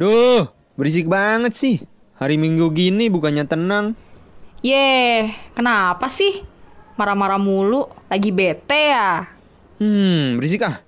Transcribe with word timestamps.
Duh, 0.00 0.48
berisik 0.80 1.12
banget 1.12 1.52
sih. 1.52 1.76
Hari 2.16 2.40
Minggu 2.40 2.72
gini 2.72 3.12
bukannya 3.12 3.44
tenang. 3.44 3.92
Yeh, 4.64 5.28
kenapa 5.52 6.08
sih? 6.08 6.40
Marah-marah 6.96 7.36
mulu, 7.36 7.84
lagi 8.08 8.32
bete 8.32 8.96
ya? 8.96 9.28
Hmm, 9.76 10.40
berisik 10.40 10.64
ah. 10.64 10.80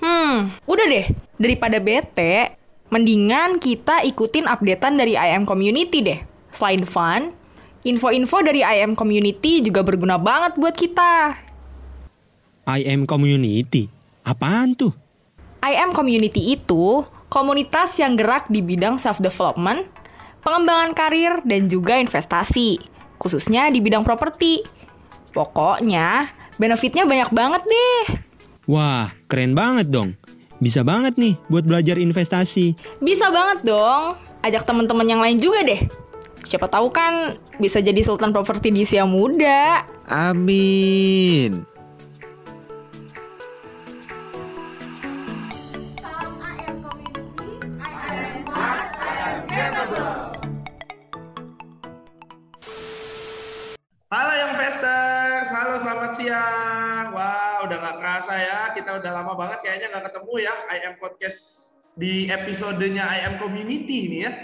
Hmm, 0.00 0.56
udah 0.64 0.86
deh. 0.88 1.04
Daripada 1.36 1.84
bete, 1.84 2.56
mendingan 2.88 3.60
kita 3.60 4.00
ikutin 4.08 4.48
updatean 4.48 4.96
dari 4.96 5.20
IM 5.20 5.44
Community 5.44 6.00
deh. 6.00 6.24
Selain 6.48 6.80
fun, 6.88 7.36
info-info 7.84 8.40
dari 8.40 8.64
IM 8.64 8.96
Community 8.96 9.60
juga 9.60 9.84
berguna 9.84 10.16
banget 10.16 10.56
buat 10.56 10.72
kita. 10.72 11.36
IM 12.64 13.04
Community? 13.04 13.92
Apaan 14.24 14.72
tuh? 14.72 14.96
IM 15.60 15.92
Community 15.92 16.56
itu 16.56 17.04
komunitas 17.36 18.00
yang 18.00 18.16
gerak 18.16 18.48
di 18.48 18.64
bidang 18.64 18.96
self-development, 18.96 19.84
pengembangan 20.40 20.96
karir, 20.96 21.44
dan 21.44 21.68
juga 21.68 22.00
investasi, 22.00 22.80
khususnya 23.20 23.68
di 23.68 23.84
bidang 23.84 24.00
properti. 24.00 24.64
Pokoknya, 25.36 26.32
benefitnya 26.56 27.04
banyak 27.04 27.28
banget 27.36 27.62
deh. 27.68 28.24
Wah, 28.64 29.12
keren 29.28 29.52
banget 29.52 29.92
dong. 29.92 30.16
Bisa 30.56 30.80
banget 30.80 31.20
nih 31.20 31.36
buat 31.52 31.68
belajar 31.68 32.00
investasi. 32.00 32.72
Bisa 33.04 33.28
banget 33.28 33.68
dong. 33.68 34.16
Ajak 34.40 34.64
teman-teman 34.64 35.04
yang 35.04 35.20
lain 35.20 35.36
juga 35.36 35.60
deh. 35.60 35.84
Siapa 36.40 36.72
tahu 36.72 36.88
kan 36.88 37.36
bisa 37.60 37.84
jadi 37.84 38.00
sultan 38.00 38.32
properti 38.32 38.72
di 38.72 38.88
usia 38.88 39.04
muda. 39.04 39.84
Amin. 40.08 41.75
Investors, 54.76 55.48
halo 55.56 55.80
selamat 55.80 56.12
siang. 56.20 57.08
Wah, 57.16 57.64
udah 57.64 57.80
nggak 57.80 57.96
kerasa 57.96 58.36
ya, 58.36 58.60
kita 58.76 59.00
udah 59.00 59.08
lama 59.08 59.32
banget 59.32 59.64
kayaknya 59.64 59.88
nggak 59.88 60.12
ketemu 60.12 60.32
ya 60.36 60.52
IM 60.68 60.94
Podcast 61.00 61.40
di 61.96 62.28
episodenya 62.28 63.08
IM 63.08 63.40
Community 63.40 63.96
ini 64.04 64.28
ya. 64.28 64.36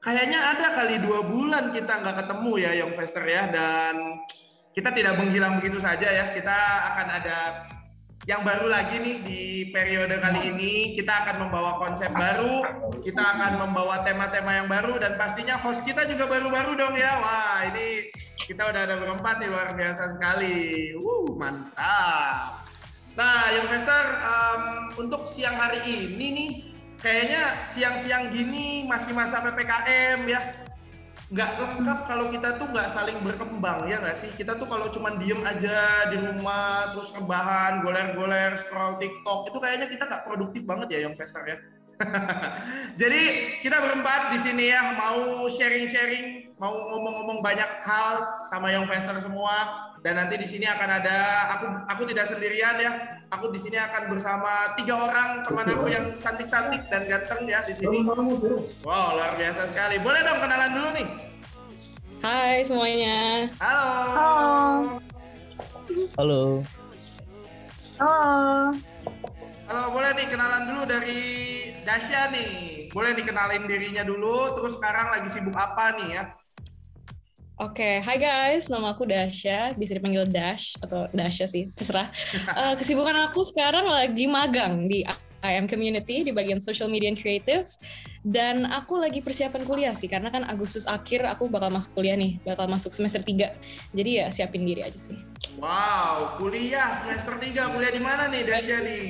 Kayaknya 0.00 0.56
ada 0.56 0.72
kali 0.72 1.04
dua 1.04 1.20
bulan 1.20 1.68
kita 1.76 2.00
nggak 2.00 2.16
ketemu 2.16 2.52
ya 2.64 2.70
Young 2.80 2.96
Investor 2.96 3.24
ya, 3.28 3.44
dan 3.52 4.24
kita 4.72 4.88
tidak 4.88 5.20
menghilang 5.20 5.60
begitu 5.60 5.76
saja 5.76 6.16
ya. 6.16 6.32
Kita 6.32 6.56
akan 6.88 7.06
ada 7.20 7.38
yang 8.28 8.44
baru 8.44 8.68
lagi 8.68 9.00
nih 9.00 9.16
di 9.24 9.42
periode 9.72 10.20
kali 10.20 10.52
ini 10.52 10.92
kita 10.92 11.24
akan 11.24 11.48
membawa 11.48 11.80
konsep 11.80 12.12
baru, 12.12 12.60
kita 13.00 13.24
akan 13.24 13.56
membawa 13.56 14.04
tema-tema 14.04 14.52
yang 14.52 14.68
baru 14.68 15.00
dan 15.00 15.16
pastinya 15.16 15.56
host 15.56 15.80
kita 15.80 16.04
juga 16.04 16.28
baru-baru 16.28 16.76
dong 16.76 16.92
ya. 16.92 17.24
Wah, 17.24 17.64
ini 17.72 18.12
kita 18.44 18.68
udah 18.68 18.84
ada 18.84 19.00
berempat 19.00 19.40
nih 19.40 19.48
luar 19.48 19.72
biasa 19.72 20.12
sekali. 20.12 20.92
Wuh, 21.00 21.40
mantap. 21.40 22.68
Nah, 23.16 23.48
investor 23.56 24.04
um, 24.20 24.62
untuk 25.08 25.24
siang 25.24 25.56
hari 25.56 25.88
ini 25.88 26.26
nih 26.28 26.50
kayaknya 27.00 27.64
siang-siang 27.64 28.28
gini 28.28 28.84
masih 28.84 29.16
masa 29.16 29.40
PPKM 29.40 30.28
ya 30.28 30.67
nggak 31.28 31.50
lengkap 31.60 31.98
kalau 32.08 32.32
kita 32.32 32.56
tuh 32.56 32.66
nggak 32.72 32.88
saling 32.88 33.20
berkembang 33.20 33.84
ya 33.84 34.00
nggak 34.00 34.16
sih? 34.16 34.30
Kita 34.32 34.56
tuh 34.56 34.64
kalau 34.64 34.88
cuman 34.88 35.20
diem 35.20 35.40
aja 35.44 36.08
di 36.08 36.16
rumah 36.16 36.96
terus 36.96 37.12
rebahan 37.12 37.84
goler-goler 37.84 38.56
scroll 38.56 38.96
TikTok 38.96 39.52
itu 39.52 39.58
kayaknya 39.60 39.86
kita 39.92 40.08
nggak 40.08 40.24
produktif 40.24 40.62
banget 40.64 40.88
ya 40.88 40.98
yang 41.04 41.12
investor 41.12 41.44
ya? 41.44 41.60
Jadi 43.00 43.22
kita 43.60 43.82
berempat 43.82 44.30
di 44.30 44.38
sini 44.38 44.70
ya 44.70 44.94
mau 44.94 45.44
sharing-sharing 45.50 46.54
mau 46.56 46.74
ngomong-ngomong 46.74 47.38
banyak 47.42 47.70
hal 47.84 48.42
sama 48.46 48.70
yang 48.70 48.86
investor 48.86 49.18
semua 49.18 49.90
dan 50.02 50.16
nanti 50.16 50.38
di 50.38 50.46
sini 50.46 50.64
akan 50.64 50.88
ada 51.02 51.18
aku 51.58 51.66
aku 51.90 52.02
tidak 52.08 52.30
sendirian 52.30 52.78
ya 52.78 52.92
aku 53.28 53.52
di 53.52 53.58
sini 53.60 53.76
akan 53.76 54.08
bersama 54.08 54.72
tiga 54.80 54.94
orang 54.96 55.44
teman 55.44 55.66
aku 55.68 55.86
yang 55.92 56.06
cantik-cantik 56.20 56.82
dan 56.88 57.02
ganteng 57.04 57.44
ya 57.44 57.60
di 57.64 57.74
sini. 57.76 58.00
Wow 58.82 59.16
luar 59.16 59.36
biasa 59.36 59.68
sekali. 59.68 60.00
Boleh 60.00 60.20
dong 60.24 60.40
kenalan 60.40 60.70
dulu 60.72 60.88
nih? 60.96 61.08
Hai 62.18 62.66
semuanya. 62.66 63.46
halo. 63.62 63.90
Halo. 66.18 66.42
Halo. 67.98 68.22
halo 69.68 69.82
boleh 69.92 70.10
nih 70.16 70.26
kenalan 70.32 70.62
dulu 70.72 70.82
dari 70.88 71.20
Dasya 71.84 72.32
nih. 72.32 72.88
Boleh 72.88 73.12
dikenalin 73.12 73.68
dirinya 73.68 74.02
dulu 74.02 74.56
terus 74.56 74.80
sekarang 74.80 75.12
lagi 75.12 75.28
sibuk 75.28 75.54
apa 75.54 75.92
nih 76.00 76.08
ya 76.16 76.24
Oke, 77.58 77.98
hai 77.98 78.22
guys, 78.22 78.70
nama 78.70 78.94
aku 78.94 79.02
Dasha, 79.02 79.74
bisa 79.74 79.90
dipanggil 79.90 80.30
Dash 80.30 80.78
atau 80.78 81.10
Dasha 81.10 81.42
sih, 81.50 81.66
terserah. 81.74 82.06
Eh, 82.54 82.74
kesibukan 82.78 83.18
aku 83.26 83.42
sekarang 83.42 83.82
lagi 83.82 84.30
magang 84.30 84.86
di 84.86 85.02
IM 85.42 85.66
Community 85.66 86.22
di 86.22 86.30
bagian 86.30 86.62
social 86.62 86.86
media 86.86 87.10
and 87.10 87.18
creative 87.18 87.66
dan 88.22 88.62
aku 88.62 89.02
lagi 89.02 89.18
persiapan 89.26 89.66
kuliah 89.66 89.90
sih 89.90 90.06
karena 90.06 90.30
kan 90.30 90.46
Agustus 90.46 90.86
akhir 90.86 91.26
aku 91.26 91.50
bakal 91.50 91.74
masuk 91.74 91.98
kuliah 91.98 92.14
nih, 92.14 92.38
bakal 92.46 92.70
masuk 92.70 92.94
semester 92.94 93.26
3. 93.26 93.50
Jadi 93.90 94.10
ya 94.22 94.30
siapin 94.30 94.62
diri 94.62 94.86
aja 94.86 94.98
sih. 94.98 95.18
wow 95.58 96.38
kuliah 96.38 96.94
semester 96.94 97.42
3 97.42 97.74
kuliah 97.74 97.90
di 97.90 97.98
mana 97.98 98.30
nih 98.30 98.46
Dasya 98.46 98.78
nih 98.86 99.06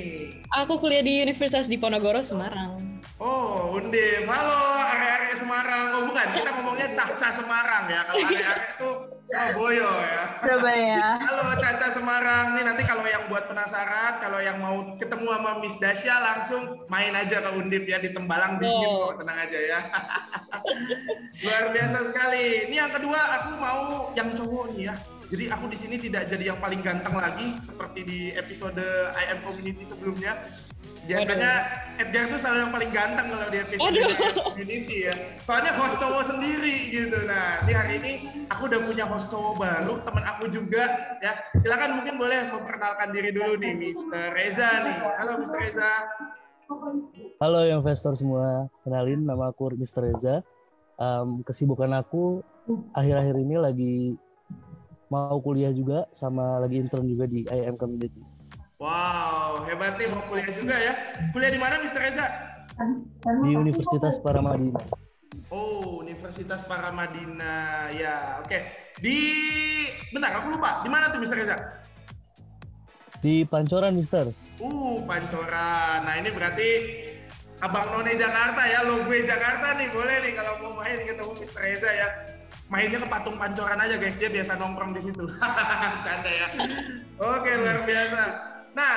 Aku 0.65 0.81
kuliah 0.81 1.05
di 1.05 1.21
Universitas 1.21 1.69
Diponegoro 1.69 2.25
Semarang. 2.25 2.88
Oh, 3.19 3.75
Undip. 3.75 4.23
Halo, 4.31 4.59
area-area 4.79 5.35
Semarang. 5.35 5.91
Oh, 5.91 6.01
bukan. 6.07 6.27
Kita 6.31 6.55
ngomongnya 6.55 6.87
Caca 6.95 7.27
Semarang 7.35 7.91
ya. 7.91 8.07
Kalau 8.07 8.23
area-area 8.23 8.67
itu 8.71 8.89
Surabaya 9.27 9.91
ya. 9.99 10.23
Surabaya. 10.39 11.03
Halo, 11.27 11.45
Caca 11.59 11.87
Semarang. 11.91 12.45
Nih 12.55 12.63
nanti 12.63 12.87
kalau 12.87 13.03
yang 13.03 13.27
buat 13.27 13.51
penasaran, 13.51 14.23
kalau 14.23 14.39
yang 14.39 14.55
mau 14.63 14.95
ketemu 14.95 15.35
sama 15.35 15.51
Miss 15.59 15.75
Dasya, 15.75 16.15
langsung 16.23 16.87
main 16.87 17.11
aja 17.11 17.43
ke 17.43 17.51
Undip 17.59 17.83
ya. 17.91 17.99
Di 17.99 18.15
Tembalang 18.15 18.55
dingin 18.55 18.87
Oh. 18.87 19.11
kok, 19.11 19.19
tenang 19.19 19.35
aja 19.35 19.59
ya. 19.59 19.79
Luar 21.43 21.75
biasa 21.75 22.07
sekali. 22.07 22.71
Ini 22.71 22.87
yang 22.87 22.91
kedua, 22.95 23.19
aku 23.35 23.49
mau 23.59 23.81
yang 24.15 24.31
cowok 24.31 24.79
nih 24.79 24.87
ya. 24.87 24.95
Jadi 25.29 25.45
aku 25.45 25.69
di 25.69 25.77
sini 25.77 25.95
tidak 26.01 26.25
jadi 26.25 26.49
yang 26.49 26.57
paling 26.57 26.81
ganteng 26.81 27.13
lagi 27.13 27.61
seperti 27.61 28.01
di 28.01 28.19
episode 28.33 28.81
IM 29.13 29.39
Community 29.45 29.85
sebelumnya. 29.85 30.41
Biasanya 31.05 31.51
Edgar 32.01 32.33
tuh 32.33 32.39
selalu 32.41 32.57
yang 32.65 32.73
paling 32.73 32.91
ganteng 32.93 33.27
kalau 33.29 33.47
di 33.53 33.57
episode 33.61 33.93
Aduh. 33.93 34.09
Community 34.57 35.05
ya. 35.05 35.13
Soalnya 35.45 35.77
host 35.77 36.01
cowok 36.01 36.23
sendiri 36.33 36.89
gitu. 36.89 37.17
Nah, 37.29 37.61
di 37.61 37.73
hari 37.77 38.01
ini 38.01 38.11
aku 38.49 38.73
udah 38.73 38.81
punya 38.81 39.05
host 39.05 39.29
cowok 39.29 39.53
baru, 39.61 39.93
teman 40.01 40.25
aku 40.25 40.43
juga 40.49 40.83
ya. 41.21 41.33
Silakan 41.61 42.01
mungkin 42.01 42.17
boleh 42.17 42.49
memperkenalkan 42.49 43.13
diri 43.13 43.29
dulu 43.29 43.53
nih, 43.61 43.73
Mr. 43.77 44.33
Reza 44.33 44.69
nih. 44.81 44.97
Halo 45.21 45.31
Mr. 45.45 45.57
Reza. 45.61 45.91
Halo 47.37 47.59
investor 47.69 48.17
semua. 48.17 48.65
Kenalin 48.81 49.29
nama 49.29 49.53
aku 49.53 49.77
Mr. 49.77 50.09
Reza. 50.09 50.41
Em, 50.97 51.45
kesibukan 51.45 51.89
aku 52.01 52.41
akhir-akhir 52.97 53.35
ini 53.39 53.55
lagi 53.61 53.95
mau 55.09 55.41
kuliah 55.41 55.73
juga 55.73 56.05
sama 56.13 56.61
lagi 56.61 56.77
intern 56.77 57.05
juga 57.09 57.25
di 57.25 57.43
IM 57.49 57.75
Community. 57.75 58.21
Wow, 58.79 59.67
hebat 59.67 59.99
nih 59.99 60.07
mau 60.07 60.23
kuliah 60.29 60.49
juga 60.55 60.75
ya. 60.79 60.93
Kuliah 61.35 61.51
di 61.51 61.59
mana 61.59 61.83
Mr. 61.83 61.99
Reza? 61.99 62.25
Di 63.43 63.51
Universitas 63.57 64.15
Paramadina. 64.23 64.79
Oh, 65.51 65.99
Universitas 65.99 66.63
Paramadina. 66.63 67.89
Ya, 67.91 68.39
oke. 68.39 68.55
Di 69.03 69.19
bentar, 70.15 70.31
aku 70.39 70.55
lupa. 70.55 70.79
Di 70.85 70.87
mana 70.87 71.11
tuh 71.11 71.19
Mr. 71.19 71.35
Reza? 71.43 71.57
Di 73.19 73.43
Pancoran, 73.43 73.91
Mister. 73.99 74.31
Uh, 74.63 75.03
Pancoran. 75.03 75.99
Nah, 76.07 76.15
ini 76.15 76.31
berarti 76.31 76.69
Abang 77.59 77.91
None 77.91 78.15
Jakarta 78.15 78.63
ya, 78.63 78.87
lo 78.87 79.03
gue 79.03 79.27
Jakarta 79.27 79.75
nih. 79.75 79.91
Boleh 79.91 80.23
nih 80.23 80.33
kalau 80.39 80.55
mau 80.63 80.79
main 80.79 81.03
ketemu 81.03 81.35
Mr. 81.35 81.59
Reza 81.59 81.91
ya. 81.91 82.38
Mainnya 82.69 83.01
ke 83.01 83.07
patung 83.09 83.33
Pancoran 83.33 83.81
aja 83.81 83.97
guys, 83.97 84.21
dia 84.21 84.29
biasa 84.29 84.53
nongkrong 84.53 84.93
di 84.93 85.01
situ. 85.01 85.25
Canda 86.05 86.29
ya. 86.29 86.47
Oke, 87.17 87.51
luar 87.57 87.81
biasa. 87.81 88.21
Nah, 88.77 88.95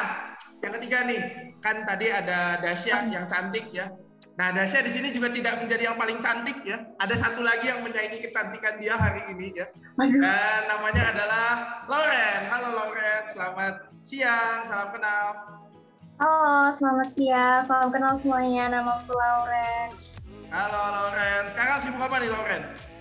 yang 0.60 0.72
ketiga 0.76 0.98
nih, 1.08 1.20
kan 1.64 1.80
tadi 1.88 2.12
ada 2.12 2.60
Dasya 2.60 3.08
yang 3.08 3.24
cantik 3.24 3.72
ya. 3.72 3.88
Nah, 4.36 4.52
Dasya 4.52 4.84
di 4.84 4.92
sini 4.92 5.08
juga 5.08 5.32
tidak 5.32 5.64
menjadi 5.64 5.88
yang 5.88 5.96
paling 5.96 6.20
cantik 6.20 6.60
ya. 6.68 6.84
Ada 7.00 7.16
satu 7.16 7.40
lagi 7.40 7.72
yang 7.72 7.80
menyaingi 7.80 8.20
kecantikan 8.20 8.76
dia 8.76 8.92
hari 8.92 9.24
ini 9.32 9.56
ya. 9.56 9.64
Dan 9.96 10.60
namanya 10.68 11.16
adalah 11.16 11.48
Lauren. 11.88 12.52
Halo 12.52 12.68
Lauren, 12.76 13.24
selamat 13.32 13.88
siang, 14.04 14.60
salam 14.68 14.92
kenal. 14.92 15.32
Halo, 16.20 16.68
selamat 16.76 17.08
siang. 17.08 17.64
Salam 17.64 17.88
kenal 17.88 18.12
semuanya. 18.20 18.68
Nama 18.68 19.00
aku 19.00 19.16
Lauren. 19.16 19.88
Halo 20.52 20.82
Lauren, 20.92 21.48
sekarang 21.48 21.80
sibuk 21.80 22.04
apa 22.04 22.20
nih 22.20 22.28
Lauren? 22.28 22.91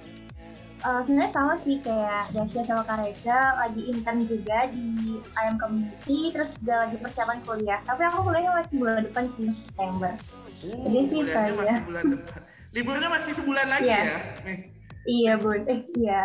Eh, 0.82 1.00
sebenarnya 1.00 1.30
sama 1.30 1.54
sih 1.54 1.78
kayak 1.78 2.34
Dasya 2.34 2.66
sama 2.66 2.82
Kak 2.82 3.00
Reza 3.00 3.38
lagi 3.56 3.86
intern 3.86 4.26
juga 4.26 4.66
di 4.68 5.14
IM 5.22 5.56
Community 5.56 6.34
terus 6.34 6.58
juga 6.58 6.82
lagi 6.82 6.98
persiapan 6.98 7.38
kuliah 7.42 7.80
tapi 7.82 8.02
aku 8.02 8.26
kuliahnya 8.26 8.50
masih 8.52 8.76
bulan 8.78 9.02
depan 9.04 9.26
sih 9.30 9.48
September 9.48 10.14
Uh, 10.62 10.78
Jadi 10.86 11.02
sih 11.04 11.20
kayak- 11.24 11.58
masih 11.58 11.82
bulan 11.84 12.06
depan. 12.12 12.40
Liburnya 12.72 13.10
masih 13.10 13.32
sebulan 13.34 13.66
lagi 13.68 13.86
Iya. 13.88 13.98
ya? 14.00 14.18
Nih. 14.44 14.60
iya 15.04 15.34
bun 15.36 15.58
eh 15.66 15.82
iya 15.96 16.22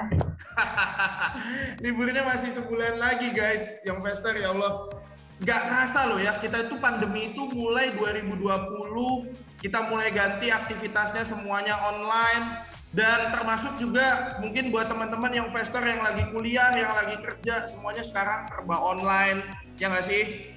Liburnya 1.82 2.20
masih 2.22 2.50
sebulan 2.50 2.96
lagi 2.96 3.32
guys, 3.32 3.80
yang 3.82 4.00
Fester 4.00 4.32
ya 4.34 4.52
Allah. 4.52 4.92
Nggak 5.36 5.60
kerasa 5.62 6.00
loh 6.06 6.16
ya, 6.16 6.32
kita 6.34 6.64
itu 6.64 6.76
pandemi 6.76 7.28
itu 7.30 7.44
mulai 7.50 7.92
2020, 7.92 9.24
kita 9.58 9.84
mulai 9.84 10.08
ganti 10.10 10.48
aktivitasnya 10.50 11.24
semuanya 11.24 11.76
online, 11.82 12.44
dan 12.96 13.28
termasuk 13.28 13.76
juga 13.76 14.40
mungkin 14.40 14.72
buat 14.72 14.88
teman-teman 14.88 15.28
yang 15.28 15.52
Fester 15.52 15.84
yang 15.84 16.00
lagi 16.00 16.24
kuliah, 16.32 16.72
yang 16.72 16.96
lagi 16.96 17.20
kerja, 17.20 17.68
semuanya 17.68 18.00
sekarang 18.00 18.40
serba 18.40 18.80
online, 18.80 19.44
ya 19.76 19.92
nggak 19.92 20.06
sih? 20.08 20.48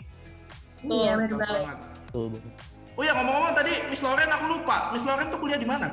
Betul. 0.79 1.03
iya 1.03 1.13
Betul 1.19 1.35
benar 1.35 1.51
banget. 1.51 1.77
Betul. 1.83 2.27
Oh 2.95 3.03
ya 3.03 3.11
ngomong-ngomong 3.15 3.55
tadi 3.59 3.73
Miss 3.91 3.99
Loren 3.99 4.31
aku 4.31 4.45
lupa, 4.55 4.95
Miss 4.95 5.03
Loren 5.03 5.27
tuh 5.27 5.39
kuliah 5.43 5.59
di 5.59 5.67
mana? 5.67 5.91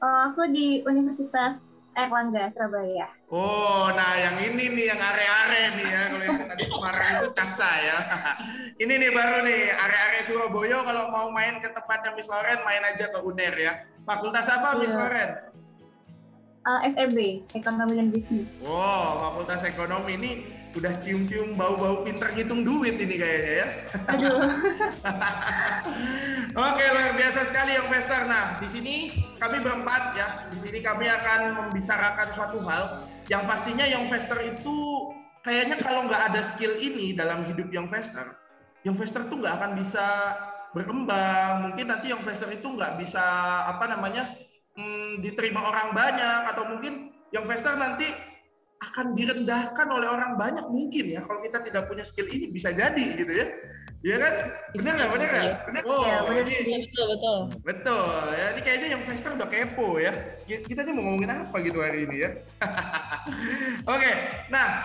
Eh, 0.00 0.20
aku 0.30 0.46
di 0.54 0.86
Universitas 0.86 1.58
Erlangga 1.94 2.46
Surabaya 2.48 3.08
Oh, 3.30 3.86
nah 3.94 4.18
yang 4.18 4.42
ini 4.42 4.74
nih, 4.74 4.90
yang 4.90 4.98
are-are 4.98 5.78
nih 5.78 5.86
ya. 5.86 6.02
Kalau 6.10 6.24
yang 6.26 6.50
tadi 6.50 6.64
kemarin 6.66 7.10
itu 7.22 7.28
Caca 7.30 7.72
ya. 7.78 7.98
ini 8.82 8.94
nih 8.98 9.10
baru 9.14 9.38
nih, 9.46 9.60
are-are 9.70 10.18
Surabaya 10.26 10.78
kalau 10.82 11.04
mau 11.14 11.30
main 11.30 11.62
ke 11.62 11.70
tempatnya 11.70 12.10
Miss 12.18 12.26
Loren, 12.26 12.58
main 12.66 12.82
aja 12.82 13.06
ke 13.06 13.18
UNER 13.22 13.54
ya. 13.54 13.72
Fakultas 14.02 14.50
apa 14.50 14.74
Miss 14.82 14.90
Iya. 14.90 14.98
Loren? 14.98 15.30
Eh, 16.60 16.80
FEB 16.92 17.40
Ekonomi 17.56 17.96
dan 17.96 18.12
Bisnis 18.12 18.60
Wow, 18.60 19.16
Fakultas 19.16 19.64
Ekonomi 19.64 20.20
ini 20.20 20.30
udah 20.76 20.92
cium-cium 21.00 21.56
bau-bau 21.56 22.04
pinter 22.04 22.36
ngitung 22.36 22.68
duit 22.68 23.00
ini 23.00 23.16
kayaknya 23.16 23.52
ya. 23.64 23.68
aduh 24.12 24.36
Oke, 26.68 26.84
luar 26.84 27.16
biasa 27.16 27.48
sekali 27.48 27.80
yang 27.80 27.88
Fester. 27.88 28.28
Nah, 28.28 28.60
di 28.60 28.68
sini 28.68 28.94
kami 29.40 29.56
berempat 29.64 30.02
ya. 30.12 30.28
Di 30.52 30.58
sini 30.60 30.84
kami 30.84 31.08
akan 31.08 31.40
membicarakan 31.64 32.28
suatu 32.36 32.60
hal 32.68 33.08
yang 33.32 33.48
pastinya 33.48 33.88
yang 33.88 34.04
Fester 34.12 34.36
itu 34.44 34.76
kayaknya 35.40 35.80
kalau 35.80 36.04
nggak 36.10 36.28
ada 36.28 36.44
skill 36.44 36.76
ini 36.76 37.16
dalam 37.16 37.48
hidup 37.48 37.72
yang 37.72 37.88
Fester, 37.88 38.36
yang 38.84 39.00
Fester 39.00 39.24
tuh 39.32 39.40
nggak 39.40 39.54
akan 39.62 39.72
bisa 39.80 40.04
berkembang. 40.76 41.72
Mungkin 41.72 41.88
nanti 41.88 42.12
yang 42.12 42.20
Fester 42.20 42.52
itu 42.52 42.68
nggak 42.68 43.00
bisa 43.00 43.24
apa 43.64 43.88
namanya 43.88 44.49
hmm, 44.76 45.22
diterima 45.24 45.66
orang 45.66 45.94
banyak 45.94 46.40
atau 46.54 46.64
mungkin 46.68 47.14
yang 47.30 47.46
Fester 47.46 47.74
nanti 47.78 48.06
akan 48.80 49.12
direndahkan 49.12 49.86
oleh 49.92 50.08
orang 50.08 50.40
banyak 50.40 50.64
mungkin 50.72 51.12
ya 51.12 51.20
kalau 51.20 51.44
kita 51.44 51.60
tidak 51.60 51.84
punya 51.84 52.00
skill 52.00 52.26
ini 52.32 52.48
bisa 52.48 52.72
jadi 52.72 53.04
gitu 53.16 53.32
ya 53.32 53.46
Iya 54.00 54.16
kan? 54.16 54.34
Bener 54.72 54.92
nggak? 54.96 55.10
Bener 55.12 55.28
nggak? 55.28 55.46
Bener. 55.68 55.82
Oh, 55.84 56.00
Iya, 56.00 56.16
bener 56.24 56.44
ini 56.48 56.56
Iya, 56.56 56.78
betul 56.88 57.04
betul. 57.12 57.38
betul. 57.60 58.08
Ya, 58.32 58.46
ini 58.56 58.60
kayaknya 58.64 58.88
yang 58.96 59.02
Fester 59.04 59.30
udah 59.36 59.48
kepo 59.52 60.00
ya. 60.00 60.12
Kita 60.48 60.80
nih 60.88 60.92
mau 60.96 61.04
ngomongin 61.04 61.32
apa 61.44 61.56
gitu 61.60 61.84
hari 61.84 62.08
ini 62.08 62.16
ya. 62.24 62.30
Oke, 63.92 64.10
nah 64.48 64.80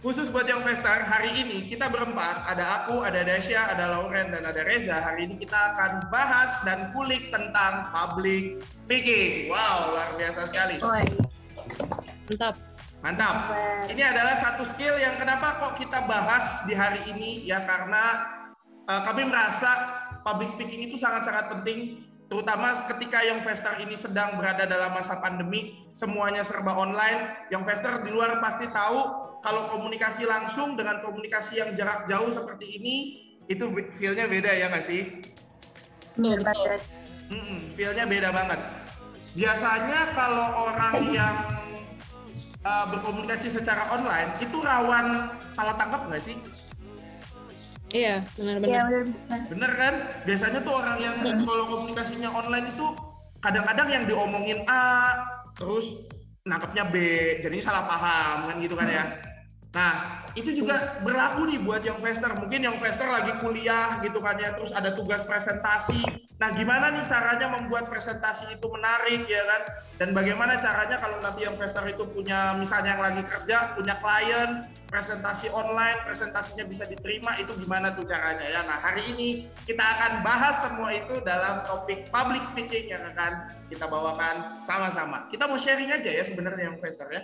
khusus 0.00 0.32
buat 0.32 0.48
yang 0.48 0.64
Fester 0.64 1.04
hari 1.04 1.44
ini 1.44 1.68
kita 1.68 1.92
berempat 1.92 2.48
ada 2.48 2.84
aku, 2.84 3.04
ada 3.04 3.20
Dasya, 3.20 3.76
ada 3.76 3.92
Lauren 3.92 4.32
dan 4.32 4.48
ada 4.48 4.64
Reza. 4.64 4.96
Hari 4.96 5.28
ini 5.28 5.34
kita 5.36 5.76
akan 5.76 6.08
bahas 6.08 6.56
dan 6.64 6.88
kulik 6.96 7.28
tentang 7.28 7.84
public 7.92 8.56
speaking. 8.56 9.52
Wow, 9.52 9.92
luar 9.92 10.16
biasa 10.16 10.48
sekali. 10.48 10.80
Mantap. 10.80 12.54
Mantap. 13.00 13.36
Ini 13.92 14.02
adalah 14.12 14.36
satu 14.36 14.64
skill 14.64 14.96
yang 14.96 15.20
kenapa 15.20 15.60
kok 15.60 15.76
kita 15.76 16.04
bahas 16.08 16.64
di 16.64 16.72
hari 16.72 17.00
ini 17.12 17.44
ya 17.44 17.60
karena 17.64 18.24
uh, 18.88 19.00
kami 19.04 19.28
merasa 19.28 20.00
public 20.24 20.48
speaking 20.52 20.88
itu 20.88 20.96
sangat-sangat 20.96 21.52
penting 21.60 22.08
terutama 22.30 22.72
ketika 22.88 23.20
yang 23.20 23.44
Fester 23.44 23.74
ini 23.82 23.98
sedang 23.98 24.38
berada 24.38 24.62
dalam 24.64 24.94
masa 24.94 25.18
pandemi 25.18 25.92
semuanya 25.92 26.46
serba 26.46 26.72
online 26.72 27.48
yang 27.52 27.66
Fester 27.66 28.00
di 28.00 28.12
luar 28.12 28.38
pasti 28.38 28.70
tahu 28.70 29.29
kalau 29.40 29.72
komunikasi 29.72 30.28
langsung 30.28 30.76
dengan 30.76 31.00
komunikasi 31.00 31.60
yang 31.60 31.72
jarak 31.72 32.04
jauh 32.06 32.28
seperti 32.28 32.80
ini 32.80 32.96
itu 33.50 33.64
feel-nya 33.98 34.30
beda 34.30 34.50
ya 34.54 34.70
nggak 34.70 34.84
sih? 34.86 35.20
bener 36.18 36.38
Betul, 36.42 36.52
betul. 36.52 36.66
banget. 36.68 36.82
Mm-mm, 37.30 37.58
feel-nya 37.78 38.04
beda 38.06 38.28
banget. 38.34 38.60
Biasanya 39.30 40.00
kalau 40.12 40.46
orang 40.68 40.96
yang 41.14 41.34
uh, 42.66 42.84
berkomunikasi 42.90 43.48
secara 43.48 43.86
online 43.94 44.34
itu 44.42 44.56
rawan 44.58 45.30
salah 45.54 45.74
tangkap 45.78 46.10
nggak 46.10 46.22
sih? 46.22 46.36
Iya, 47.90 48.22
Iya 48.38 48.46
benar-benar. 48.58 48.86
Bener 49.50 49.70
kan? 49.74 49.94
Biasanya 50.22 50.58
tuh 50.62 50.74
orang 50.78 50.98
yang 51.02 51.16
kalau 51.42 51.64
komunikasinya 51.66 52.30
online 52.30 52.70
itu 52.70 52.86
kadang-kadang 53.42 53.88
yang 53.90 54.04
diomongin 54.06 54.62
A 54.70 55.18
terus 55.58 56.06
nangkepnya 56.46 56.86
B, 56.86 56.96
jadinya 57.42 57.64
salah 57.66 57.84
paham 57.90 58.36
kan 58.46 58.56
gitu 58.62 58.74
kan 58.78 58.86
ya. 58.86 59.04
Nah, 59.70 60.26
itu 60.34 60.50
juga 60.50 60.98
berlaku 61.06 61.46
nih 61.46 61.62
buat 61.62 61.78
yang 61.78 62.02
Fester. 62.02 62.34
Mungkin 62.34 62.58
yang 62.58 62.76
Fester 62.82 63.06
lagi 63.06 63.38
kuliah 63.38 64.02
gitu 64.02 64.18
kan 64.18 64.34
ya, 64.34 64.58
terus 64.58 64.74
ada 64.74 64.90
tugas 64.90 65.22
presentasi. 65.22 66.19
Nah, 66.40 66.56
gimana 66.56 66.88
nih 66.88 67.04
caranya 67.04 67.52
membuat 67.52 67.92
presentasi 67.92 68.56
itu 68.56 68.64
menarik 68.72 69.28
ya 69.28 69.44
kan? 69.44 69.62
Dan 70.00 70.16
bagaimana 70.16 70.56
caranya 70.56 70.96
kalau 70.96 71.20
nanti 71.20 71.44
yang 71.44 71.52
Fester 71.60 71.84
itu 71.84 72.00
punya 72.08 72.56
misalnya 72.56 72.96
yang 72.96 73.04
lagi 73.04 73.20
kerja, 73.28 73.76
punya 73.76 74.00
klien, 74.00 74.64
presentasi 74.88 75.52
online, 75.52 76.00
presentasinya 76.00 76.64
bisa 76.64 76.88
diterima, 76.88 77.36
itu 77.36 77.52
gimana 77.60 77.92
tuh 77.92 78.08
caranya 78.08 78.48
ya? 78.48 78.64
Nah, 78.64 78.80
hari 78.80 79.12
ini 79.12 79.52
kita 79.68 79.84
akan 79.84 80.24
bahas 80.24 80.64
semua 80.64 80.88
itu 80.96 81.20
dalam 81.20 81.60
topik 81.60 82.08
public 82.08 82.40
speaking 82.48 82.88
yang 82.88 83.04
akan 83.12 83.44
kita 83.68 83.84
bawakan 83.84 84.56
sama-sama. 84.56 85.28
Kita 85.28 85.44
mau 85.44 85.60
sharing 85.60 85.92
aja 85.92 86.08
ya 86.08 86.24
sebenarnya 86.24 86.72
yang 86.72 86.80
Fester 86.80 87.08
ya. 87.12 87.22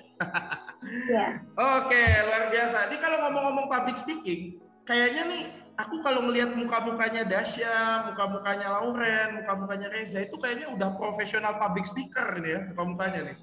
Iya. 0.84 1.26
Oke, 1.80 2.04
luar 2.20 2.52
biasa. 2.52 2.92
Ini 2.92 2.96
kalau 3.00 3.24
ngomong-ngomong 3.24 3.64
public 3.72 3.96
speaking, 3.96 4.60
kayaknya 4.84 5.24
nih 5.24 5.44
aku 5.76 6.00
kalau 6.00 6.24
melihat 6.24 6.56
muka-mukanya 6.56 7.28
Dasya, 7.28 8.08
muka-mukanya 8.08 8.80
Lauren, 8.80 9.44
muka-mukanya 9.44 9.92
Reza 9.92 10.24
itu 10.24 10.40
kayaknya 10.40 10.72
udah 10.72 10.96
profesional 10.96 11.60
public 11.60 11.84
speaker 11.84 12.40
nih 12.40 12.50
ya, 12.56 12.60
muka-mukanya 12.72 13.20
nih. 13.32 13.36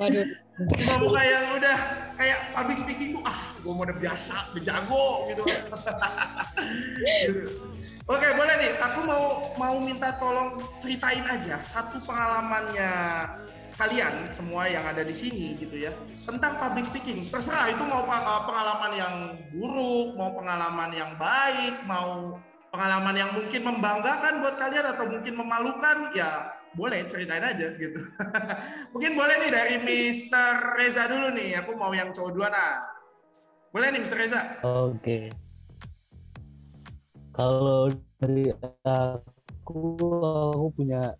Waduh. 0.00 0.28
Muka-muka 0.58 1.22
yang 1.22 1.54
udah 1.54 1.76
kayak 2.18 2.50
public 2.50 2.82
speaking 2.82 3.14
tuh 3.14 3.22
ah, 3.22 3.54
gue 3.62 3.70
mau 3.70 3.86
udah 3.86 3.94
biasa, 3.94 4.50
udah 4.50 4.62
jago 4.66 5.30
gitu. 5.30 5.46
Gitu. 5.46 7.46
Oke, 8.10 8.26
boleh 8.34 8.54
nih. 8.58 8.74
Aku 8.74 9.06
mau 9.06 9.54
mau 9.54 9.78
minta 9.78 10.18
tolong 10.18 10.58
ceritain 10.82 11.22
aja 11.30 11.62
satu 11.62 12.02
pengalamannya 12.02 12.90
kalian 13.78 14.26
semua 14.34 14.66
yang 14.66 14.82
ada 14.82 15.06
di 15.06 15.14
sini 15.14 15.54
gitu 15.54 15.78
ya 15.78 15.94
tentang 16.26 16.58
public 16.58 16.90
speaking. 16.90 17.30
Terserah 17.30 17.70
itu 17.70 17.86
mau 17.86 18.02
uh, 18.02 18.42
pengalaman 18.42 18.92
yang 18.98 19.14
buruk, 19.54 20.18
mau 20.18 20.34
pengalaman 20.34 20.90
yang 20.90 21.14
baik, 21.14 21.86
mau 21.86 22.34
pengalaman 22.74 23.14
yang 23.14 23.30
mungkin 23.30 23.62
membanggakan 23.62 24.42
buat 24.42 24.58
kalian 24.58 24.86
atau 24.92 25.06
mungkin 25.06 25.34
memalukan, 25.38 26.10
ya 26.10 26.58
boleh 26.74 27.06
ceritain 27.06 27.46
aja 27.46 27.70
gitu. 27.78 28.02
mungkin 28.92 29.14
boleh 29.14 29.46
nih 29.46 29.50
dari 29.54 29.74
Mr. 29.78 30.74
Reza 30.74 31.06
dulu 31.06 31.30
nih. 31.30 31.62
Aku 31.62 31.78
mau 31.78 31.94
yang 31.94 32.10
cowok 32.10 32.34
duluan 32.34 32.52
ah. 32.52 32.82
Boleh 33.70 33.94
nih 33.94 34.02
Mr. 34.02 34.18
Reza. 34.18 34.40
Oke. 34.66 35.30
Kalau 37.30 37.86
dari 38.18 38.50
aku, 38.82 39.94
aku 40.50 40.66
punya 40.74 41.14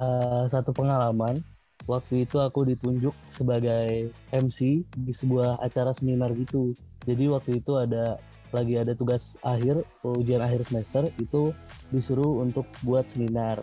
uh, 0.00 0.48
satu 0.48 0.72
pengalaman. 0.72 1.51
Waktu 1.90 2.28
itu 2.28 2.38
aku 2.38 2.68
ditunjuk 2.68 3.14
sebagai 3.26 4.10
MC 4.30 4.86
di 4.86 5.12
sebuah 5.12 5.58
acara 5.58 5.90
seminar 5.92 6.30
gitu. 6.38 6.74
Jadi 7.02 7.26
waktu 7.26 7.58
itu 7.58 7.74
ada 7.78 8.18
lagi 8.52 8.76
ada 8.76 8.92
tugas 8.92 9.34
akhir 9.42 9.80
ujian 10.04 10.44
akhir 10.44 10.68
semester 10.68 11.08
itu 11.16 11.50
disuruh 11.90 12.44
untuk 12.44 12.68
buat 12.84 13.08
seminar. 13.08 13.58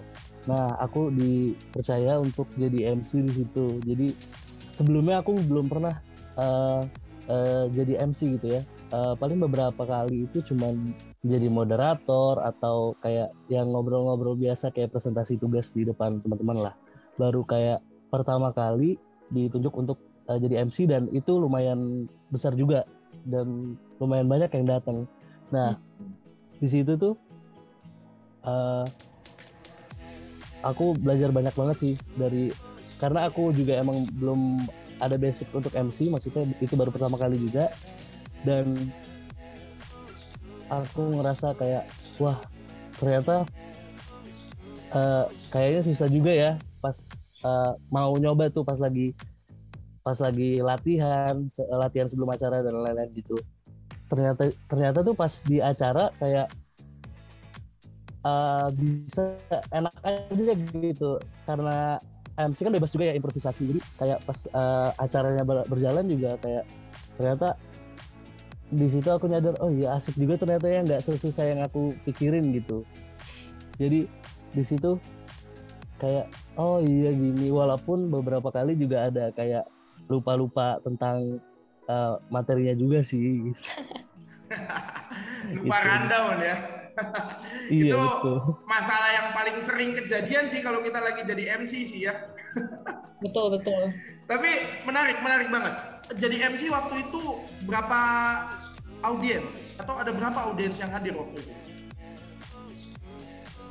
Nah 0.49 0.75
aku 0.81 1.13
dipercaya 1.13 2.19
untuk 2.19 2.49
jadi 2.57 2.97
MC 2.97 3.23
di 3.23 3.33
situ. 3.45 3.65
Jadi 3.85 4.07
sebelumnya 4.73 5.21
aku 5.21 5.38
belum 5.45 5.69
pernah 5.69 5.95
uh, 6.35 6.83
uh, 7.29 7.65
jadi 7.71 8.01
MC 8.03 8.39
gitu 8.41 8.59
ya. 8.59 8.61
Uh, 8.89 9.13
paling 9.15 9.38
beberapa 9.38 9.85
kali 9.85 10.25
itu 10.25 10.41
cuman 10.41 10.81
jadi 11.21 11.51
moderator 11.51 12.41
atau 12.41 12.97
kayak 13.03 13.29
yang 13.51 13.69
ngobrol-ngobrol 13.69 14.39
biasa 14.39 14.73
kayak 14.73 14.95
presentasi 14.95 15.38
tugas 15.38 15.69
di 15.75 15.85
depan 15.85 16.19
teman-teman 16.25 16.71
lah. 16.71 16.75
Baru 17.19 17.45
kayak 17.45 17.83
pertama 18.09 18.53
kali 18.53 18.97
ditunjuk 19.29 19.73
untuk 19.73 19.97
uh, 20.29 20.37
jadi 20.37 20.65
MC 20.65 20.89
dan 20.89 21.09
itu 21.13 21.37
lumayan 21.37 22.09
besar 22.33 22.53
juga 22.57 22.85
dan 23.25 23.77
lumayan 24.01 24.29
banyak 24.29 24.49
yang 24.53 24.65
datang. 24.65 25.05
Nah, 25.49 25.77
di 26.59 26.67
situ 26.67 26.97
tuh 26.97 27.13
uh, 28.43 28.85
aku 30.65 30.97
belajar 30.99 31.31
banyak 31.31 31.55
banget 31.55 31.77
sih 31.79 31.93
dari 32.19 32.51
karena 32.99 33.31
aku 33.31 33.55
juga 33.55 33.79
emang 33.79 34.03
belum 34.19 34.67
ada 34.99 35.15
basic 35.15 35.47
untuk 35.55 35.71
MC 35.71 36.11
maksudnya 36.11 36.43
itu 36.59 36.75
baru 36.75 36.91
pertama 36.91 37.15
kali 37.15 37.39
juga 37.39 37.71
dan 38.43 38.75
aku 40.67 41.15
ngerasa 41.15 41.55
kayak 41.55 41.87
wah 42.19 42.35
ternyata 42.99 43.47
uh, 44.91 45.25
kayaknya 45.55 45.81
susah 45.87 46.07
juga 46.11 46.31
ya 46.35 46.51
pas 46.83 47.07
uh, 47.43 47.74
mau 47.93 48.15
nyoba 48.17 48.51
tuh 48.51 48.63
pas 48.65 48.79
lagi 48.79 49.15
pas 50.03 50.17
lagi 50.17 50.63
latihan 50.63 51.46
latihan 51.69 52.08
sebelum 52.08 52.31
acara 52.34 52.63
dan 52.63 52.74
lain-lain 52.79 53.12
gitu. 53.13 53.38
Ternyata 54.10 54.50
ternyata 54.65 55.00
tuh 55.05 55.13
pas 55.13 55.34
di 55.46 55.62
acara 55.62 56.10
kayak 56.17 56.48
uh, 58.25 58.74
bisa 58.74 59.38
enak 59.69 59.96
aja 60.01 60.53
gitu. 60.58 61.19
Karena 61.46 62.00
MC 62.39 62.63
kan 62.63 62.74
bebas 62.74 62.91
juga 62.96 63.12
ya 63.12 63.13
improvisasi. 63.19 63.62
Jadi 63.69 63.81
kayak 64.00 64.19
pas 64.24 64.39
uh, 64.55 64.89
acaranya 64.98 65.43
berjalan 65.46 66.08
juga 66.08 66.39
kayak 66.41 66.65
ternyata 67.19 67.60
di 68.69 68.86
situ 68.86 69.10
aku 69.10 69.25
nyadar 69.25 69.58
oh 69.65 69.74
iya 69.74 69.98
asik 69.98 70.13
juga 70.13 70.38
ternyata 70.38 70.69
ya 70.69 70.79
nggak 70.86 71.01
sesusah 71.01 71.46
yang 71.51 71.60
aku 71.65 71.91
pikirin 72.08 72.50
gitu. 72.55 72.88
Jadi 73.77 74.08
di 74.50 74.63
situ 74.65 74.98
kayak 76.00 76.31
oh 76.59 76.83
iya 76.83 77.15
gini. 77.15 77.47
Walaupun 77.47 78.11
beberapa 78.11 78.51
kali 78.51 78.75
juga 78.75 79.07
ada 79.07 79.31
kayak 79.31 79.63
lupa-lupa 80.11 80.83
tentang 80.83 81.39
uh, 81.87 82.19
materinya 82.27 82.75
juga 82.75 82.99
sih. 82.99 83.47
Lupa 85.49 85.77
gitu. 85.79 85.87
rundown 85.87 86.37
ya. 86.43 86.57
Iya, 87.71 87.95
itu 87.95 88.01
betul. 88.01 88.59
masalah 88.67 89.09
yang 89.15 89.27
paling 89.31 89.57
sering 89.63 89.95
kejadian 89.95 90.51
sih 90.51 90.59
kalau 90.59 90.83
kita 90.83 90.99
lagi 90.99 91.23
jadi 91.23 91.55
MC 91.63 91.87
sih 91.87 92.03
ya. 92.03 92.11
Betul 93.23 93.55
betul. 93.55 93.95
Tapi 94.27 94.83
menarik 94.87 95.19
menarik 95.19 95.47
banget. 95.51 95.75
Jadi 96.19 96.35
MC 96.39 96.71
waktu 96.71 97.03
itu 97.03 97.19
berapa 97.67 97.99
audiens? 99.03 99.75
Atau 99.75 99.95
ada 99.95 100.11
berapa 100.11 100.39
audiens 100.51 100.75
yang 100.79 100.91
hadir 100.91 101.15
waktu 101.15 101.39
itu? 101.39 101.51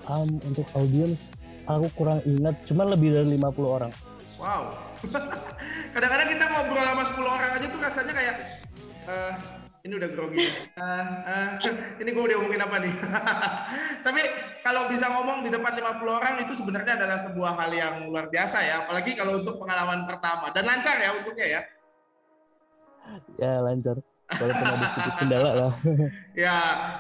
Um, 0.08 0.40
untuk 0.44 0.64
audiens 0.76 1.32
aku 1.68 1.86
kurang 1.92 2.20
ingat, 2.24 2.56
cuma 2.64 2.88
lebih 2.88 3.12
dari 3.12 3.36
50 3.36 3.44
orang. 3.68 3.92
Wow. 4.40 4.72
Kadang-kadang 5.94 6.28
kita 6.32 6.44
ngobrol 6.48 6.84
sama 6.84 7.04
10 7.04 7.36
orang 7.36 7.50
aja 7.60 7.66
tuh 7.68 7.80
rasanya 7.82 8.12
kayak 8.16 8.34
uh, 9.04 9.34
ini 9.84 9.92
udah 9.94 10.10
grogi. 10.10 10.46
Uh, 10.78 11.06
uh, 11.28 11.48
ini 12.00 12.08
gue 12.08 12.24
udah 12.24 12.36
ngomongin 12.40 12.62
apa 12.64 12.76
nih? 12.80 12.92
Tapi 14.06 14.20
kalau 14.64 14.88
bisa 14.88 15.06
ngomong 15.12 15.44
di 15.44 15.50
depan 15.52 15.76
50 15.76 16.08
orang 16.08 16.34
itu 16.40 16.52
sebenarnya 16.56 16.98
adalah 16.98 17.18
sebuah 17.20 17.52
hal 17.60 17.70
yang 17.74 17.94
luar 18.08 18.32
biasa 18.32 18.64
ya, 18.64 18.74
apalagi 18.86 19.12
kalau 19.12 19.38
untuk 19.42 19.60
pengalaman 19.60 20.08
pertama 20.08 20.48
dan 20.54 20.64
lancar 20.64 20.96
ya 20.96 21.10
untuknya 21.12 21.46
ya. 21.46 21.60
Ya 23.40 23.54
lancar 23.64 23.96
walaupun 24.36 24.66
ada 24.68 24.86
sedikit 24.92 25.14
kendala 25.16 25.50
lah. 25.56 25.72
ya, 26.46 26.56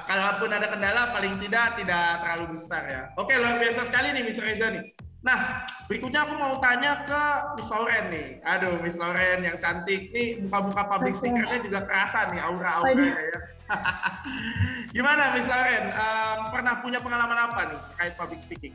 kalaupun 0.08 0.48
ada 0.48 0.66
kendala 0.72 1.02
paling 1.12 1.34
tidak 1.36 1.66
tidak 1.76 2.08
terlalu 2.24 2.44
besar 2.56 2.82
ya. 2.88 3.02
Oke, 3.20 3.36
luar 3.36 3.60
biasa 3.60 3.84
sekali 3.84 4.16
nih 4.16 4.22
Mr. 4.24 4.42
Reza 4.48 4.68
nih. 4.72 4.84
Nah, 5.18 5.66
berikutnya 5.90 6.24
aku 6.24 6.34
mau 6.38 6.56
tanya 6.62 7.02
ke 7.02 7.22
Miss 7.58 7.68
Lauren 7.68 8.04
nih. 8.08 8.28
Aduh, 8.46 8.78
Miss 8.80 8.96
Lauren 8.96 9.42
yang 9.42 9.58
cantik 9.58 10.14
nih, 10.14 10.38
muka-muka 10.40 10.86
public 10.86 11.18
speakernya 11.18 11.58
juga 11.58 11.84
kerasa 11.84 12.30
nih 12.32 12.40
aura-aura 12.40 12.96
ya. 12.96 13.40
Gimana 14.96 15.34
Miss 15.36 15.50
Lauren? 15.50 15.92
Um, 15.92 16.38
pernah 16.54 16.80
punya 16.80 17.02
pengalaman 17.02 17.38
apa 17.50 17.60
nih 17.68 17.78
terkait 17.92 18.14
public 18.16 18.40
speaking? 18.40 18.74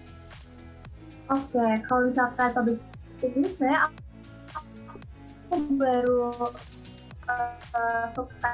Oke, 1.32 1.56
okay, 1.56 1.80
kalau 1.88 2.12
misalkan 2.12 2.52
public 2.52 2.78
speaking 3.18 3.48
sebenarnya 3.48 3.80
aku 5.50 5.72
baru 5.80 6.52
uh, 7.28 8.06
suka 8.10 8.52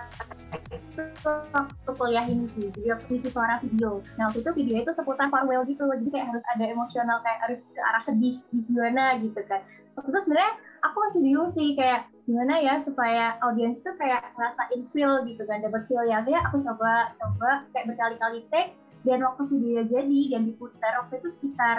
waktu 1.55 1.91
kuliah 1.95 2.25
ini 2.27 2.45
sih 2.47 2.67
jadi 2.75 2.95
aku 2.95 3.15
isi 3.15 3.29
suara 3.31 3.59
video. 3.63 4.03
Nah 4.19 4.29
waktu 4.29 4.43
itu 4.43 4.51
video 4.63 4.75
itu 4.83 4.91
seputar 4.93 5.27
farewell 5.31 5.63
gitu 5.65 5.87
jadi 5.87 6.09
kayak 6.11 6.27
harus 6.33 6.43
ada 6.51 6.65
emosional 6.67 7.17
kayak 7.23 7.39
harus 7.45 7.71
ke 7.73 7.81
arah 7.81 8.03
sedih 8.03 8.37
gimana 8.51 9.17
gitu 9.21 9.39
kan. 9.47 9.63
Waktu 9.95 10.09
itu 10.15 10.19
sebenarnya 10.27 10.53
aku 10.85 10.97
masih 11.03 11.19
bingung 11.23 11.49
sih 11.49 11.67
kayak 11.75 12.07
gimana 12.29 12.53
ya 12.61 12.77
supaya 12.77 13.35
audiens 13.41 13.81
itu 13.81 13.91
kayak 13.97 14.21
ngerasain 14.37 14.81
feel 14.93 15.25
gitu 15.25 15.43
kan 15.49 15.59
dapat 15.65 15.81
feel 15.89 16.03
ya. 16.05 16.21
Akhirnya 16.21 16.41
aku 16.47 16.57
coba 16.63 17.13
coba 17.17 17.49
kayak 17.73 17.85
berkali-kali 17.93 18.39
take 18.53 18.73
dan 19.07 19.23
waktu 19.23 19.43
video 19.47 19.81
jadi 19.87 20.21
dan 20.35 20.41
diputar 20.47 20.91
waktu 21.03 21.23
itu 21.23 21.29
sekitar 21.31 21.77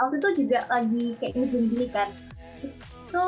waktu 0.00 0.14
itu 0.18 0.28
juga 0.44 0.58
lagi 0.66 1.04
kayak 1.20 1.34
ngezoom 1.38 1.64
gini 1.70 1.86
kan. 1.92 2.08
Itu 2.64 3.24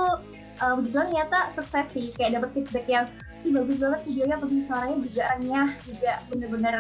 uh, 0.63 0.79
kebetulan 0.81 1.07
ternyata 1.13 1.39
sukses 1.53 1.87
sih 1.91 2.13
kayak 2.17 2.41
dapat 2.41 2.51
feedback 2.57 2.87
yang 2.89 3.07
Ih, 3.47 3.55
bagus 3.55 3.79
banget 3.79 4.01
videonya 4.11 4.37
bagus 4.43 4.67
suaranya 4.67 4.99
juga 5.07 5.23
renyah 5.39 5.69
juga 5.87 6.13
bener-bener 6.27 6.75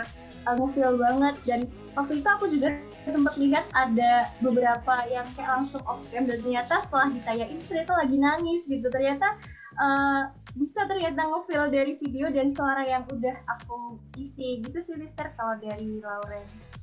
uh, 0.50 0.54
ngefeel 0.58 0.98
banget. 0.98 1.34
Dan 1.46 1.60
waktu 1.94 2.18
itu 2.18 2.26
aku 2.26 2.44
juga 2.50 2.68
sempat 3.06 3.38
lihat 3.38 3.64
ada 3.70 4.26
beberapa 4.42 4.94
yang 5.06 5.22
kayak 5.38 5.62
langsung 5.62 5.78
off 5.86 6.02
cam 6.10 6.26
dan 6.26 6.42
ternyata 6.42 6.82
setelah 6.82 7.06
ditayain 7.14 7.60
ternyata 7.70 7.92
lagi 8.02 8.16
nangis 8.18 8.66
gitu. 8.66 8.82
Ternyata 8.90 9.38
uh, 9.78 10.22
bisa 10.58 10.90
ternyata 10.90 11.22
ngefeel 11.22 11.70
dari 11.70 11.94
video 12.02 12.26
dan 12.34 12.50
suara 12.50 12.82
yang 12.82 13.06
udah 13.14 13.36
aku 13.46 14.02
isi. 14.18 14.58
Gitu 14.58 14.78
sih 14.82 14.98
Mister 14.98 15.30
kalau 15.38 15.54
dari 15.62 16.02
Lauren. 16.02 16.75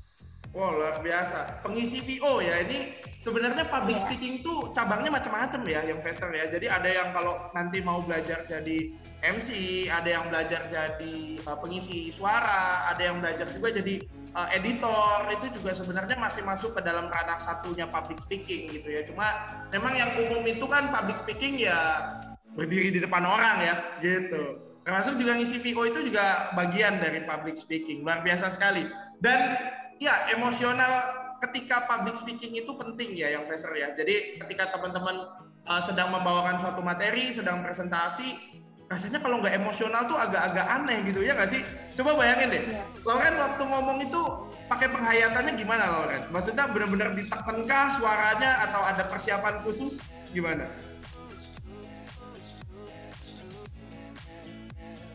Wow, 0.53 0.77
luar 0.77 1.01
biasa. 1.01 1.65
Pengisi 1.65 1.97
VO 1.97 2.37
ya, 2.37 2.61
ini 2.61 2.93
sebenarnya 3.17 3.65
public 3.73 3.97
yeah. 3.97 4.05
speaking 4.05 4.45
tuh 4.45 4.69
cabangnya 4.69 5.09
macam-macam 5.09 5.65
ya, 5.65 5.81
yang 5.81 5.97
Fester 6.05 6.29
ya. 6.29 6.45
Jadi 6.45 6.69
ada 6.69 6.85
yang 6.85 7.09
kalau 7.09 7.49
nanti 7.57 7.81
mau 7.81 7.97
belajar 8.05 8.45
jadi 8.45 8.93
MC, 9.25 9.49
ada 9.89 10.05
yang 10.05 10.29
belajar 10.29 10.61
jadi 10.69 11.41
uh, 11.49 11.57
pengisi 11.57 12.13
suara, 12.13 12.85
ada 12.85 13.01
yang 13.01 13.17
belajar 13.17 13.49
juga 13.49 13.73
jadi 13.73 14.05
uh, 14.37 14.45
editor. 14.53 15.25
Itu 15.41 15.57
juga 15.57 15.73
sebenarnya 15.73 16.21
masih 16.21 16.45
masuk 16.45 16.77
ke 16.77 16.85
dalam 16.85 17.09
ranah 17.09 17.41
satunya 17.41 17.89
public 17.89 18.21
speaking 18.21 18.69
gitu 18.69 18.93
ya. 18.93 19.01
Cuma 19.09 19.49
memang 19.73 19.97
yang 19.97 20.13
umum 20.21 20.45
itu 20.45 20.69
kan 20.69 20.93
public 20.93 21.17
speaking 21.17 21.65
ya 21.65 22.05
berdiri 22.53 22.93
di 22.93 23.01
depan 23.01 23.25
orang 23.25 23.57
ya, 23.57 23.75
gitu. 24.05 24.61
Termasuk 24.85 25.17
juga 25.17 25.33
ngisi 25.33 25.57
VO 25.57 25.89
itu 25.89 26.13
juga 26.13 26.53
bagian 26.53 27.01
dari 27.01 27.25
public 27.25 27.57
speaking. 27.57 28.05
Luar 28.05 28.21
biasa 28.21 28.53
sekali. 28.53 28.85
Dan 29.17 29.57
ya 30.03 30.27
emosional 30.35 30.91
ketika 31.39 31.87
public 31.87 32.19
speaking 32.19 32.59
itu 32.59 32.71
penting 32.75 33.15
ya 33.15 33.39
yang 33.39 33.47
Fraser 33.47 33.71
ya. 33.71 33.95
Jadi 33.95 34.39
ketika 34.43 34.75
teman-teman 34.75 35.31
uh, 35.63 35.79
sedang 35.79 36.11
membawakan 36.11 36.59
suatu 36.59 36.83
materi, 36.83 37.31
sedang 37.31 37.63
presentasi, 37.63 38.59
rasanya 38.91 39.23
kalau 39.23 39.39
nggak 39.39 39.55
emosional 39.55 40.03
tuh 40.03 40.19
agak-agak 40.19 40.67
aneh 40.67 41.07
gitu 41.07 41.23
ya 41.23 41.35
nggak 41.35 41.51
sih? 41.51 41.63
Coba 41.95 42.19
bayangin 42.19 42.47
deh, 42.51 42.63
ya. 42.67 42.83
Lauren 43.07 43.35
waktu 43.39 43.63
ngomong 43.63 43.97
itu 44.03 44.21
pakai 44.67 44.87
penghayatannya 44.91 45.53
gimana 45.55 45.83
Lauren? 45.87 46.23
Maksudnya 46.35 46.67
benar-benar 46.67 47.15
ditekankah 47.15 47.85
suaranya 47.95 48.51
atau 48.67 48.81
ada 48.83 49.03
persiapan 49.07 49.55
khusus 49.63 50.11
gimana? 50.35 50.67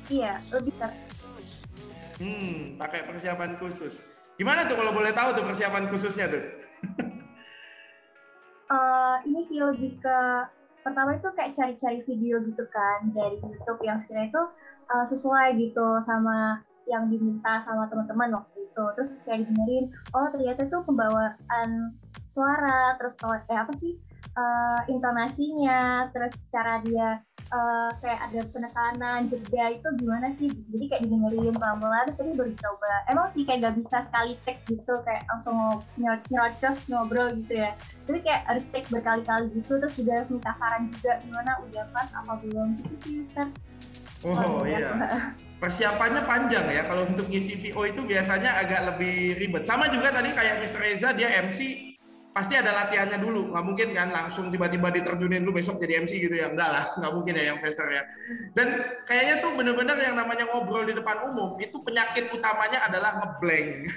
Iya, 0.08 0.40
lebih 0.56 0.72
ter. 0.80 0.92
Hmm, 2.16 2.80
pakai 2.80 3.04
persiapan 3.04 3.60
khusus. 3.60 4.00
Gimana 4.38 4.70
tuh 4.70 4.78
kalau 4.78 4.94
boleh 4.94 5.10
tahu 5.10 5.34
tuh 5.34 5.42
persiapan 5.42 5.90
khususnya 5.90 6.30
tuh? 6.30 6.42
uh, 8.70 9.18
ini 9.28 9.42
sih 9.42 9.58
lebih 9.58 9.98
ke 9.98 10.18
pertama 10.86 11.18
itu 11.18 11.28
kayak 11.34 11.58
cari-cari 11.58 11.98
video 12.06 12.38
gitu 12.46 12.64
kan 12.70 13.10
dari 13.10 13.42
YouTube 13.42 13.82
yang 13.82 13.98
sekiranya 13.98 14.30
itu 14.30 14.44
uh, 14.94 15.04
sesuai 15.10 15.58
gitu 15.58 15.98
sama 16.06 16.62
yang 16.86 17.10
diminta 17.10 17.58
sama 17.66 17.90
teman-teman 17.90 18.38
waktu 18.38 18.62
itu. 18.62 18.84
Terus 18.94 19.10
kayak 19.26 19.50
dengerin, 19.50 19.90
oh 20.14 20.30
ternyata 20.30 20.70
itu 20.70 20.78
pembawaan 20.86 21.98
suara, 22.30 22.94
terus 22.96 23.18
oh, 23.26 23.34
eh 23.34 23.58
apa 23.58 23.74
sih 23.74 23.98
uh, 24.36 24.80
intonasinya, 24.88 26.10
terus 26.12 26.34
cara 26.50 26.80
dia 26.82 27.22
uh, 27.52 27.90
kayak 28.00 28.20
ada 28.30 28.40
penekanan 28.52 29.28
jeda 29.28 29.72
itu 29.72 29.88
gimana 30.00 30.28
sih 30.28 30.48
jadi 30.72 30.84
kayak 30.94 31.02
didengerin 31.08 31.56
pelan-pelan 31.56 32.04
terus 32.08 32.18
tadi 32.20 32.32
baru 32.36 32.52
coba 32.56 32.92
emang 33.08 33.26
sih 33.28 33.42
kayak 33.44 33.60
gak 33.68 33.76
bisa 33.80 33.96
sekali 34.04 34.32
take 34.44 34.60
gitu 34.68 34.94
kayak 35.04 35.24
langsung 35.28 35.56
nyerocos 35.98 36.84
ngobrol 36.88 37.32
gitu 37.44 37.64
ya 37.64 37.72
tapi 38.04 38.18
kayak 38.24 38.44
harus 38.48 38.64
take 38.68 38.88
berkali-kali 38.92 39.46
gitu 39.56 39.80
terus 39.80 39.94
juga 39.96 40.12
harus 40.20 40.30
minta 40.32 40.52
saran 40.56 40.82
juga 40.92 41.12
gimana 41.24 41.52
udah 41.68 41.84
pas 41.92 42.08
apa 42.12 42.32
belum 42.44 42.76
gitu 42.84 42.94
sih 43.00 43.12
Mister 43.24 43.48
Oh, 44.26 44.66
iya. 44.66 44.98
Persiapannya 45.62 46.26
panjang 46.26 46.66
ya. 46.66 46.82
Kalau 46.90 47.06
untuk 47.06 47.30
ngisi 47.30 47.54
VO 47.54 47.86
itu 47.86 48.02
biasanya 48.02 48.50
agak 48.66 48.90
lebih 48.90 49.38
ribet. 49.38 49.62
Sama 49.62 49.86
juga 49.94 50.10
tadi 50.10 50.34
kayak 50.34 50.58
Mr. 50.58 50.82
Reza 50.82 51.14
dia 51.14 51.30
MC 51.38 51.87
pasti 52.38 52.54
ada 52.54 52.70
latihannya 52.70 53.18
dulu. 53.18 53.50
Nggak 53.50 53.64
mungkin 53.66 53.88
kan 53.90 54.08
langsung 54.14 54.46
tiba-tiba 54.54 54.94
diterjunin 54.94 55.42
lu 55.42 55.50
besok 55.50 55.82
jadi 55.82 56.06
MC 56.06 56.22
gitu 56.22 56.38
ya. 56.38 56.54
Enggak 56.54 56.70
lah. 56.70 56.84
Nggak 56.94 57.12
mungkin 57.18 57.32
ya 57.34 57.44
yang 57.50 57.58
Fraser 57.58 57.88
ya. 57.90 58.02
Dan 58.54 58.68
kayaknya 59.02 59.42
tuh 59.42 59.50
bener-bener 59.58 59.98
yang 59.98 60.14
namanya 60.14 60.46
ngobrol 60.46 60.86
di 60.86 60.94
depan 60.94 61.26
umum 61.26 61.58
itu 61.58 61.74
penyakit 61.82 62.30
utamanya 62.30 62.86
adalah 62.86 63.18
ngeblank. 63.18 63.90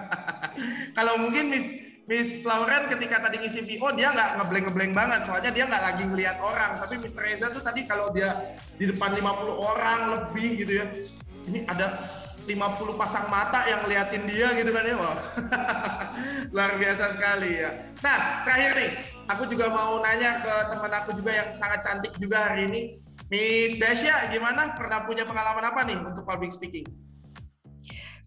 Kalau 0.96 1.20
mungkin 1.20 1.52
mis 1.52 1.64
Miss 2.08 2.40
Lauren 2.40 2.88
ketika 2.88 3.20
tadi 3.20 3.36
ngisi 3.36 3.68
VO 3.68 3.92
dia 3.92 4.08
nggak 4.16 4.40
ngebleng-ngebleng 4.40 4.96
banget. 4.96 5.28
Soalnya 5.28 5.52
dia 5.52 5.68
nggak 5.68 5.84
lagi 5.92 6.08
ngelihat 6.08 6.40
orang. 6.40 6.80
Tapi 6.80 6.96
Mr. 7.04 7.20
Reza 7.20 7.52
tuh 7.52 7.60
tadi 7.60 7.84
kalau 7.84 8.08
dia 8.16 8.32
di 8.80 8.88
depan 8.88 9.12
50 9.12 9.28
orang 9.44 10.00
lebih 10.16 10.64
gitu 10.64 10.72
ya 10.80 10.88
ini 11.48 11.64
ada 11.64 11.96
50 12.48 12.96
pasang 12.96 13.28
mata 13.28 13.68
yang 13.68 13.84
ngeliatin 13.84 14.24
dia 14.24 14.48
gitu 14.56 14.72
kan 14.72 14.84
ya 14.88 14.96
wah 14.96 15.16
luar 16.56 16.80
biasa 16.80 17.12
sekali 17.12 17.60
ya 17.60 17.70
nah 18.00 18.42
terakhir 18.48 18.72
nih 18.80 18.90
aku 19.28 19.44
juga 19.44 19.68
mau 19.68 20.00
nanya 20.00 20.40
ke 20.40 20.54
teman 20.72 20.92
aku 20.96 21.10
juga 21.20 21.30
yang 21.36 21.48
sangat 21.52 21.84
cantik 21.84 22.16
juga 22.16 22.48
hari 22.48 22.64
ini 22.72 22.80
Miss 23.28 23.76
Dasya 23.76 24.32
gimana 24.32 24.72
pernah 24.72 25.04
punya 25.04 25.28
pengalaman 25.28 25.68
apa 25.68 25.84
nih 25.84 26.00
untuk 26.00 26.24
public 26.24 26.56
speaking 26.56 26.88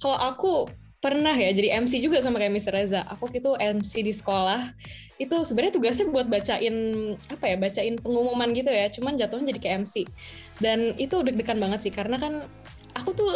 Kalau 0.01 0.17
aku 0.17 0.65
pernah 1.01 1.33
ya 1.33 1.49
jadi 1.49 1.81
MC 1.81 1.97
juga 1.97 2.21
sama 2.21 2.37
kayak 2.37 2.53
Mr. 2.53 2.73
Reza. 2.73 3.01
Aku 3.09 3.29
itu 3.33 3.53
MC 3.57 4.05
di 4.05 4.13
sekolah. 4.13 4.73
Itu 5.17 5.45
sebenarnya 5.45 5.77
tugasnya 5.77 6.09
buat 6.09 6.25
bacain 6.25 6.73
apa 7.29 7.45
ya, 7.45 7.55
bacain 7.57 8.01
pengumuman 8.01 8.49
gitu 8.53 8.69
ya. 8.69 8.89
Cuman 8.89 9.13
jatuhnya 9.17 9.53
jadi 9.53 9.59
kayak 9.61 9.75
MC. 9.85 10.09
Dan 10.61 10.97
itu 10.97 11.21
deg-degan 11.21 11.57
banget 11.61 11.85
sih 11.85 11.93
karena 11.93 12.17
kan 12.21 12.41
aku 12.97 13.13
tuh 13.17 13.29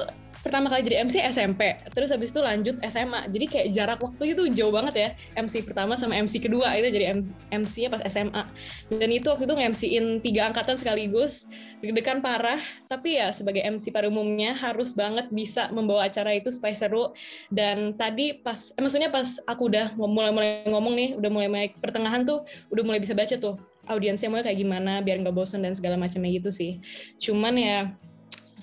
pertama 0.46 0.70
kali 0.70 0.86
jadi 0.86 1.02
MC 1.02 1.25
SMP, 1.34 1.74
terus 1.90 2.14
habis 2.14 2.30
itu 2.30 2.38
lanjut 2.38 2.78
SMA. 2.86 3.25
Jadi 3.34 3.46
kayak 3.50 3.68
jarak 3.74 3.98
waktu 3.98 4.38
itu 4.38 4.46
jauh 4.54 4.70
banget 4.70 4.94
ya. 4.94 5.10
MC 5.42 5.66
pertama 5.66 5.98
sama 5.98 6.14
MC 6.22 6.38
kedua 6.38 6.70
itu 6.78 6.94
jadi 6.94 7.18
MC-nya 7.50 7.90
pas 7.90 8.06
SMA. 8.06 8.46
Dan 8.94 9.10
itu 9.10 9.25
waktu 9.25 9.50
itu 9.50 9.54
nge-MC-in 9.58 10.06
tiga 10.22 10.46
angkatan 10.54 10.78
sekaligus, 10.78 11.50
deg-degan 11.82 12.22
parah. 12.22 12.62
Tapi 12.86 13.18
ya 13.18 13.34
sebagai 13.34 13.66
MC 13.66 13.90
pada 13.90 14.06
umumnya 14.06 14.54
harus 14.54 14.94
banget 14.94 15.34
bisa 15.34 15.74
membawa 15.74 16.06
acara 16.06 16.38
itu 16.38 16.54
supaya 16.54 16.78
seru. 16.78 17.10
Dan 17.50 17.98
tadi 17.98 18.38
pas, 18.38 18.70
eh, 18.78 18.82
maksudnya 18.86 19.10
pas 19.10 19.42
aku 19.50 19.74
udah 19.74 19.98
mulai-mulai 19.98 20.70
ngomong 20.70 20.94
nih, 20.94 21.10
udah 21.18 21.30
mulai 21.34 21.74
pertengahan 21.82 22.22
tuh, 22.22 22.46
udah 22.70 22.84
mulai 22.86 23.02
bisa 23.02 23.18
baca 23.18 23.34
tuh 23.34 23.58
audiensnya 23.86 24.34
mulai 24.34 24.42
kayak 24.42 24.60
gimana 24.66 24.98
biar 25.06 25.22
nggak 25.22 25.36
bosan 25.36 25.62
dan 25.62 25.78
segala 25.78 25.98
macamnya 25.98 26.30
gitu 26.34 26.50
sih. 26.50 26.82
Cuman 27.22 27.54
ya 27.58 27.94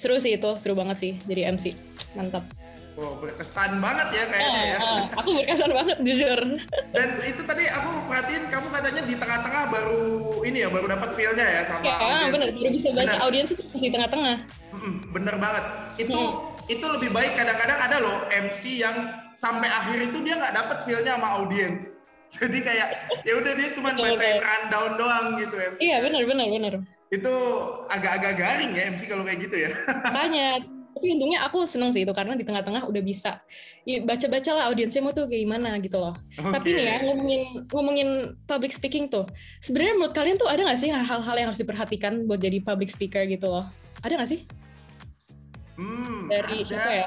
seru 0.02 0.18
sih 0.18 0.34
itu 0.34 0.50
seru 0.58 0.74
banget 0.74 0.96
sih 0.98 1.12
jadi 1.24 1.54
MC 1.54 1.78
mantap 2.12 2.42
Wow, 2.92 3.16
berkesan 3.16 3.80
banget 3.80 4.12
ya 4.12 4.24
kayaknya 4.28 4.62
ya. 4.68 4.76
Ah, 4.76 4.84
ah, 4.84 5.02
aku 5.16 5.32
berkesan 5.32 5.72
banget 5.72 5.96
jujur 6.04 6.36
Dan 6.92 7.08
itu 7.24 7.40
tadi 7.40 7.64
aku 7.64 7.88
perhatiin 8.04 8.52
kamu 8.52 8.68
katanya 8.68 9.00
di 9.00 9.14
tengah-tengah 9.16 9.62
baru 9.72 10.04
ini 10.44 10.58
ya 10.60 10.68
baru 10.68 10.92
dapat 10.92 11.16
feel-nya 11.16 11.40
ya 11.40 11.60
sama 11.64 11.80
ya 11.80 11.96
audiens. 11.96 12.28
bener 12.28 12.48
baru 12.52 12.68
bisa 12.68 12.88
baca 12.92 13.16
audiens 13.24 13.48
itu 13.48 13.62
di 13.72 13.88
tengah-tengah 13.88 14.36
bener 15.08 15.34
banget. 15.40 15.64
Itu 15.96 16.12
Hmm. 16.12 16.32
itu 16.68 16.84
lebih 16.84 17.10
baik 17.10 17.32
kadang-kadang 17.32 17.78
ada 17.80 17.96
loh 17.96 18.18
MC 18.28 18.62
yang 18.78 18.96
sampai 19.34 19.72
akhir 19.72 20.12
itu 20.12 20.18
dia 20.20 20.36
nggak 20.36 20.52
dapet 20.52 20.78
feel-nya 20.84 21.16
sama 21.16 21.28
audiens. 21.40 22.01
Jadi 22.40 22.58
kayak 22.64 22.88
ya 23.22 23.32
udah 23.36 23.52
dia 23.52 23.68
cuma 23.76 23.92
bacain 23.92 24.40
rundown 24.40 24.90
doang 24.96 25.26
gitu 25.36 25.52
MC. 25.52 25.78
iya 25.80 26.00
bener 26.00 26.24
bener 26.24 26.46
bener 26.48 26.72
Itu 27.12 27.32
agak-agak 27.86 28.34
garing 28.34 28.72
ya 28.72 28.88
MC 28.88 29.04
kalau 29.04 29.20
kayak 29.22 29.44
gitu 29.44 29.56
ya. 29.68 29.70
makanya 30.08 30.64
tapi 30.92 31.08
untungnya 31.08 31.40
aku 31.42 31.64
seneng 31.64 31.90
sih 31.90 32.04
itu 32.04 32.12
karena 32.12 32.36
di 32.36 32.44
tengah-tengah 32.44 32.84
udah 32.84 33.02
bisa 33.02 33.40
ya, 33.82 34.04
baca-baca 34.04 34.50
lah 34.52 34.64
audiensnya 34.70 35.00
mau 35.00 35.10
tuh 35.10 35.24
kayak 35.24 35.42
gimana 35.42 35.80
gitu 35.80 35.96
loh 35.98 36.12
tapi 36.52 36.68
Oke. 36.72 36.78
nih 36.78 36.84
ya 36.84 36.96
ngomongin 37.02 37.42
ngomongin 37.72 38.08
public 38.44 38.70
speaking 38.70 39.08
tuh 39.08 39.24
sebenarnya 39.58 39.98
menurut 39.98 40.14
kalian 40.14 40.36
tuh 40.36 40.46
ada 40.46 40.62
nggak 40.62 40.78
sih 40.78 40.92
hal-hal 40.92 41.34
yang 41.34 41.48
harus 41.50 41.58
diperhatikan 41.58 42.22
buat 42.28 42.38
jadi 42.38 42.60
public 42.60 42.92
speaker 42.92 43.24
gitu 43.24 43.50
loh 43.50 43.66
ada 44.00 44.14
nggak 44.14 44.30
sih 44.30 44.40
Hmm, 45.72 46.28
dari 46.28 46.60
ada, 46.60 46.68
siapa 46.68 46.90
ya 46.92 47.06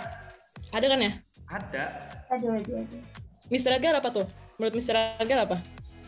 ada 0.73 0.85
kan 0.89 0.99
ya 0.99 1.11
Ada. 1.45 1.83
Ada, 2.25 2.47
ada, 2.57 2.73
ada. 2.81 2.97
Mr. 3.47 3.71
Edgar 3.77 3.95
apa 3.95 4.09
tuh 4.11 4.25
menurut 4.57 4.73
Mr. 4.79 4.95
Edgar 5.19 5.47
apa 5.47 5.57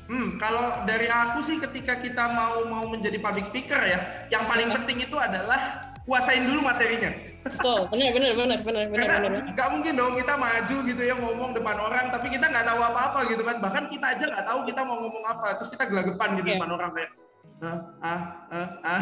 Hmm, 0.08 0.40
kalau 0.40 0.88
dari 0.88 1.12
aku 1.12 1.44
sih 1.44 1.60
ketika 1.60 2.00
kita 2.00 2.32
mau 2.32 2.64
mau 2.64 2.88
menjadi 2.88 3.20
public 3.20 3.44
speaker 3.52 3.76
ya, 3.84 4.00
yang 4.32 4.48
paling 4.48 4.72
penting 4.72 5.04
itu 5.04 5.20
adalah 5.20 5.84
kuasain 6.08 6.48
dulu 6.48 6.64
materinya. 6.64 7.12
Betul, 7.44 7.84
benar 7.92 8.16
benar 8.16 8.32
benar 8.40 8.60
benar 8.64 8.86
benar 8.88 9.04
Karena 9.04 9.52
nggak 9.52 9.70
mungkin 9.76 9.94
dong 10.00 10.16
kita 10.16 10.34
maju 10.40 10.78
gitu 10.88 11.02
ya 11.04 11.16
ngomong 11.20 11.52
depan 11.52 11.76
orang, 11.76 12.06
tapi 12.08 12.32
kita 12.32 12.48
nggak 12.48 12.66
tahu 12.72 12.80
apa-apa 12.88 13.20
gitu 13.28 13.44
kan. 13.44 13.60
Bahkan 13.60 13.84
kita 13.92 14.06
aja 14.16 14.24
nggak 14.32 14.46
tahu 14.48 14.60
kita 14.64 14.82
mau 14.88 14.98
ngomong 15.04 15.24
apa, 15.28 15.48
terus 15.60 15.70
kita 15.76 15.84
gelagapan 15.92 16.30
gitu 16.40 16.48
Iya. 16.48 16.56
depan 16.56 16.72
orang 16.72 16.92
kayak 16.96 17.12
ah 17.58 17.80
ah 18.06 18.22
ah 18.54 18.70
ah. 18.86 19.02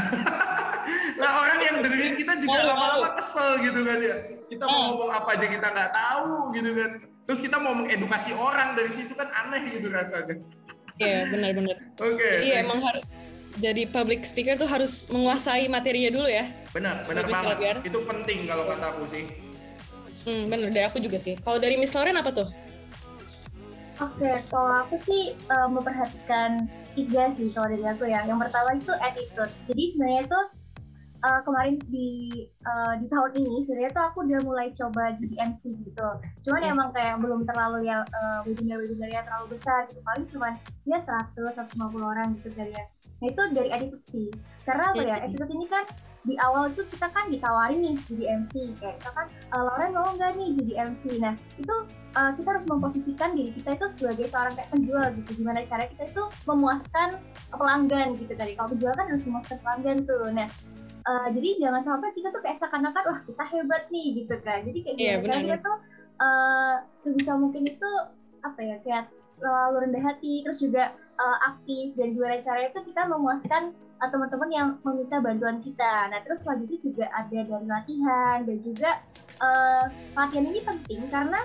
nah 1.19 1.31
orang 1.43 1.60
yang 1.60 1.75
dengerin 1.84 2.15
kita 2.15 2.34
juga 2.39 2.65
lama-lama 2.65 3.13
kesel 3.13 3.62
gitu 3.62 3.86
kan 3.86 4.01
ya. 4.01 4.15
Kita 4.49 4.63
mau 4.65 4.79
ngomong 4.89 5.10
apa 5.13 5.38
aja 5.38 5.45
kita 5.45 5.67
nggak 5.69 5.91
tahu 5.93 6.49
gitu 6.58 6.71
kan. 6.81 6.91
Terus 7.25 7.39
kita 7.41 7.57
mau 7.57 7.73
mengedukasi 7.73 8.31
orang 8.38 8.77
dari 8.77 8.91
situ 8.93 9.17
kan 9.17 9.29
aneh 9.33 9.65
gitu 9.73 9.89
rasanya. 9.89 10.38
Iya 11.01 11.27
benar 11.33 11.51
benar. 11.57 11.75
Oke. 11.99 12.29
Iya 12.45 12.63
emang 12.63 12.79
harus 12.85 13.03
jadi 13.55 13.88
public 13.88 14.27
speaker 14.27 14.59
tuh 14.59 14.67
harus 14.67 15.07
menguasai 15.07 15.65
materinya 15.71 16.11
dulu 16.11 16.27
ya. 16.27 16.45
Benar, 16.75 17.07
benar 17.07 17.23
banget. 17.23 17.55
seragam. 17.55 17.77
Itu 17.88 17.99
penting 18.03 18.39
kalau 18.51 18.63
kata 18.67 18.85
aku 18.93 19.03
sih. 19.07 19.23
Hmm, 20.25 20.43
bener 20.49 20.69
dari 20.73 20.85
aku 20.85 20.97
juga 20.99 21.17
sih. 21.21 21.38
Kalau 21.39 21.57
dari 21.57 21.79
Miss 21.79 21.95
Lauren 21.95 22.17
apa 22.19 22.31
tuh? 22.33 22.49
Oke, 23.95 24.27
kalau 24.51 24.83
aku 24.83 24.99
sih 24.99 25.31
eh, 25.31 25.67
memperhatikan 25.71 26.67
tiga 26.99 27.31
sih 27.31 27.47
kalau 27.55 27.71
dari 27.71 27.85
aku 27.88 28.03
ya. 28.11 28.27
Yang 28.27 28.39
pertama 28.47 28.69
itu 28.75 28.91
attitude. 28.99 29.53
Jadi 29.71 29.83
sebenarnya 29.95 30.21
itu 30.27 30.39
eh, 31.15 31.39
kemarin 31.43 31.75
di 31.88 32.10
eh, 32.45 32.93
di 32.99 33.06
tahun 33.08 33.32
ini 33.38 33.63
sebenarnya 33.63 33.91
tuh 33.93 34.04
aku 34.04 34.17
udah 34.25 34.39
mulai 34.43 34.67
coba 34.75 35.13
jadi 35.15 35.36
MC 35.47 35.62
gitu. 35.86 36.08
Cuman 36.43 36.62
Hmm. 36.62 36.73
emang 36.75 36.89
kayak 36.91 37.21
belum 37.21 37.45
terlalu 37.45 37.88
ya 37.88 38.04
eh, 38.04 38.39
webinar-webinar 38.43 39.10
yang 39.12 39.25
terlalu 39.25 39.56
besar 39.56 39.86
gitu. 39.88 40.01
Paling 40.04 40.25
cuman 40.28 40.54
ya 40.84 40.97
100 40.97 41.56
150 41.56 42.04
orang 42.04 42.36
gitu 42.41 42.49
kali 42.51 42.73
ya. 42.73 42.86
Nah 43.21 43.28
itu 43.30 43.41
dari 43.56 43.69
attitude 43.71 44.06
sih. 44.06 44.28
Karena 44.67 44.91
apa 44.91 45.01
ya? 45.01 45.15
Hmm. 45.21 45.25
Attitude 45.30 45.51
ini 45.54 45.67
kan 45.69 45.86
di 46.25 46.34
awal 46.41 46.65
tuh 46.73 46.82
kita 46.89 47.06
kan 47.13 47.30
ditawarin 47.30 47.86
nih 47.86 47.95
jadi 48.10 48.23
MC 48.41 48.54
kayak 48.82 48.97
kita 48.97 49.12
kan 49.13 49.25
"Eh, 49.30 49.62
Lauren 49.62 49.93
mau 49.93 50.10
nggak 50.10 50.34
nih 50.34 50.49
jadi 50.58 50.73
MC 50.89 51.21
nah 51.21 51.38
itu 51.62 51.75
uh, 52.17 52.34
kita 52.34 52.47
harus 52.49 52.65
memposisikan 52.65 53.38
diri 53.38 53.54
kita 53.54 53.78
itu 53.78 53.86
sebagai 53.93 54.25
seorang 54.34 54.58
kayak 54.58 54.73
penjual 54.73 55.06
gitu 55.21 55.32
gimana 55.38 55.62
cara 55.69 55.86
kita 55.86 56.10
itu 56.10 56.23
memuaskan 56.49 57.13
pelanggan 57.54 58.17
gitu 58.17 58.34
tadi 58.34 58.58
kalau 58.58 58.73
penjual 58.73 58.93
kan 58.97 59.06
harus 59.06 59.21
memuaskan 59.21 59.58
pelanggan 59.62 59.97
tuh 60.10 60.25
nah 60.34 60.49
uh, 61.06 61.28
jadi 61.32 61.50
jangan 61.62 61.82
sampai 61.82 62.10
kita 62.18 62.34
tuh 62.34 62.41
kayak 62.41 62.58
seakan-akan 62.58 63.04
wah 63.08 63.20
kita 63.24 63.44
hebat 63.54 63.84
nih 63.94 64.26
gitu 64.26 64.36
kan 64.41 64.65
jadi 64.65 64.80
kayak 64.82 64.96
gimana 64.98 65.22
cara 65.22 65.22
benar. 65.22 65.46
kita 65.46 65.58
tuh 65.62 65.78
uh, 66.20 66.76
sebisa 66.91 67.32
mungkin 67.38 67.63
itu 67.70 67.89
apa 68.46 68.60
ya 68.62 68.78
kayak 68.86 69.06
selalu 69.36 69.89
rendah 69.89 70.04
hati 70.04 70.46
terus 70.46 70.60
juga 70.62 70.96
uh, 71.20 71.38
aktif 71.54 71.94
dan 72.00 72.15
gimana 72.15 72.39
caranya 72.39 72.70
itu 72.72 72.82
kita 72.88 73.02
memuaskan 73.10 73.76
uh, 74.00 74.10
teman-teman 74.10 74.50
yang 74.52 74.68
meminta 74.82 75.18
bantuan 75.20 75.60
kita 75.62 76.10
nah 76.10 76.20
terus 76.24 76.44
selanjutnya 76.46 76.80
juga 76.82 77.06
ada 77.12 77.39
dari 77.44 77.65
latihan 77.68 78.38
dan 78.48 78.58
juga 78.63 78.91
uh, 79.44 79.86
latihan 80.15 80.46
ini 80.48 80.62
penting 80.63 81.02
karena 81.12 81.39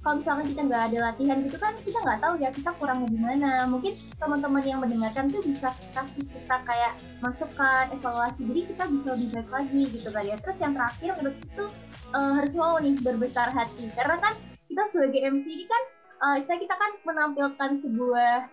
kalau 0.00 0.16
misalkan 0.16 0.48
kita 0.48 0.60
nggak 0.64 0.82
ada 0.90 0.98
latihan 1.12 1.36
gitu 1.44 1.56
kan 1.60 1.72
kita 1.76 1.98
nggak 2.00 2.20
tahu 2.24 2.34
ya 2.40 2.48
kita 2.48 2.70
kurangnya 2.80 3.08
di 3.12 3.20
mana 3.20 3.50
mungkin 3.68 3.92
teman-teman 4.16 4.64
yang 4.64 4.80
mendengarkan 4.80 5.28
tuh 5.28 5.44
bisa 5.44 5.68
kasih 5.92 6.24
kita 6.24 6.56
kayak 6.64 6.96
masukan 7.20 7.84
evaluasi. 7.92 8.48
Jadi 8.48 8.60
kita 8.72 8.84
bisa 8.88 9.12
lebih 9.12 9.28
baik 9.36 9.50
lagi 9.52 9.82
gitu 9.92 10.08
kan 10.08 10.24
ya. 10.24 10.36
Terus 10.40 10.58
yang 10.64 10.72
terakhir 10.72 11.10
menurut 11.20 11.38
itu 11.44 11.64
eh, 12.16 12.32
harus 12.32 12.52
mau 12.56 12.74
nih 12.80 12.96
berbesar 13.04 13.52
hati. 13.52 13.92
Karena 13.92 14.16
kan 14.24 14.32
kita 14.72 14.82
sebagai 14.88 15.20
MC 15.20 15.44
ini 15.52 15.64
kan 15.68 15.82
eh, 16.24 16.34
istilah 16.40 16.60
kita 16.64 16.74
kan 16.80 16.90
menampilkan 17.04 17.70
sebuah 17.76 18.48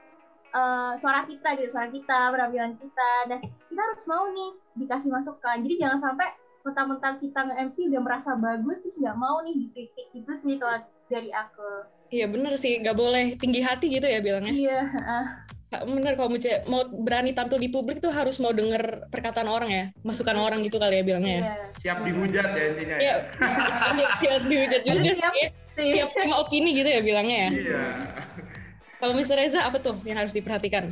eh, 0.51 0.91
suara 0.99 1.23
kita 1.31 1.55
gitu 1.63 1.71
suara 1.71 1.87
kita 1.87 2.35
penampilan 2.35 2.75
kita. 2.75 3.11
Dan 3.31 3.39
kita 3.47 3.81
harus 3.87 4.03
mau 4.03 4.27
nih 4.35 4.51
dikasih 4.83 5.15
masukan. 5.15 5.63
Jadi 5.63 5.75
jangan 5.79 6.11
sampai 6.11 6.27
mentang-mentang 6.67 7.15
kita 7.23 7.39
nge-MC 7.47 7.87
udah 7.87 8.01
merasa 8.03 8.35
bagus 8.35 8.83
terus 8.83 8.99
nggak 8.99 9.15
mau 9.15 9.39
nih 9.39 9.55
dikritik 9.55 10.11
gitu 10.11 10.31
sih 10.35 10.59
kalau 10.59 10.83
dari 11.07 11.31
aku 11.31 11.87
Iya 12.07 12.23
bener 12.31 12.55
sih, 12.55 12.79
nggak 12.79 12.95
boleh 12.95 13.35
tinggi 13.35 13.59
hati 13.59 13.91
gitu 13.91 14.07
ya 14.07 14.23
bilangnya. 14.23 14.53
iya 14.55 14.79
heeh. 14.79 15.23
Kak, 15.67 15.83
Bener 15.83 16.15
kalau 16.15 16.31
mau, 16.63 16.87
berani 17.03 17.35
tampil 17.35 17.59
di 17.59 17.67
publik 17.67 17.99
tuh 17.99 18.07
harus 18.07 18.39
mau 18.39 18.55
denger 18.55 19.11
perkataan 19.11 19.51
orang 19.51 19.67
ya, 19.67 19.83
masukan 19.99 20.39
orang 20.39 20.63
gitu 20.63 20.79
kali 20.79 20.99
ya 20.99 21.03
bilangnya 21.03 21.33
ya. 21.35 21.41
iya 21.43 21.55
Siap 21.75 21.97
dihujat 22.07 22.49
ya 22.55 22.63
intinya. 22.71 22.95
Iya, 22.95 23.15
siap 24.23 24.43
dihujat 24.47 24.81
juga 24.87 24.99
Siap. 25.03 25.33
sih. 25.35 25.47
Sih. 25.75 25.91
Siap 25.99 26.09
terima 26.15 26.35
opini 26.39 26.71
gitu 26.71 26.87
ya 26.87 27.01
bilangnya 27.03 27.37
ya. 27.37 27.49
Iya. 27.51 27.83
Kalau 28.97 29.13
Mr. 29.13 29.35
Reza 29.35 29.59
apa 29.67 29.77
tuh 29.77 29.99
yang 30.07 30.17
harus 30.17 30.31
diperhatikan? 30.31 30.87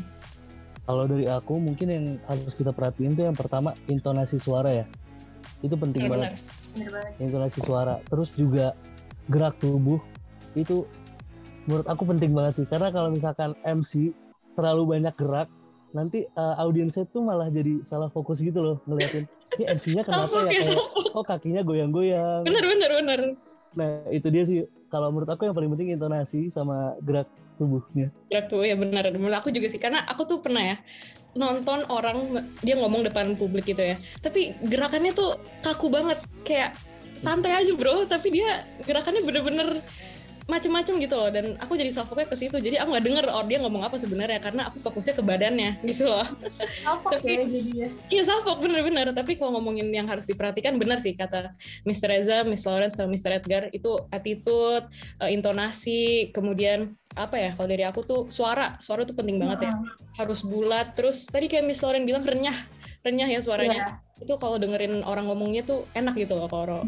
Kalau 0.84 1.08
dari 1.08 1.26
aku 1.26 1.56
mungkin 1.58 1.88
yang 1.88 2.06
harus 2.28 2.54
kita 2.54 2.70
perhatiin 2.70 3.16
tuh 3.16 3.26
yang 3.26 3.38
pertama 3.40 3.72
intonasi 3.88 4.38
suara 4.38 4.70
ya. 4.70 4.86
Itu 5.64 5.80
penting 5.80 6.06
Iya 6.06 6.12
banget. 6.12 6.32
benar. 6.36 6.36
bener 6.76 6.90
banget 6.92 7.12
Intonasi 7.24 7.60
suara. 7.64 7.96
Terus 8.06 8.30
juga 8.36 8.76
gerak 9.30 9.58
tubuh 9.58 10.00
itu 10.54 10.86
menurut 11.66 11.88
aku 11.90 12.04
penting 12.06 12.32
banget 12.32 12.64
sih. 12.64 12.68
Karena 12.70 12.94
kalau 12.94 13.10
misalkan 13.12 13.58
MC 13.66 14.14
terlalu 14.56 14.98
banyak 14.98 15.14
gerak 15.18 15.50
nanti 15.96 16.28
uh, 16.36 16.60
audiensnya 16.60 17.08
tuh 17.08 17.24
malah 17.24 17.48
jadi 17.48 17.80
salah 17.88 18.12
fokus 18.12 18.44
gitu 18.44 18.60
loh 18.60 18.78
ngeliatin 18.84 19.24
ini 19.56 19.64
MC-nya 19.72 20.04
kenapa 20.04 20.36
ya? 20.48 20.52
ya, 20.52 20.62
kayak 20.68 20.78
oh 21.16 21.24
kakinya 21.24 21.62
goyang-goyang. 21.64 22.44
Bener 22.44 22.64
bener 22.64 22.92
bener. 23.00 23.20
Nah, 23.76 24.04
itu 24.12 24.28
dia 24.32 24.44
sih. 24.44 24.68
Kalau 24.92 25.12
menurut 25.12 25.28
aku 25.32 25.48
yang 25.48 25.56
paling 25.56 25.72
penting 25.76 25.96
intonasi 25.96 26.48
sama 26.52 26.96
gerak 27.04 27.28
tubuhnya. 27.56 28.12
gerak 28.28 28.52
tuh 28.52 28.68
ya 28.68 28.76
benar 28.76 29.08
benar 29.16 29.40
aku 29.40 29.48
juga 29.48 29.72
sih 29.72 29.80
karena 29.80 30.04
aku 30.04 30.28
tuh 30.28 30.44
pernah 30.44 30.60
ya 30.60 30.78
nonton 31.40 31.88
orang 31.88 32.44
dia 32.60 32.76
ngomong 32.76 33.08
depan 33.08 33.36
publik 33.40 33.68
gitu 33.68 33.84
ya. 33.84 33.96
Tapi 34.20 34.56
gerakannya 34.64 35.12
tuh 35.16 35.40
kaku 35.64 35.88
banget. 35.88 36.20
Kayak 36.44 36.76
santai 37.26 37.52
aja 37.58 37.74
bro. 37.74 38.06
Tapi 38.06 38.28
dia 38.30 38.62
gerakannya 38.86 39.26
bener-bener 39.26 39.82
macem-macem 40.46 41.02
gitu 41.02 41.18
loh. 41.18 41.30
Dan 41.34 41.58
aku 41.58 41.74
jadi 41.74 41.90
self-focus 41.90 42.30
ke 42.30 42.38
situ. 42.38 42.58
Jadi 42.62 42.78
aku 42.78 42.94
nggak 42.94 43.06
denger 43.06 43.26
oh 43.34 43.42
dia 43.50 43.58
ngomong 43.58 43.82
apa 43.82 43.98
sebenarnya 43.98 44.38
karena 44.38 44.70
aku 44.70 44.78
fokusnya 44.78 45.18
ke 45.18 45.24
badannya 45.26 45.82
gitu 45.90 46.06
loh. 46.06 46.26
Tapi- 47.14 47.34
ya 47.34 47.46
jadinya? 47.50 47.88
Iya 48.14 48.24
salfok 48.30 48.62
bener-bener. 48.62 49.10
Tapi 49.10 49.42
kalau 49.42 49.58
ngomongin 49.58 49.90
yang 49.90 50.06
harus 50.06 50.30
diperhatikan 50.30 50.78
bener 50.78 51.02
sih 51.02 51.18
kata 51.18 51.58
Mr. 51.82 52.08
Reza, 52.14 52.38
Miss 52.46 52.62
Lawrence, 52.62 52.94
sama 52.94 53.10
Mr. 53.10 53.42
Edgar 53.42 53.64
itu 53.74 53.98
attitude, 54.14 54.86
eh, 55.26 55.34
intonasi, 55.34 56.30
kemudian 56.30 56.94
apa 57.16 57.40
ya 57.40 57.50
kalau 57.56 57.68
dari 57.72 57.82
aku 57.88 58.04
tuh 58.06 58.22
suara, 58.30 58.76
suara 58.78 59.02
tuh 59.02 59.18
penting 59.18 59.42
banget 59.42 59.66
ya. 59.66 59.74
Harus 60.14 60.46
bulat. 60.46 60.94
Terus 60.94 61.26
tadi 61.26 61.50
kayak 61.50 61.66
Miss 61.66 61.82
Lawrence 61.82 62.06
bilang 62.06 62.22
renyah, 62.22 62.58
renyah 63.06 63.30
ya 63.30 63.40
suaranya 63.40 64.02
itu 64.16 64.34
kalau 64.40 64.58
dengerin 64.58 65.04
orang 65.04 65.28
ngomongnya 65.28 65.62
tuh 65.62 65.86
enak 65.92 66.16
gitu 66.16 66.34
loh 66.34 66.48
kalau 66.48 66.82
orang 66.82 66.88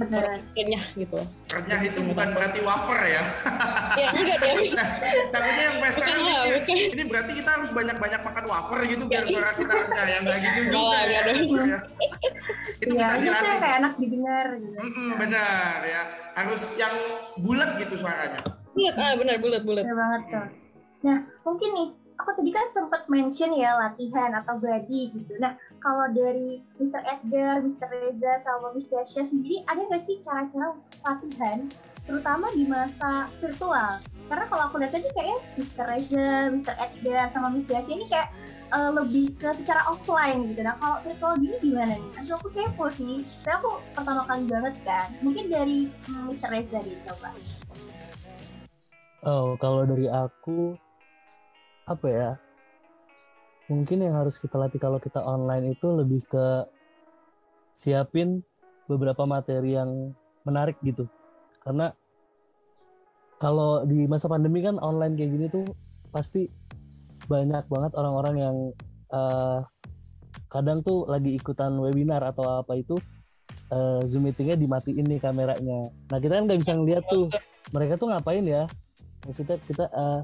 renyah 0.56 0.82
gitu. 0.96 1.20
Renyah 1.52 1.82
itu 1.84 2.00
bukan 2.02 2.28
berarti 2.34 2.60
wafer 2.64 3.00
ya. 3.06 3.24
Ya 3.94 4.08
enggak 4.16 4.38
deh. 4.42 4.54
Nah, 4.78 4.88
takutnya 5.30 5.64
yang 5.68 5.78
pesta 5.78 6.00
Bukan 6.00 6.16
mikir, 6.18 6.54
bukan. 6.58 6.76
ini 6.96 7.04
berarti 7.06 7.32
kita 7.36 7.50
harus 7.52 7.70
banyak-banyak 7.70 8.22
makan 8.24 8.46
wafer 8.48 8.80
gitu 8.88 9.04
biar 9.06 9.24
suara 9.28 9.52
kita 9.54 9.74
renyah. 9.76 10.08
Yang 10.08 10.22
nggak 10.24 10.40
gitu 10.40 10.60
juga 10.66 10.80
lah, 10.80 11.02
ya. 11.04 11.20
Ya. 11.20 11.34
Itu 12.80 12.94
Iya, 12.96 13.06
bisa 13.06 13.14
dilatih. 13.20 13.60
kayak 13.60 13.76
enak 13.78 13.94
didengar 14.00 14.46
gitu. 14.56 14.78
Mm-mm, 14.80 15.10
benar 15.20 15.78
ya. 15.84 16.02
Harus 16.34 16.64
yang 16.80 16.94
bulat 17.38 17.70
gitu 17.78 17.94
suaranya. 18.00 18.42
Bulat, 18.72 18.96
ah 18.96 19.14
benar 19.14 19.36
bulat-bulat. 19.38 19.84
Bener 19.86 19.98
banget 19.98 20.22
tuh. 20.32 20.48
Nah, 21.04 21.18
mungkin 21.44 21.70
nih, 21.74 21.88
aku 22.16 22.30
tadi 22.34 22.50
kan 22.50 22.66
sempat 22.68 23.02
mention 23.06 23.52
ya 23.54 23.76
latihan 23.76 24.32
atau 24.34 24.58
body 24.58 25.02
gitu. 25.14 25.34
Nah, 25.38 25.54
kalau 25.82 26.10
dari 26.14 26.62
Mr. 26.82 27.02
Edgar, 27.06 27.62
Mr. 27.62 27.88
Reza, 27.90 28.38
sama 28.42 28.74
Miss 28.74 28.90
Dasha 28.90 29.22
sendiri, 29.22 29.62
ada 29.70 29.86
nggak 29.86 30.02
sih 30.02 30.18
cara-cara 30.26 30.74
latihan, 31.06 31.70
terutama 32.06 32.50
di 32.54 32.64
masa 32.66 33.30
virtual? 33.40 34.02
Karena 34.28 34.46
kalau 34.52 34.64
aku 34.68 34.76
lihat 34.84 34.92
tadi 34.92 35.08
kayaknya 35.16 35.40
Mr. 35.56 35.84
Reza, 35.88 36.30
Mr. 36.52 36.74
Edgar, 36.76 37.26
sama 37.32 37.48
Miss 37.54 37.68
Dasha 37.70 37.92
ini 37.94 38.06
kayak 38.12 38.28
eh, 38.76 38.92
lebih 38.92 39.32
ke 39.40 39.50
secara 39.56 39.88
offline 39.88 40.52
gitu. 40.52 40.68
Nah, 40.68 40.76
kalau 40.82 41.00
virtual 41.06 41.34
gini 41.40 41.56
gimana 41.64 41.96
nih? 41.96 42.12
Aduh, 42.20 42.36
aku 42.36 42.48
kepo 42.52 42.92
sih. 42.92 43.24
Saya 43.46 43.62
aku 43.64 43.80
pertama 43.96 44.28
kali 44.28 44.44
banget 44.52 44.76
kan. 44.84 45.08
Mungkin 45.24 45.48
dari 45.48 45.88
hmm, 45.88 46.34
Mr. 46.34 46.50
Reza 46.52 46.80
deh 46.84 47.00
coba. 47.08 47.32
Oh, 49.24 49.56
kalau 49.60 49.88
dari 49.88 50.12
aku 50.12 50.76
apa 51.88 52.08
ya? 52.12 52.32
Mungkin 53.68 54.00
yang 54.00 54.16
harus 54.16 54.40
kita 54.40 54.56
latih 54.56 54.80
kalau 54.80 55.00
kita 55.00 55.20
online 55.20 55.76
itu 55.76 55.88
lebih 55.92 56.24
ke 56.24 56.64
siapin 57.76 58.40
beberapa 58.88 59.28
materi 59.28 59.76
yang 59.76 60.16
menarik 60.48 60.80
gitu. 60.82 61.04
Karena 61.60 61.92
kalau 63.38 63.84
di 63.84 64.08
masa 64.08 64.32
pandemi 64.32 64.64
kan 64.64 64.80
online 64.80 65.14
kayak 65.20 65.32
gini 65.36 65.46
tuh 65.52 65.68
pasti 66.10 66.48
banyak 67.28 67.68
banget 67.68 67.92
orang-orang 67.94 68.36
yang 68.40 68.58
eh, 69.12 69.60
kadang 70.48 70.80
tuh 70.82 71.04
lagi 71.06 71.36
ikutan 71.36 71.76
webinar 71.76 72.24
atau 72.24 72.64
apa 72.64 72.80
itu 72.80 72.96
eh, 73.70 74.00
Zoom 74.08 74.26
meetingnya 74.26 74.56
dimatiin 74.56 75.06
nih 75.06 75.20
kameranya. 75.20 75.92
Nah 76.08 76.18
kita 76.18 76.40
kan 76.40 76.44
nggak 76.48 76.60
bisa 76.64 76.74
ngeliat 76.74 77.04
tuh 77.12 77.28
mereka 77.76 78.00
tuh 78.00 78.08
ngapain 78.10 78.48
ya 78.48 78.64
maksudnya 79.28 79.60
kita 79.68 79.86
eh, 79.92 80.22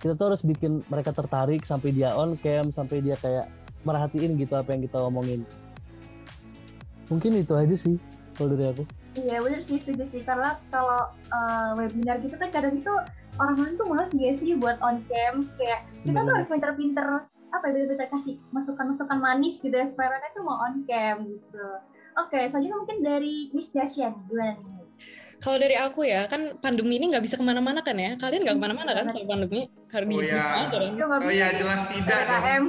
kita 0.00 0.16
tuh 0.16 0.32
harus 0.32 0.42
bikin 0.42 0.80
mereka 0.88 1.12
tertarik 1.12 1.62
sampai 1.62 1.92
dia 1.92 2.16
on 2.16 2.34
cam 2.40 2.72
sampai 2.72 3.04
dia 3.04 3.14
kayak 3.20 3.46
merhatiin 3.84 4.36
gitu 4.40 4.56
apa 4.56 4.72
yang 4.72 4.82
kita 4.84 4.98
omongin 5.00 5.44
mungkin 7.12 7.36
itu 7.36 7.52
aja 7.54 7.76
sih 7.76 7.96
kalau 8.36 8.56
dari 8.56 8.72
aku 8.72 8.84
Iya 9.10 9.42
bener 9.42 9.58
sih 9.66 9.82
setuju 9.82 10.06
sih 10.06 10.22
karena 10.22 10.54
kalau 10.70 11.10
uh, 11.34 11.74
webinar 11.74 12.22
gitu 12.22 12.38
kan 12.38 12.46
kadang 12.54 12.78
itu 12.78 12.94
orang-orang 13.42 13.74
tuh 13.74 13.86
males 13.90 14.14
gak 14.14 14.36
sih 14.38 14.54
buat 14.54 14.78
on 14.78 15.02
cam 15.10 15.42
kayak 15.58 15.82
kita 16.06 16.14
tuh 16.14 16.24
Bener. 16.24 16.34
harus 16.38 16.46
pinter-pinter 16.46 17.06
apa 17.50 17.66
ya 17.74 17.90
pinter 17.90 18.06
kasih 18.06 18.34
masukan-masukan 18.54 19.18
manis 19.18 19.58
gitu 19.58 19.74
ya 19.74 19.82
supaya 19.82 20.14
mereka 20.14 20.30
tuh 20.38 20.46
mau 20.46 20.62
on 20.62 20.86
cam 20.86 21.26
gitu. 21.26 21.68
Oke, 22.18 22.38
selanjutnya 22.50 22.78
mungkin 22.78 22.98
dari 23.06 23.34
Miss 23.54 23.70
Dashian 23.70 24.14
gimana 24.26 24.58
nih? 24.58 24.89
Kalau 25.40 25.56
dari 25.56 25.72
aku 25.72 26.04
ya, 26.04 26.28
kan 26.28 26.60
pandemi 26.60 27.00
ini 27.00 27.16
nggak 27.16 27.24
bisa 27.24 27.40
ke 27.40 27.44
mana-mana 27.44 27.80
kan 27.80 27.96
ya? 27.96 28.12
Kalian 28.20 28.44
nggak 28.44 28.56
ke 28.60 28.62
mana-mana 28.62 28.92
kan 28.92 29.08
soal 29.08 29.24
pandemi? 29.24 29.72
Harus 29.88 30.06
Oh 30.12 30.20
nggak 30.20 31.24
Oh 31.24 31.32
iya 31.32 31.48
nih, 31.50 31.64
jelas 31.64 31.82
tidak. 31.88 32.20
PPKM. 32.28 32.64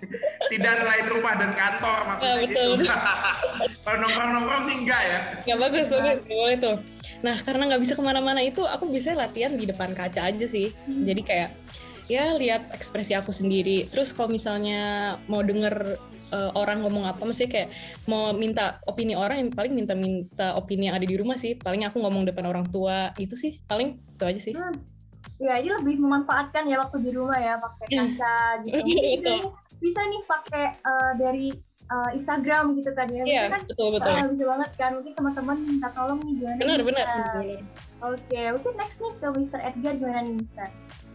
Tidak 0.52 0.74
selain 0.82 1.06
rumah 1.08 1.34
dan 1.38 1.50
kantor 1.54 1.98
maksudnya 2.04 2.28
Ah, 2.28 2.36
betul. 2.42 2.70
gitu. 2.76 2.92
Kalau 3.86 3.96
nongkrong-nongkrong 4.04 4.62
sih 4.68 4.74
enggak 4.84 5.02
ya. 5.02 5.18
Nggak 5.48 5.58
bagus, 5.64 5.86
bagus, 5.88 6.18
boleh 6.28 6.56
tuh. 6.60 6.76
Nah, 7.20 7.36
karena 7.40 7.62
nggak 7.72 7.82
bisa 7.84 7.94
ke 7.96 8.02
mana-mana 8.04 8.40
itu, 8.44 8.62
aku 8.64 8.84
bisa 8.92 9.16
latihan 9.16 9.52
di 9.56 9.64
depan 9.64 9.96
kaca 9.96 10.28
aja 10.28 10.46
sih. 10.48 10.72
Jadi 10.88 11.22
kayak, 11.24 11.50
ya 12.10 12.36
lihat 12.36 12.68
ekspresi 12.74 13.16
aku 13.16 13.32
sendiri. 13.32 13.88
Terus 13.88 14.12
kalau 14.12 14.28
misalnya 14.28 15.14
mau 15.24 15.40
denger 15.40 15.96
eh, 16.30 16.50
orang 16.54 16.82
ngomong 16.82 17.04
apa, 17.06 17.22
mesti 17.22 17.46
kayak 17.46 17.68
mau 18.06 18.30
minta 18.32 18.78
opini 18.86 19.14
orang, 19.14 19.42
yang 19.42 19.50
paling 19.50 19.72
minta-minta 19.74 20.54
opini 20.54 20.88
yang 20.88 20.96
ada 20.96 21.06
di 21.06 21.16
rumah 21.18 21.34
sih. 21.34 21.54
Paling 21.54 21.86
aku 21.86 21.98
ngomong 22.00 22.26
depan 22.26 22.46
orang 22.46 22.66
tua, 22.70 23.10
itu 23.18 23.34
sih. 23.34 23.58
Paling 23.66 23.94
itu 23.94 24.24
aja 24.24 24.40
sih. 24.40 24.54
Hmm. 24.54 24.78
Ya 25.40 25.56
ini 25.56 25.72
lebih 25.72 25.96
memanfaatkan 26.00 26.68
ya 26.68 26.80
waktu 26.80 27.00
di 27.00 27.10
rumah 27.16 27.36
ya 27.40 27.56
pakai 27.56 27.86
Iya. 27.88 28.02
kaca 28.12 28.36
gitu. 28.64 28.76
Mungkin 28.84 29.20
bisa, 29.20 29.34
bisa 29.80 30.00
nih 30.04 30.22
pakai 30.28 30.64
uh, 30.84 31.12
dari 31.16 31.48
uh, 31.88 32.10
Instagram 32.12 32.76
gitu 32.76 32.90
kan 32.92 33.08
ya. 33.08 33.24
Iya, 33.24 33.42
Bisa 33.48 33.52
kan 33.56 33.60
betul, 33.64 33.88
betul. 33.96 34.10
uh, 34.12 34.28
bisa 34.28 34.44
banget 34.48 34.70
kan. 34.76 34.90
Mungkin 35.00 35.12
teman-teman 35.16 35.56
minta 35.64 35.88
tolong 35.96 36.20
nih 36.24 36.34
gimana. 36.40 36.56
Benar, 36.60 36.78
benar. 36.84 37.06
Mister? 37.08 37.44
Oke, 38.00 38.42
mungkin 38.56 38.72
next 38.80 38.98
nih 39.00 39.12
ke 39.16 39.26
Mr. 39.28 39.58
Edgar 39.60 39.92
gimana 39.96 40.20
nih 40.24 40.34
Mister? 40.40 40.68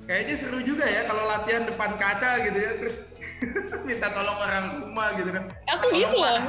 Kayaknya 0.05 0.35
seru 0.37 0.59
juga 0.61 0.85
ya 0.85 1.01
kalau 1.09 1.25
latihan 1.25 1.65
depan 1.65 1.97
kaca 1.97 2.45
gitu 2.45 2.57
ya 2.61 2.71
terus 2.77 3.17
minta 3.87 4.07
tolong 4.13 4.37
orang 4.37 4.65
rumah 4.79 5.11
gitu 5.17 5.29
kan. 5.33 5.43
Aku 5.75 5.91
Tolong, 5.91 5.99
gitu 5.99 6.17
loh. 6.21 6.39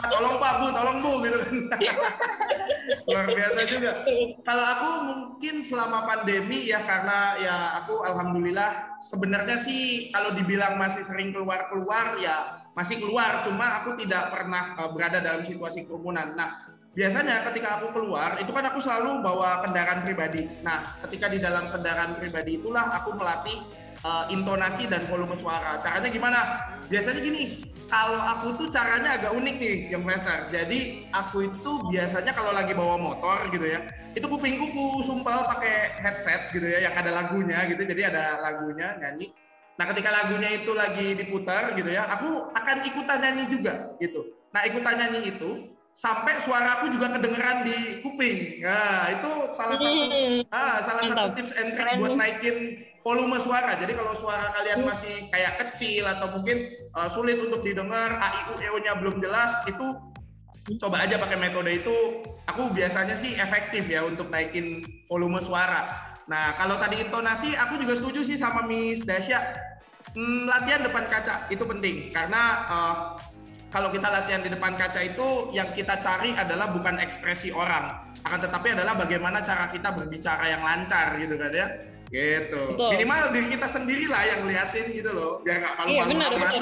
Pak, 0.00 0.08
tolong 0.10 0.36
Pak 0.40 0.52
Bu, 0.58 0.66
tolong 0.72 0.98
Bu 1.04 1.12
gitu 1.22 1.38
kan. 1.44 1.56
Luar 3.12 3.26
biasa 3.30 3.60
juga. 3.68 3.90
Kalau 4.42 4.64
aku 4.64 4.88
mungkin 5.06 5.54
selama 5.62 6.08
pandemi 6.08 6.66
ya 6.66 6.82
karena 6.82 7.36
ya 7.38 7.56
aku 7.84 8.02
alhamdulillah 8.02 8.98
sebenarnya 8.98 9.56
sih 9.60 10.10
kalau 10.10 10.34
dibilang 10.34 10.80
masih 10.80 11.04
sering 11.04 11.30
keluar-keluar 11.30 12.18
ya 12.18 12.66
masih 12.76 13.00
keluar 13.00 13.40
cuma 13.40 13.80
aku 13.80 13.96
tidak 13.96 14.28
pernah 14.28 14.76
uh, 14.76 14.92
berada 14.92 15.24
dalam 15.24 15.40
situasi 15.40 15.88
kerumunan. 15.88 16.36
Nah, 16.36 16.75
biasanya 16.96 17.44
ketika 17.52 17.76
aku 17.76 17.92
keluar 17.92 18.40
itu 18.40 18.48
kan 18.48 18.64
aku 18.72 18.80
selalu 18.80 19.20
bawa 19.20 19.60
kendaraan 19.60 20.00
pribadi. 20.00 20.48
Nah, 20.64 20.96
ketika 21.04 21.28
di 21.28 21.38
dalam 21.44 21.68
kendaraan 21.68 22.16
pribadi 22.16 22.56
itulah 22.56 22.88
aku 22.96 23.12
melatih 23.12 23.60
uh, 24.00 24.24
intonasi 24.32 24.88
dan 24.88 25.04
volume 25.04 25.36
suara. 25.36 25.76
Caranya 25.76 26.08
gimana? 26.08 26.40
Biasanya 26.88 27.20
gini, 27.20 27.68
kalau 27.92 28.16
aku 28.16 28.56
tuh 28.56 28.68
caranya 28.72 29.20
agak 29.20 29.36
unik 29.36 29.56
nih, 29.60 29.76
yang 29.92 30.08
Lester. 30.08 30.48
Jadi 30.48 31.04
aku 31.12 31.52
itu 31.52 31.70
biasanya 31.92 32.32
kalau 32.32 32.56
lagi 32.56 32.72
bawa 32.72 32.96
motor 32.96 33.44
gitu 33.52 33.68
ya, 33.68 33.84
itu 34.16 34.24
kupingku 34.24 34.72
ku 34.72 35.04
sumpel 35.04 35.44
pakai 35.44 36.00
headset 36.00 36.48
gitu 36.48 36.64
ya, 36.64 36.88
yang 36.88 36.96
ada 36.96 37.12
lagunya 37.12 37.60
gitu. 37.68 37.84
Jadi 37.84 38.02
ada 38.08 38.40
lagunya 38.40 38.96
nyanyi. 38.96 39.36
Nah, 39.76 39.84
ketika 39.92 40.08
lagunya 40.08 40.48
itu 40.56 40.72
lagi 40.72 41.12
diputar 41.12 41.76
gitu 41.76 41.92
ya, 41.92 42.08
aku 42.08 42.48
akan 42.56 42.76
ikutan 42.88 43.20
nyanyi 43.20 43.44
juga 43.52 43.92
gitu. 44.00 44.32
Nah, 44.48 44.64
ikutan 44.64 44.96
nyanyi 44.96 45.36
itu 45.36 45.75
sampai 45.96 46.36
suaraku 46.44 46.92
juga 46.92 47.08
kedengeran 47.16 47.64
di 47.64 48.04
kuping. 48.04 48.60
Nah, 48.60 49.16
itu 49.16 49.30
salah 49.56 49.80
satu 49.80 49.88
Hmm. 49.88 50.44
ah, 50.52 50.76
salah 50.84 51.02
satu 51.08 51.16
Mantap. 51.16 51.36
tips 51.40 51.52
and 51.56 51.72
trick 51.72 51.96
buat 51.96 52.12
naikin 52.12 52.56
volume 53.00 53.40
suara. 53.40 53.80
Jadi 53.80 53.96
kalau 53.96 54.12
suara 54.12 54.52
kalian 54.52 54.84
masih 54.84 55.24
kayak 55.32 55.56
kecil 55.56 56.04
atau 56.04 56.36
mungkin 56.36 56.68
uh, 56.92 57.08
sulit 57.08 57.40
untuk 57.40 57.64
didengar, 57.64 58.12
a 58.20 58.28
i 58.28 58.40
u 58.52 58.54
e 58.60 58.68
o-nya 58.76 58.92
belum 59.00 59.24
jelas, 59.24 59.56
itu 59.64 59.96
coba 60.84 61.08
aja 61.08 61.16
pakai 61.16 61.40
metode 61.40 61.72
itu. 61.80 61.96
Aku 62.44 62.68
biasanya 62.76 63.16
sih 63.16 63.32
efektif 63.32 63.88
ya 63.88 64.04
untuk 64.04 64.28
naikin 64.28 64.84
volume 65.08 65.40
suara. 65.40 66.12
Nah, 66.28 66.58
kalau 66.60 66.76
tadi 66.76 67.08
intonasi, 67.08 67.56
aku 67.56 67.80
juga 67.80 67.96
setuju 67.96 68.20
sih 68.20 68.36
sama 68.36 68.68
Miss 68.68 69.00
Dasya. 69.00 69.40
Hmm, 70.12 70.44
latihan 70.44 70.84
depan 70.84 71.08
kaca 71.08 71.44
itu 71.52 71.60
penting 71.64 72.08
karena 72.08 72.64
uh, 72.68 72.96
kalau 73.76 73.92
kita 73.92 74.08
latihan 74.08 74.40
di 74.40 74.48
depan 74.48 74.72
kaca 74.72 75.04
itu 75.04 75.52
yang 75.52 75.68
kita 75.76 76.00
cari 76.00 76.32
adalah 76.32 76.72
bukan 76.72 76.96
ekspresi 76.96 77.52
orang, 77.52 78.08
akan 78.24 78.40
tetapi 78.48 78.72
adalah 78.72 78.96
bagaimana 78.96 79.44
cara 79.44 79.68
kita 79.68 79.92
berbicara 79.92 80.48
yang 80.48 80.64
lancar 80.64 81.20
gitu 81.20 81.36
kan 81.36 81.52
ya. 81.52 81.66
Gitu. 82.08 82.72
Betul. 82.72 82.88
Minimal 82.96 83.36
diri 83.36 83.48
kita 83.52 83.68
sendiri 83.68 84.08
lah 84.08 84.24
yang 84.24 84.48
liatin 84.48 84.88
gitu 84.96 85.12
loh, 85.12 85.44
biar 85.44 85.60
nggak 85.60 85.74
Iya, 85.76 86.08
malu-malu 86.08 86.08
benar, 86.08 86.30
amat. 86.32 86.52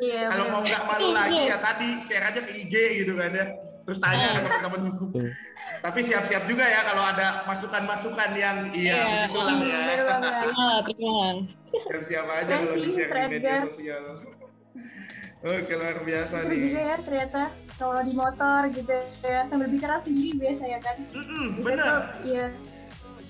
Iya. 0.00 0.22
Kalau 0.32 0.44
mau 0.48 0.60
nggak 0.64 0.82
malu 0.88 1.08
lagi 1.12 1.36
betul. 1.36 1.50
ya 1.52 1.56
tadi 1.60 1.88
share 2.00 2.24
aja 2.24 2.40
ke 2.40 2.52
IG 2.56 2.74
gitu 3.04 3.12
kan 3.20 3.30
ya. 3.36 3.46
terus 3.82 3.98
tanya 3.98 4.38
ke 4.38 4.40
teman-temanmu. 4.46 5.06
Tapi 5.82 5.98
siap-siap 6.06 6.46
juga 6.46 6.62
ya 6.62 6.86
kalau 6.86 7.02
ada 7.02 7.42
masukan-masukan 7.50 8.30
yang 8.38 8.70
iya 8.70 8.94
Iya. 8.94 9.04
begitulah 9.26 9.56
ya. 9.58 9.58
Bener 9.82 10.00
banget. 10.06 10.32
Terima, 10.38 10.68
terima. 10.86 11.26
Siap-siap 11.66 12.26
aja 12.30 12.52
kalau 12.62 12.74
sih, 12.78 12.82
di-share 12.86 13.10
di 13.10 13.26
media 13.28 13.56
sosial. 13.66 14.04
Oke, 15.42 15.74
luar 15.74 15.98
biasa 16.00 16.34
Seru 16.38 16.54
juga 16.54 16.78
nih. 16.78 16.86
ya 16.86 16.96
ternyata 17.02 17.42
kalau 17.74 17.98
di 18.00 18.14
motor 18.14 18.60
gitu 18.70 18.94
ya 19.20 19.42
sambil 19.50 19.66
bicara 19.66 19.98
sendiri 19.98 20.38
biasa 20.38 20.64
ya 20.64 20.78
kan. 20.78 20.96
Mm-mm, 21.10 21.44
Bisa 21.52 21.64
bener. 21.66 21.82
tuh, 21.82 22.00
Iya. 22.24 22.46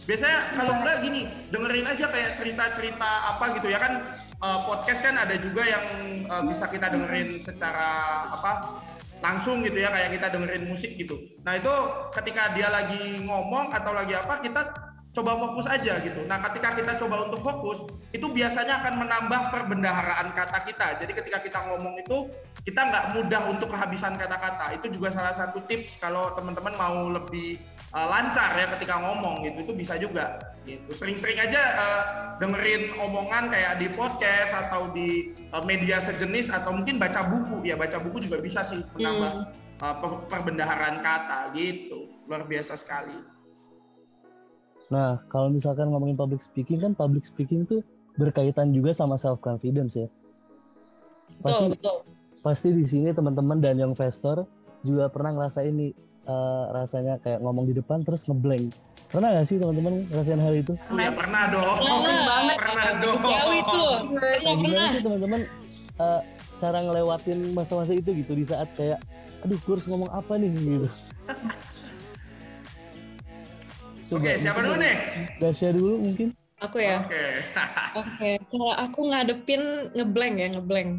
Biasanya 0.02 0.38
kalau 0.52 0.72
enggak 0.76 0.96
gini, 1.00 1.20
dengerin 1.48 1.86
aja 1.86 2.04
kayak 2.10 2.30
cerita-cerita 2.34 3.10
apa 3.32 3.44
gitu 3.54 3.70
ya 3.70 3.78
kan 3.78 3.92
eh, 4.36 4.58
podcast 4.62 5.00
kan 5.00 5.14
ada 5.16 5.34
juga 5.38 5.62
yang 5.62 5.84
eh, 6.20 6.42
bisa 6.44 6.66
kita 6.66 6.90
dengerin 6.90 7.38
secara 7.38 7.90
apa 8.28 8.82
langsung 9.22 9.62
gitu 9.62 9.78
ya 9.78 9.88
kayak 9.88 10.10
kita 10.12 10.26
dengerin 10.28 10.66
musik 10.66 10.92
gitu. 10.92 11.16
Nah 11.40 11.54
itu 11.54 11.70
ketika 12.12 12.50
dia 12.52 12.66
lagi 12.66 13.22
ngomong 13.22 13.70
atau 13.70 13.94
lagi 13.94 14.12
apa 14.12 14.42
kita 14.42 14.91
coba 15.12 15.36
fokus 15.36 15.68
aja 15.68 16.00
gitu. 16.00 16.24
Nah 16.24 16.40
ketika 16.48 16.72
kita 16.72 16.92
coba 16.96 17.28
untuk 17.28 17.40
fokus 17.44 17.78
itu 18.16 18.26
biasanya 18.32 18.80
akan 18.80 19.04
menambah 19.04 19.40
perbendaharaan 19.52 20.32
kata 20.32 20.58
kita. 20.64 20.86
Jadi 21.04 21.12
ketika 21.12 21.38
kita 21.44 21.58
ngomong 21.68 22.00
itu 22.00 22.32
kita 22.64 22.80
nggak 22.80 23.04
mudah 23.20 23.42
untuk 23.52 23.68
kehabisan 23.68 24.16
kata-kata. 24.16 24.72
Itu 24.72 24.88
juga 24.88 25.12
salah 25.12 25.36
satu 25.36 25.60
tips 25.68 26.00
kalau 26.00 26.32
teman-teman 26.32 26.72
mau 26.80 27.12
lebih 27.12 27.60
uh, 27.92 28.08
lancar 28.08 28.56
ya 28.56 28.66
ketika 28.76 28.98
ngomong 28.98 29.44
gitu 29.44 29.58
itu 29.68 29.72
bisa 29.76 29.94
juga 30.00 30.40
gitu 30.64 30.94
sering-sering 30.94 31.38
aja 31.38 31.62
uh, 31.76 32.02
dengerin 32.40 32.96
omongan 32.98 33.52
kayak 33.52 33.82
di 33.82 33.90
podcast 33.92 34.54
atau 34.54 34.90
di 34.94 35.34
uh, 35.52 35.62
media 35.62 36.00
sejenis 36.00 36.50
atau 36.54 36.72
mungkin 36.72 36.96
baca 36.96 37.26
buku 37.28 37.66
ya 37.66 37.76
baca 37.76 38.00
buku 38.00 38.24
juga 38.26 38.40
bisa 38.40 38.64
sih 38.64 38.80
menambah 38.96 39.32
uh, 39.82 39.94
per- 40.00 40.24
perbendaharaan 40.30 41.04
kata 41.04 41.52
gitu 41.52 42.08
luar 42.26 42.46
biasa 42.46 42.78
sekali 42.78 43.41
Nah, 44.92 45.24
kalau 45.26 45.48
misalkan 45.48 45.88
ngomongin 45.88 46.14
public 46.14 46.38
speaking 46.38 46.76
kan 46.78 46.92
public 46.92 47.24
speaking 47.24 47.64
tuh 47.64 47.80
berkaitan 48.14 48.70
juga 48.70 48.92
sama 48.92 49.16
self 49.16 49.40
confidence 49.40 49.96
ya. 49.96 50.04
Pasti 51.40 51.64
Betul, 51.64 51.68
betul. 51.72 51.96
pasti 52.42 52.68
di 52.70 52.84
sini 52.84 53.08
teman-teman 53.10 53.56
dan 53.56 53.80
yang 53.80 53.90
investor 53.90 54.44
juga 54.82 55.08
pernah 55.08 55.32
ngerasain 55.32 55.72
nih 55.72 55.90
eh, 56.22 56.64
rasanya 56.70 57.16
kayak 57.18 57.40
ngomong 57.40 57.64
di 57.64 57.74
depan 57.74 58.04
terus 58.04 58.28
ngeblank. 58.28 58.68
Pernah 59.08 59.32
nggak 59.32 59.46
sih 59.46 59.56
teman-teman 59.56 60.04
ngerasain 60.06 60.38
hal 60.38 60.54
itu? 60.54 60.72
ya 60.92 61.08
pernah 61.10 61.42
dong 61.48 61.76
Pernah. 61.80 62.54
pernah 62.54 62.90
dong 63.00 63.16
Jauh 63.18 63.54
itu. 63.54 63.82
Pernah, 64.12 64.30
Nah, 64.42 64.54
gimana 64.54 64.60
pernah. 64.68 64.90
sih 64.90 65.00
teman-teman 65.00 65.40
eh, 65.98 66.20
cara 66.60 66.78
ngelewatin 66.78 67.38
masa-masa 67.50 67.92
itu 67.92 68.10
gitu 68.12 68.32
di 68.34 68.44
saat 68.44 68.68
kayak 68.76 69.00
aduh 69.40 69.56
gue 69.56 69.72
harus 69.72 69.86
ngomong 69.88 70.12
apa 70.12 70.36
nih 70.36 70.50
gitu. 70.52 70.88
oke 74.12 74.30
siapa 74.38 74.58
dulu 74.60 74.76
nih 74.78 74.96
Dasya 75.40 75.72
dulu 75.74 75.94
mungkin. 76.04 76.28
Aku 76.62 76.78
ya. 76.78 77.02
oke 77.02 77.22
Oke, 78.00 78.30
cara 78.40 78.72
aku 78.88 79.00
ngadepin 79.12 79.62
ngeblank 79.92 80.34
ya, 80.40 80.48
ngeblank. 80.56 80.90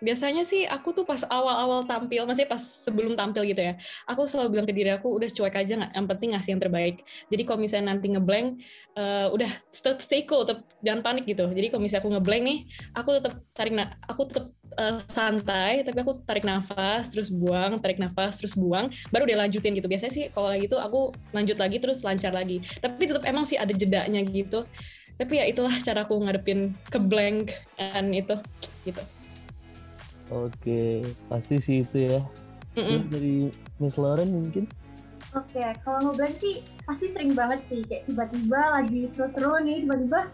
Biasanya 0.00 0.42
sih 0.48 0.64
aku 0.64 0.96
tuh 0.96 1.04
pas 1.04 1.20
awal-awal 1.28 1.84
tampil, 1.84 2.24
maksudnya 2.24 2.50
pas 2.50 2.60
sebelum 2.60 3.12
tampil 3.14 3.44
gitu 3.48 3.60
ya, 3.60 3.76
aku 4.08 4.24
selalu 4.24 4.58
bilang 4.58 4.66
ke 4.66 4.74
diri 4.74 4.90
aku 4.92 5.12
udah 5.12 5.28
cuek 5.28 5.54
aja 5.60 5.72
nggak, 5.76 5.92
yang 5.92 6.06
penting 6.08 6.28
ngasih 6.32 6.50
yang 6.56 6.62
terbaik. 6.62 6.96
Jadi 7.28 7.42
kalau 7.44 7.58
misalnya 7.60 7.86
nanti 7.92 8.06
ngeblank, 8.08 8.48
eh, 8.96 9.28
udah 9.28 9.50
tetap 9.68 10.00
stay 10.00 10.24
cool, 10.24 10.48
tetap 10.48 10.64
jangan 10.80 11.00
panik 11.04 11.24
gitu. 11.28 11.44
Jadi 11.48 11.66
kalau 11.68 11.82
misalnya 11.84 12.02
aku 12.02 12.10
ngeblank 12.16 12.42
nih, 12.42 12.58
aku 12.96 13.08
tetap 13.20 13.34
tarik, 13.52 13.72
aku 14.08 14.22
tetap 14.26 14.46
eh, 14.80 14.98
santai, 15.06 15.72
tapi 15.84 15.98
aku 16.00 16.12
tarik 16.24 16.44
nafas, 16.48 17.12
terus 17.12 17.28
buang, 17.28 17.76
tarik 17.78 18.00
nafas, 18.00 18.40
terus 18.40 18.56
buang, 18.56 18.88
baru 19.12 19.28
dia 19.28 19.36
lanjutin 19.36 19.76
gitu. 19.76 19.86
Biasanya 19.86 20.12
sih 20.16 20.24
kalau 20.32 20.48
gitu 20.56 20.80
aku 20.80 21.12
lanjut 21.36 21.60
lagi 21.60 21.76
terus 21.76 22.00
lancar 22.00 22.32
lagi. 22.32 22.64
Tapi 22.80 23.02
tetap 23.04 23.24
emang 23.28 23.44
sih 23.44 23.60
ada 23.60 23.70
jedanya 23.76 24.24
gitu 24.24 24.64
tapi 25.20 25.36
ya 25.36 25.44
itulah 25.44 25.76
cara 25.84 26.08
aku 26.08 26.16
ngadepin 26.16 26.72
ke 26.88 26.96
blank 26.96 27.52
and 27.76 28.08
itu 28.16 28.40
gitu 28.88 29.04
Oke, 30.30 31.02
pasti 31.26 31.58
sih 31.58 31.82
itu 31.82 32.06
ya. 32.06 32.20
Mm-mm. 32.78 32.86
Terus 32.86 33.06
dari 33.10 33.36
Miss 33.82 33.98
Lauren 33.98 34.30
mungkin. 34.30 34.64
Oke, 35.34 35.62
kalau 35.86 36.10
ngeblank 36.10 36.34
sih 36.42 36.62
pasti 36.86 37.06
sering 37.10 37.34
banget 37.38 37.62
sih 37.62 37.86
kayak 37.86 38.06
tiba-tiba 38.10 38.58
lagi 38.58 39.06
seru-seru 39.06 39.62
nih 39.62 39.86
tiba-tiba 39.86 40.26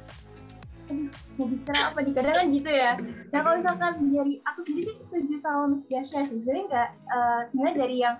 aduh 0.87 1.11
mau 1.37 1.47
bicara 1.51 1.91
apa 1.91 1.99
nih 1.99 2.15
kadang 2.15 2.37
kan 2.39 2.47
gitu 2.55 2.71
ya 2.71 2.93
nah 3.35 3.39
kalau 3.43 3.57
misalkan 3.59 3.93
dari 4.07 4.35
aku 4.47 4.61
sendiri 4.63 4.91
sih 4.95 5.05
setuju 5.11 5.35
sama 5.35 5.75
Miss 5.75 5.91
Yasha 5.91 6.23
sih 6.31 6.39
sebenarnya 6.39 6.65
nggak 6.71 6.91
eh, 7.11 7.41
sebenarnya 7.51 7.77
dari 7.77 7.97
yang 7.99 8.17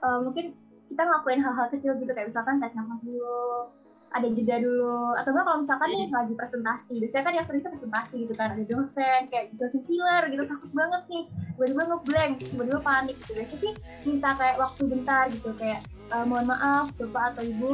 eh, 0.00 0.18
mungkin 0.24 0.56
kita 0.88 1.02
ngelakuin 1.04 1.40
hal-hal 1.44 1.66
kecil 1.68 1.92
gitu 2.00 2.10
kayak 2.16 2.32
misalkan 2.32 2.56
tarik 2.64 2.74
nafas 2.74 3.00
dulu 3.04 3.68
ada 4.12 4.28
jeda 4.32 4.56
dulu. 4.62 5.14
Atau 5.16 5.30
enggak 5.32 5.44
kalau 5.46 5.58
misalkan 5.60 5.88
nih 5.92 6.06
lagi 6.08 6.34
presentasi 6.34 6.92
biasanya 7.00 7.24
kan 7.24 7.34
yang 7.36 7.46
sering 7.46 7.60
itu 7.60 7.70
presentasi 7.70 8.14
gitu 8.24 8.34
kan. 8.34 8.48
Ada 8.56 8.64
dosen 8.64 9.20
kayak 9.28 9.44
dosen 9.56 9.82
killer 9.84 10.22
gitu 10.32 10.42
takut 10.48 10.70
banget 10.72 11.02
nih. 11.12 11.24
Tiba-tiba 11.56 11.82
ngeblank 11.90 12.32
tiba-tiba 12.40 12.80
panik 12.80 13.16
gitu. 13.24 13.32
Biasanya 13.36 13.60
sih 13.60 13.72
minta 14.08 14.30
kayak 14.36 14.56
waktu 14.56 14.82
bentar 14.88 15.24
gitu 15.28 15.50
kayak 15.56 15.80
eh, 16.12 16.24
mohon 16.24 16.46
maaf 16.48 16.86
bapak 16.96 17.24
atau 17.36 17.42
ibu 17.44 17.72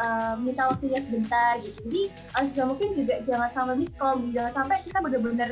eh, 0.00 0.34
minta 0.40 0.62
waktunya 0.70 1.00
sebentar 1.00 1.60
gitu. 1.60 1.78
Jadi 1.88 2.02
juga 2.52 2.62
mungkin 2.68 2.88
juga 2.96 3.14
jangan 3.22 3.50
sampai 3.52 3.76
miskom. 3.78 4.18
Jangan 4.32 4.52
sampai 4.64 4.76
kita 4.82 4.98
benar-benar 5.04 5.50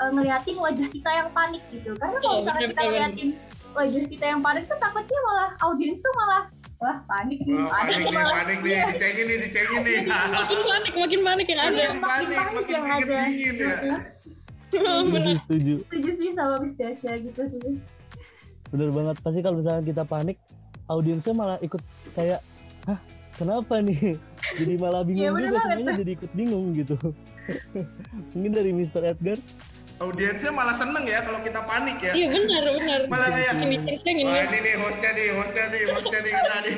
eh, 0.00 0.10
ngeliatin 0.12 0.56
wajah 0.56 0.88
kita 0.88 1.10
yang 1.10 1.28
panik 1.32 1.62
gitu. 1.68 1.92
Karena 2.00 2.18
kalau 2.20 2.40
Betul, 2.40 2.40
misalnya 2.44 2.68
kita 2.72 2.82
ngeliatin 2.84 3.30
wajah 3.76 4.04
kita 4.08 4.24
yang 4.24 4.40
panik 4.40 4.64
tuh 4.64 4.78
takutnya 4.80 5.18
malah 5.28 5.50
audiens 5.68 6.00
tuh 6.00 6.12
malah 6.16 6.42
wah 6.76 6.96
panik 7.04 7.40
nih 7.42 7.56
Wah, 7.56 7.68
panik 7.72 7.96
nih 7.98 8.12
panik 8.12 8.58
nih 8.60 8.76
dicengin 8.92 9.24
nih 9.24 9.38
dicengin 9.44 9.80
nih 9.80 9.98
makin 10.06 10.60
panik 10.62 10.94
makin 10.94 11.20
panik 11.22 11.46
yang 11.48 11.60
ada 11.60 11.72
Iya. 11.72 11.88
makin 11.88 12.00
panik 12.00 12.28
panik 12.28 12.52
makin 12.52 12.72
yang 12.72 12.86
ada. 12.86 13.16
dingin 13.22 13.54
ya 13.56 13.72
sih, 15.22 15.36
setuju. 15.42 15.74
setuju 15.88 16.10
sih 16.12 16.28
sama 16.32 16.54
Miss 16.60 16.74
gitu 16.76 17.42
sih 17.46 17.76
Bener 18.66 18.90
banget. 18.90 19.16
Pasti 19.22 19.40
kalau 19.40 19.56
misalnya 19.56 19.82
kita 19.84 20.02
panik, 20.02 20.36
audiensnya 20.86 21.32
malah 21.32 21.58
ikut 21.62 21.78
kayak, 22.12 22.42
hah 22.84 22.98
kenapa 23.32 23.78
nih? 23.78 24.18
Jadi 24.58 24.74
malah 24.74 25.02
Iya, 25.02 25.08
bingung 25.08 25.34
bener 25.34 25.46
juga 25.46 25.58
banget. 25.58 25.74
semuanya 25.74 25.98
jadi 25.98 26.12
ikut 26.14 26.30
bingung 26.32 26.66
gitu. 26.72 26.96
Mungkin 28.34 28.52
dari 28.52 28.70
Mr. 28.70 29.02
Edgar. 29.04 29.38
Audiensnya 29.96 30.52
malah 30.52 30.76
seneng 30.76 31.04
ya 31.08 31.24
kalau 31.24 31.40
kita 31.40 31.60
panik 31.64 31.96
ya. 32.04 32.12
Iya 32.12 32.26
benar 32.28 32.64
benar. 32.76 33.00
Malah 33.12 33.28
kayak 33.32 33.52
ini 33.64 33.76
Wah 34.28 34.42
ini 34.44 34.58
nih 34.60 34.74
hostnya 34.76 35.10
nih, 35.16 35.26
hostnya 35.32 35.64
nih, 35.72 35.82
hostnya 35.92 36.18
nih 36.20 36.32
kita 36.36 36.56
nih. 36.64 36.76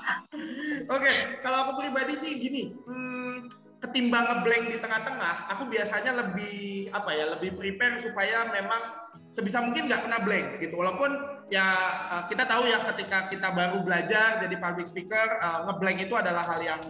Oke, 0.96 1.12
kalau 1.42 1.58
aku 1.66 1.72
pribadi 1.82 2.14
sih 2.18 2.38
gini, 2.38 2.74
hmm, 2.86 3.50
ketimbang 3.82 4.26
ngeblank 4.26 4.64
di 4.74 4.78
tengah-tengah, 4.82 5.34
aku 5.54 5.62
biasanya 5.70 6.12
lebih 6.14 6.90
apa 6.90 7.10
ya, 7.14 7.24
lebih 7.38 7.54
prepare 7.54 7.98
supaya 7.98 8.50
memang 8.50 9.06
sebisa 9.30 9.62
mungkin 9.62 9.86
nggak 9.86 10.02
kena 10.06 10.18
blank 10.22 10.46
gitu. 10.62 10.74
Walaupun 10.78 11.10
ya 11.50 11.66
eh, 12.10 12.22
kita 12.30 12.44
tahu 12.46 12.66
ya 12.66 12.82
ketika 12.94 13.30
kita 13.30 13.48
baru 13.54 13.86
belajar 13.86 14.42
jadi 14.42 14.56
public 14.58 14.86
speaker, 14.90 15.26
eh, 15.38 15.58
ngeblank 15.70 15.98
itu 16.02 16.14
adalah 16.18 16.42
hal 16.42 16.60
yang 16.62 16.82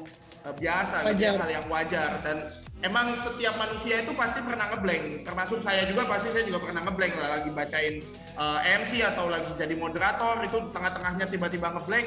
eh, 0.49 0.55
biasa, 0.57 1.13
gitu 1.13 1.25
ya, 1.29 1.33
hal 1.37 1.51
yang 1.51 1.67
wajar. 1.69 2.11
Dan 2.25 2.41
emang 2.85 3.17
setiap 3.17 3.57
manusia 3.57 4.05
itu 4.05 4.13
pasti 4.13 4.41
pernah 4.45 4.69
ngeblank. 4.73 5.25
Termasuk 5.25 5.59
saya 5.65 5.89
juga 5.89 6.05
pasti 6.05 6.29
saya 6.29 6.45
juga 6.45 6.61
pernah 6.69 6.83
ngeblank 6.85 7.15
lah 7.17 7.29
lagi 7.41 7.51
bacain 7.53 7.95
eh, 8.37 8.59
MC 8.85 8.93
atau 9.01 9.33
lagi 9.33 9.49
jadi 9.57 9.75
moderator 9.77 10.45
itu 10.45 10.59
tengah-tengahnya 10.73 11.27
tiba-tiba 11.31 11.73
ngeblank. 11.73 12.07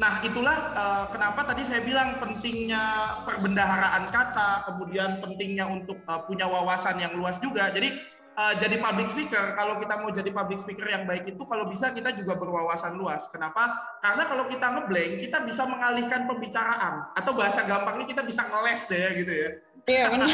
Nah, 0.00 0.24
itulah 0.24 0.58
eh, 0.72 1.04
kenapa 1.12 1.40
tadi 1.44 1.62
saya 1.62 1.84
bilang 1.84 2.16
pentingnya 2.18 2.82
perbendaharaan 3.28 4.08
kata, 4.08 4.50
kemudian 4.72 5.20
pentingnya 5.20 5.68
untuk 5.68 6.00
eh, 6.02 6.20
punya 6.26 6.48
wawasan 6.48 6.98
yang 6.98 7.14
luas 7.14 7.36
juga. 7.38 7.70
Jadi 7.70 8.19
eh, 8.40 8.54
jadi 8.56 8.80
public 8.80 9.12
speaker, 9.12 9.52
kalau 9.52 9.76
kita 9.76 9.94
mau 10.00 10.08
jadi 10.08 10.30
public 10.32 10.64
speaker 10.64 10.88
yang 10.88 11.04
baik 11.04 11.28
itu 11.28 11.42
kalau 11.44 11.68
bisa 11.68 11.92
kita 11.92 12.16
juga 12.16 12.40
berwawasan 12.40 12.96
luas. 12.96 13.28
Kenapa? 13.28 13.68
Karena 14.00 14.24
kalau 14.24 14.48
kita 14.48 14.66
ngeblank, 14.72 15.20
kita 15.20 15.44
bisa 15.44 15.68
mengalihkan 15.68 16.24
pembicaraan 16.24 17.12
atau 17.12 17.36
bahasa 17.36 17.68
gampangnya 17.68 18.08
kita 18.08 18.22
bisa 18.24 18.48
ngeles 18.48 18.88
deh 18.88 19.10
gitu 19.20 19.34
ya 19.34 19.50
iya 19.88 20.04
benar 20.12 20.28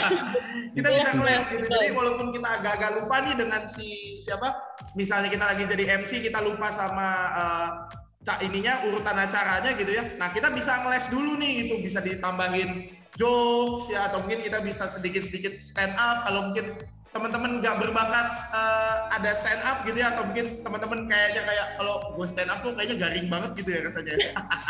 kita 0.74 0.88
bisa 0.92 1.10
ngeles 1.16 1.44
gitu. 1.48 1.66
Jadi 1.66 1.88
walaupun 1.96 2.26
kita 2.34 2.48
agak-agak 2.60 2.90
lupa 3.00 3.16
nih 3.24 3.34
dengan 3.38 3.62
si 3.70 4.18
siapa, 4.20 4.48
misalnya 4.92 5.28
kita 5.32 5.44
lagi 5.46 5.62
jadi 5.64 5.84
MC 6.04 6.12
kita 6.24 6.40
lupa 6.44 6.68
sama 6.68 7.08
cak 8.26 8.42
ininya 8.42 8.82
urutan 8.90 9.16
acaranya 9.16 9.70
gitu 9.78 9.92
ya. 9.94 10.04
Nah 10.18 10.34
kita 10.34 10.50
bisa 10.50 10.82
ngeles 10.82 11.06
dulu 11.08 11.38
nih 11.38 11.64
gitu, 11.64 11.74
bisa 11.78 12.02
ditambahin 12.02 12.90
jokes 13.14 13.88
ya 13.88 14.10
atau 14.10 14.20
mungkin 14.20 14.42
kita 14.42 14.58
bisa 14.60 14.84
sedikit-sedikit 14.90 15.62
stand 15.62 15.94
up 15.96 16.26
kalau 16.26 16.50
mungkin 16.50 16.76
teman-teman 17.14 17.62
nggak 17.62 17.76
berbakat 17.80 18.26
eh, 18.52 18.96
ada 19.14 19.30
stand 19.32 19.62
up 19.62 19.86
gitu 19.86 19.98
ya 19.98 20.12
atau 20.12 20.26
mungkin 20.26 20.60
teman-teman 20.60 21.00
kayaknya 21.08 21.42
kayak 21.46 21.66
kalau 21.78 21.94
gue 22.12 22.26
stand 22.28 22.50
up 22.50 22.58
tuh 22.60 22.74
kayaknya 22.74 22.96
garing 23.00 23.26
banget 23.30 23.50
gitu 23.62 23.70
ya 23.72 23.80
rasanya 23.86 24.14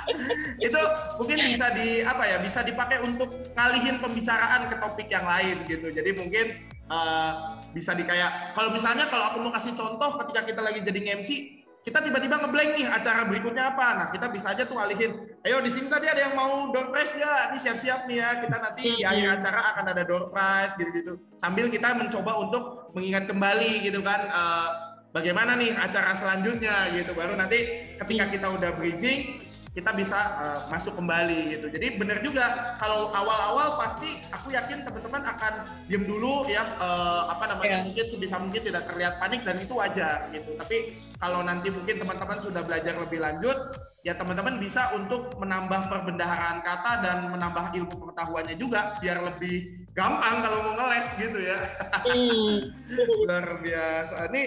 itu 0.67 0.81
mungkin 1.19 1.39
bisa 1.43 1.67
di 1.75 1.89
apa 2.05 2.23
ya 2.29 2.37
bisa 2.39 2.61
dipakai 2.63 2.99
untuk 3.03 3.31
ngalihin 3.57 3.97
pembicaraan 3.99 4.69
ke 4.69 4.77
topik 4.79 5.09
yang 5.11 5.27
lain 5.27 5.57
gitu. 5.67 5.89
Jadi 5.89 6.11
mungkin 6.13 6.47
eh, 6.69 7.33
bisa 7.73 7.97
di 7.97 8.05
kayak 8.05 8.53
kalau 8.55 8.71
misalnya 8.71 9.09
kalau 9.09 9.33
aku 9.33 9.39
mau 9.43 9.53
kasih 9.57 9.75
contoh 9.75 10.21
ketika 10.25 10.41
kita 10.45 10.61
lagi 10.61 10.81
jadi 10.85 11.01
MC 11.19 11.56
kita 11.87 12.03
tiba-tiba 12.03 12.43
ngeblank 12.43 12.71
nih 12.75 12.87
acara 12.91 13.23
berikutnya 13.31 13.71
apa. 13.71 13.87
Nah, 13.95 14.07
kita 14.11 14.27
bisa 14.35 14.51
aja 14.51 14.67
tuh 14.67 14.75
alihin. 14.75 15.23
Ayo 15.47 15.63
di 15.63 15.71
sini 15.71 15.87
tadi 15.87 16.11
ada 16.11 16.19
yang 16.19 16.35
mau 16.35 16.75
door 16.75 16.91
prize 16.91 17.15
nggak? 17.15 17.55
Ini 17.55 17.59
siap-siap 17.63 18.11
nih 18.11 18.17
ya. 18.19 18.31
Kita 18.43 18.57
nanti 18.59 18.83
di 18.99 19.07
akhir 19.07 19.39
acara 19.39 19.61
akan 19.71 19.85
ada 19.95 20.03
door 20.03 20.35
prize 20.35 20.75
gitu-gitu. 20.75 21.15
Sambil 21.39 21.71
kita 21.71 21.95
mencoba 21.95 22.43
untuk 22.43 22.91
mengingat 22.91 23.31
kembali 23.31 23.87
gitu 23.87 24.03
kan 24.03 24.19
eh, 24.27 24.69
bagaimana 25.15 25.55
nih 25.55 25.79
acara 25.79 26.11
selanjutnya 26.19 26.91
gitu. 26.91 27.15
Baru 27.15 27.39
nanti 27.39 27.87
ketika 28.03 28.35
kita 28.35 28.47
udah 28.51 28.71
bridging 28.75 29.39
kita 29.77 29.93
bisa 29.93 30.17
uh, 30.17 30.61
masuk 30.73 30.97
kembali 30.97 31.53
gitu. 31.53 31.69
Jadi 31.69 32.01
benar 32.01 32.25
juga 32.25 32.75
kalau 32.81 33.13
awal-awal 33.13 33.77
pasti 33.77 34.25
aku 34.33 34.49
yakin 34.57 34.89
teman-teman 34.89 35.21
akan 35.21 35.69
diem 35.85 36.09
dulu 36.09 36.49
ya 36.49 36.65
uh, 36.81 37.29
apa 37.29 37.45
namanya 37.53 37.65
Yeah. 37.67 37.83
mungkin 37.83 38.07
sebisa 38.07 38.39
mungkin 38.39 38.63
tidak 38.63 38.87
terlihat 38.89 39.19
panik 39.19 39.43
dan 39.43 39.59
itu 39.59 39.75
wajar 39.75 40.31
gitu. 40.33 40.55
Tapi 40.57 40.97
kalau 41.19 41.43
nanti 41.43 41.69
mungkin 41.69 41.99
teman-teman 41.99 42.39
sudah 42.41 42.63
belajar 42.63 42.95
lebih 42.97 43.21
lanjut 43.21 43.59
ya 44.07 44.15
teman-teman 44.15 44.63
bisa 44.63 44.95
untuk 44.95 45.35
menambah 45.35 45.91
perbendaharaan 45.91 46.63
kata 46.63 46.93
dan 47.03 47.19
menambah 47.27 47.75
ilmu 47.75 47.91
pengetahuannya 47.91 48.55
juga 48.55 48.95
biar 49.03 49.19
lebih 49.29 49.83
gampang 49.93 50.47
kalau 50.47 50.59
mau 50.63 50.75
ngeles 50.79 51.09
gitu 51.19 51.39
ya. 51.43 51.59
Hmm. 52.07 52.71
Luar 53.27 53.61
biasa. 53.61 54.31
Ini 54.31 54.43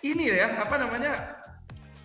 ini 0.00 0.24
ya 0.32 0.58
apa 0.58 0.74
namanya 0.80 1.12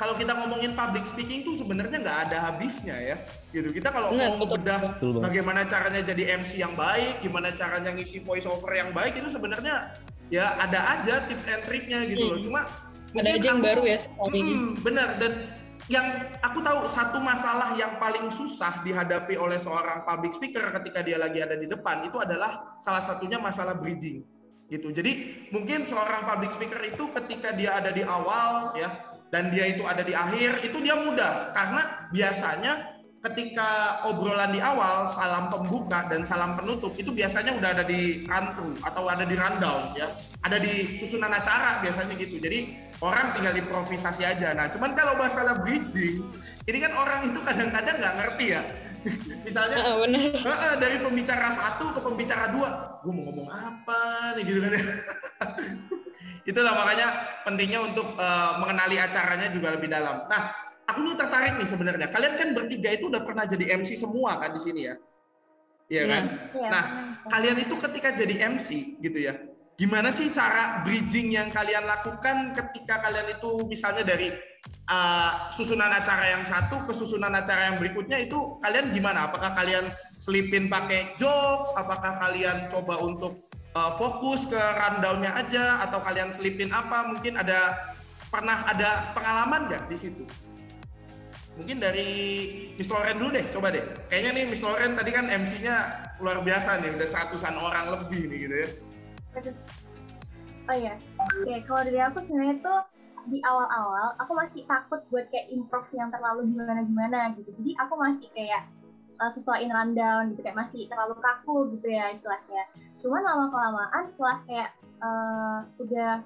kalau 0.01 0.17
kita 0.17 0.33
ngomongin 0.33 0.73
public 0.73 1.05
speaking 1.05 1.45
tuh 1.45 1.53
sebenarnya 1.53 2.01
nggak 2.01 2.19
ada 2.25 2.49
habisnya 2.49 2.97
ya. 2.97 3.15
Gitu. 3.53 3.69
Kita 3.69 3.93
kalau 3.93 4.09
Benar, 4.09 4.33
mau 4.33 4.49
bedah 4.49 4.97
bagaimana 5.21 5.61
caranya 5.69 6.01
jadi 6.01 6.41
MC 6.41 6.57
yang 6.57 6.73
baik 6.73 7.21
gimana 7.21 7.53
caranya 7.53 7.93
ngisi 7.93 8.25
voice 8.25 8.49
over 8.49 8.73
yang 8.73 8.89
baik 8.89 9.21
itu 9.21 9.29
sebenarnya 9.29 9.93
ya 10.33 10.57
ada 10.57 10.97
aja 10.97 11.21
tips 11.29 11.45
and 11.45 11.61
triknya 11.69 12.09
gitu 12.09 12.33
loh. 12.33 12.37
Hmm. 12.41 12.45
cuma 12.49 12.61
Ada 13.13 13.29
aja 13.37 13.45
yang 13.45 13.59
aku- 13.61 13.67
baru 13.69 13.83
ya 13.85 13.99
sekali. 14.01 14.39
Mm, 14.41 14.69
benar. 14.81 15.09
Dan 15.21 15.33
yang 15.91 16.07
aku 16.39 16.59
tahu 16.63 16.79
satu 16.89 17.17
masalah 17.21 17.75
yang 17.77 17.99
paling 18.01 18.31
susah 18.33 18.81
dihadapi 18.81 19.35
oleh 19.37 19.59
seorang 19.61 20.01
public 20.01 20.33
speaker 20.33 20.65
ketika 20.81 21.03
dia 21.05 21.19
lagi 21.21 21.43
ada 21.45 21.59
di 21.59 21.67
depan 21.69 22.07
itu 22.09 22.17
adalah 22.17 22.79
salah 22.81 23.03
satunya 23.03 23.37
masalah 23.37 23.77
bridging. 23.77 24.23
Gitu. 24.71 24.87
Jadi 24.95 25.11
mungkin 25.51 25.83
seorang 25.83 26.23
public 26.23 26.55
speaker 26.55 26.79
itu 26.79 27.03
ketika 27.19 27.51
dia 27.51 27.75
ada 27.83 27.91
di 27.91 28.07
awal 28.07 28.71
ya 28.79 29.10
dan 29.31 29.47
dia 29.49 29.71
itu 29.71 29.87
ada 29.87 30.03
di 30.03 30.11
akhir 30.11 30.61
itu 30.61 30.77
dia 30.83 30.99
mudah. 30.99 31.55
Karena 31.55 32.11
biasanya 32.11 32.91
ketika 33.21 34.01
obrolan 34.09 34.51
di 34.51 34.59
awal 34.59 35.07
salam 35.07 35.47
pembuka 35.47 36.09
dan 36.11 36.27
salam 36.27 36.57
penutup 36.59 36.91
itu 36.99 37.13
biasanya 37.15 37.55
udah 37.55 37.69
ada 37.79 37.83
di 37.87 38.27
run 38.27 38.45
through 38.51 38.75
atau 38.83 39.07
ada 39.07 39.23
di 39.23 39.35
rundown 39.39 39.95
ya. 39.95 40.11
Ada 40.43 40.57
di 40.59 40.99
susunan 40.99 41.31
acara 41.31 41.79
biasanya 41.79 42.13
gitu. 42.19 42.37
Jadi 42.37 42.75
orang 42.99 43.31
tinggal 43.31 43.55
improvisasi 43.55 44.27
aja. 44.27 44.51
Nah 44.51 44.67
cuman 44.69 44.91
kalau 44.93 45.15
masalah 45.15 45.63
bridging 45.63 46.21
ini 46.67 46.77
kan 46.77 46.91
orang 46.93 47.31
itu 47.31 47.39
kadang-kadang 47.41 47.95
nggak 47.97 48.15
ngerti 48.19 48.45
ya 48.59 48.61
misalnya 49.47 49.77
Ah, 49.81 49.95
benar. 49.97 50.21
Heeh, 50.31 50.73
dari 50.77 50.97
pembicara 51.01 51.49
satu 51.49 51.89
ke 51.91 51.99
pembicara 51.99 52.53
dua, 52.53 52.69
gue 53.01 53.11
mau 53.11 53.23
ngomong 53.29 53.47
apa 53.49 54.01
nih 54.37 54.43
gitu 54.45 54.59
kan 54.61 54.71
ya. 54.77 54.83
Itulah 56.49 56.73
makanya 56.73 57.07
pentingnya 57.45 57.79
untuk 57.85 58.17
eh, 58.17 58.51
mengenali 58.57 58.97
acaranya 58.97 59.47
juga 59.53 59.73
lebih 59.77 59.89
dalam. 59.89 60.25
Nah, 60.25 60.41
aku 60.85 61.05
nih 61.05 61.15
tertarik 61.17 61.53
nih 61.57 61.69
sebenarnya. 61.69 62.07
Kalian 62.09 62.33
kan 62.37 62.47
bertiga 62.53 62.89
itu 62.93 63.09
udah 63.09 63.21
pernah 63.21 63.45
jadi 63.45 63.77
MC 63.77 63.93
semua 63.93 64.37
kan 64.41 64.53
di 64.53 64.61
sini 64.61 64.81
ya? 64.89 64.95
Iya 65.91 66.03
kan? 66.07 66.23
Iya, 66.55 66.69
Nah, 66.71 66.83
benar. 66.87 67.29
kalian 67.29 67.57
itu 67.61 67.75
ketika 67.77 68.09
jadi 68.15 68.35
MC 68.49 68.69
gitu 68.97 69.19
ya, 69.21 69.33
gimana 69.81 70.13
sih 70.13 70.29
cara 70.29 70.85
bridging 70.85 71.33
yang 71.33 71.49
kalian 71.49 71.89
lakukan 71.89 72.53
ketika 72.53 73.01
kalian 73.01 73.33
itu 73.33 73.65
misalnya 73.65 74.05
dari 74.05 74.29
uh, 74.85 75.49
susunan 75.49 75.89
acara 75.89 76.37
yang 76.37 76.45
satu 76.45 76.85
ke 76.85 76.93
susunan 76.93 77.33
acara 77.33 77.73
yang 77.73 77.81
berikutnya 77.81 78.21
itu 78.21 78.61
kalian 78.61 78.93
gimana? 78.93 79.25
Apakah 79.25 79.57
kalian 79.57 79.89
selipin 80.21 80.69
pakai 80.69 81.17
jokes? 81.17 81.73
Apakah 81.73 82.13
kalian 82.13 82.69
coba 82.69 83.01
untuk 83.01 83.49
uh, 83.73 83.97
fokus 83.97 84.45
ke 84.45 84.61
rundownnya 84.61 85.33
aja? 85.33 85.81
Atau 85.81 85.97
kalian 86.05 86.29
selipin 86.29 86.69
apa? 86.69 87.09
Mungkin 87.09 87.41
ada 87.41 87.89
pernah 88.29 88.61
ada 88.69 89.09
pengalaman 89.17 89.65
nggak 89.65 89.89
di 89.89 89.97
situ? 89.97 90.29
Mungkin 91.57 91.81
dari 91.81 92.09
Miss 92.77 92.87
Loren 92.87 93.17
dulu 93.17 93.33
deh, 93.33 93.45
coba 93.49 93.73
deh. 93.73 93.83
Kayaknya 94.13 94.29
nih 94.37 94.45
Miss 94.45 94.61
Loren 94.61 94.93
tadi 94.93 95.09
kan 95.09 95.25
MC-nya 95.25 95.75
luar 96.21 96.45
biasa 96.45 96.79
nih, 96.85 96.95
udah 96.95 97.07
seratusan 97.09 97.57
orang 97.57 97.85
lebih 97.97 98.29
nih 98.29 98.37
gitu 98.45 98.55
ya. 98.61 98.69
Oh 100.69 100.77
iya, 100.77 100.95
Oke, 101.19 101.55
kalau 101.65 101.81
dari 101.83 101.99
aku 101.99 102.17
sebenarnya 102.21 102.57
tuh 102.61 102.79
di 103.29 103.37
awal-awal 103.45 104.17
aku 104.17 104.33
masih 104.33 104.65
takut 104.65 105.05
buat 105.13 105.29
kayak 105.29 105.53
improv 105.53 105.85
yang 105.93 106.09
terlalu 106.09 106.49
gimana-gimana 106.53 107.33
gitu. 107.37 107.49
Jadi 107.53 107.71
aku 107.77 107.93
masih 107.97 108.27
kayak 108.33 108.65
uh, 109.21 109.29
sesuaiin 109.29 109.69
rundown 109.69 110.33
gitu, 110.33 110.41
kayak 110.41 110.57
masih 110.57 110.89
terlalu 110.89 111.17
kaku 111.21 111.69
gitu 111.77 111.87
ya 111.91 112.09
istilahnya. 112.13 112.65
Cuman 113.01 113.21
lama-kelamaan 113.21 114.03
setelah 114.09 114.41
kayak 114.49 114.69
uh, 115.01 115.59
udah 115.81 116.21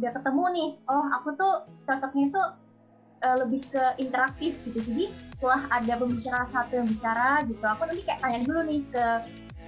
udah 0.00 0.10
ketemu 0.16 0.44
nih, 0.54 0.70
oh 0.86 1.06
aku 1.18 1.28
tuh 1.34 1.54
cocoknya 1.84 2.26
tuh 2.30 2.46
uh, 3.26 3.36
lebih 3.44 3.60
ke 3.68 3.84
interaktif 4.00 4.56
gitu. 4.64 4.80
Jadi 4.80 5.12
setelah 5.36 5.60
ada 5.72 5.92
pembicara 5.98 6.44
satu 6.48 6.72
yang 6.80 6.88
bicara 6.88 7.44
gitu, 7.48 7.64
aku 7.64 7.82
nanti 7.88 8.02
kayak 8.06 8.20
tanya 8.22 8.38
dulu 8.44 8.60
nih 8.64 8.80
ke 8.88 9.04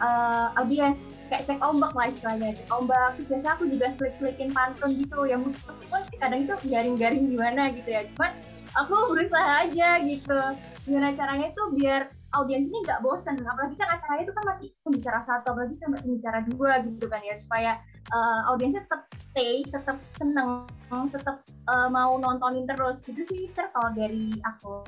uh, 0.01 0.55
audiens. 0.57 1.01
Kayak 1.29 1.49
cek 1.49 1.61
ombak 1.65 1.93
lah 1.97 2.07
istilahnya 2.13 2.55
cek 2.57 2.71
ombak. 2.73 3.11
Terus 3.17 3.27
biasa 3.29 3.47
aku 3.57 3.65
juga 3.69 3.87
selik-selikin 3.97 4.49
pantun 4.53 4.91
gitu. 4.97 5.19
Ya 5.27 5.37
meskipun 5.37 6.01
kadang 6.17 6.41
itu 6.45 6.55
garing-garing 6.69 7.25
gimana 7.33 7.73
gitu 7.75 7.89
ya. 7.89 8.07
Cuman 8.15 8.33
aku 8.77 8.95
berusaha 9.13 9.69
aja 9.69 10.01
gitu. 10.05 10.41
Gimana 10.89 11.13
caranya 11.13 11.53
itu 11.53 11.63
biar 11.77 12.09
audiens 12.33 12.69
ini 12.69 12.79
nggak 12.85 13.05
bosen 13.05 13.37
apalagi 13.45 13.77
kan 13.77 13.89
acaranya 13.93 14.25
itu 14.25 14.33
kan 14.33 14.45
masih 14.49 14.67
pembicara 14.83 15.21
satu 15.21 15.53
apalagi 15.53 15.77
sampai 15.77 16.01
pembicara 16.01 16.39
dua 16.49 16.81
gitu 16.85 17.05
kan 17.09 17.21
ya 17.21 17.37
supaya 17.37 17.77
uh, 18.13 18.49
audiensnya 18.53 18.89
tetap 18.89 19.03
stay 19.21 19.61
tetap 19.69 19.97
seneng 20.17 20.65
tetap 21.09 21.41
uh, 21.69 21.89
mau 21.89 22.21
nontonin 22.21 22.69
terus 22.69 23.01
gitu 23.05 23.21
sih 23.25 23.49
Mister 23.49 23.69
kalau 23.73 23.93
dari 23.97 24.33
aku 24.45 24.85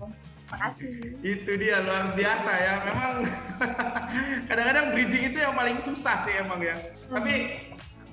makasih 0.52 0.88
Itu 1.34 1.52
dia 1.56 1.80
luar 1.80 2.12
biasa 2.12 2.50
ya. 2.52 2.74
Memang 2.84 3.12
kadang-kadang 4.48 4.84
bridging 4.92 5.24
itu 5.32 5.38
yang 5.40 5.54
paling 5.56 5.78
susah 5.80 6.20
sih 6.22 6.34
emang 6.36 6.60
ya. 6.60 6.76
Tapi 7.08 7.56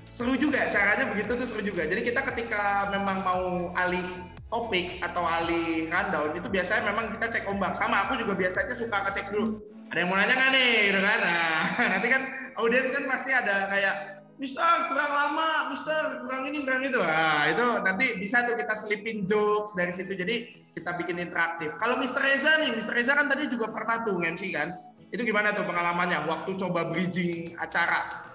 seru 0.07 0.35
juga 0.35 0.67
caranya 0.71 1.07
begitu 1.11 1.31
tuh 1.35 1.47
seru 1.47 1.61
juga. 1.63 1.83
Jadi 1.87 2.01
kita 2.03 2.23
ketika 2.31 2.89
memang 2.91 3.23
mau 3.23 3.75
alih 3.75 4.05
topik 4.51 4.99
atau 4.99 5.23
alih 5.23 5.87
rundown 5.87 6.35
itu 6.35 6.47
biasanya 6.51 6.91
memang 6.91 7.15
kita 7.15 7.39
cek 7.39 7.47
ombak. 7.47 7.71
Sama 7.73 8.03
aku 8.05 8.19
juga 8.19 8.35
biasanya 8.35 8.75
suka 8.75 8.99
ngecek 9.07 9.31
dulu. 9.31 9.63
Ada 9.91 9.97
yang 10.03 10.09
mau 10.11 10.19
nanya 10.19 10.35
nggak 10.35 10.51
nih, 10.55 10.73
gitu 10.91 10.99
kan? 10.99 11.19
Nah, 11.23 11.63
nanti 11.95 12.07
kan 12.11 12.21
audiens 12.59 12.91
kan 12.91 13.03
pasti 13.07 13.31
ada 13.31 13.71
kayak 13.71 13.95
Mister 14.41 14.89
kurang 14.89 15.11
lama, 15.13 15.69
Mister 15.71 16.25
kurang 16.25 16.43
ini 16.51 16.65
kurang 16.67 16.83
itu. 16.83 16.99
Nah, 16.99 17.47
itu 17.47 17.65
nanti 17.79 18.05
bisa 18.19 18.43
tuh 18.43 18.55
kita 18.59 18.73
selipin 18.75 19.23
jokes 19.23 19.71
dari 19.77 19.93
situ. 19.95 20.11
Jadi 20.11 20.67
kita 20.75 20.95
bikin 20.99 21.19
interaktif. 21.19 21.75
Kalau 21.79 21.99
Mister 21.99 22.19
Reza 22.19 22.59
nih, 22.59 22.75
Mister 22.75 22.95
Reza 22.95 23.15
kan 23.15 23.27
tadi 23.31 23.47
juga 23.47 23.71
pernah 23.71 24.03
tuh 24.03 24.19
MC 24.19 24.51
kan? 24.51 24.75
Itu 25.11 25.27
gimana 25.27 25.51
tuh 25.51 25.67
pengalamannya 25.67 26.23
waktu 26.27 26.55
coba 26.55 26.87
bridging 26.87 27.55
acara? 27.59 28.31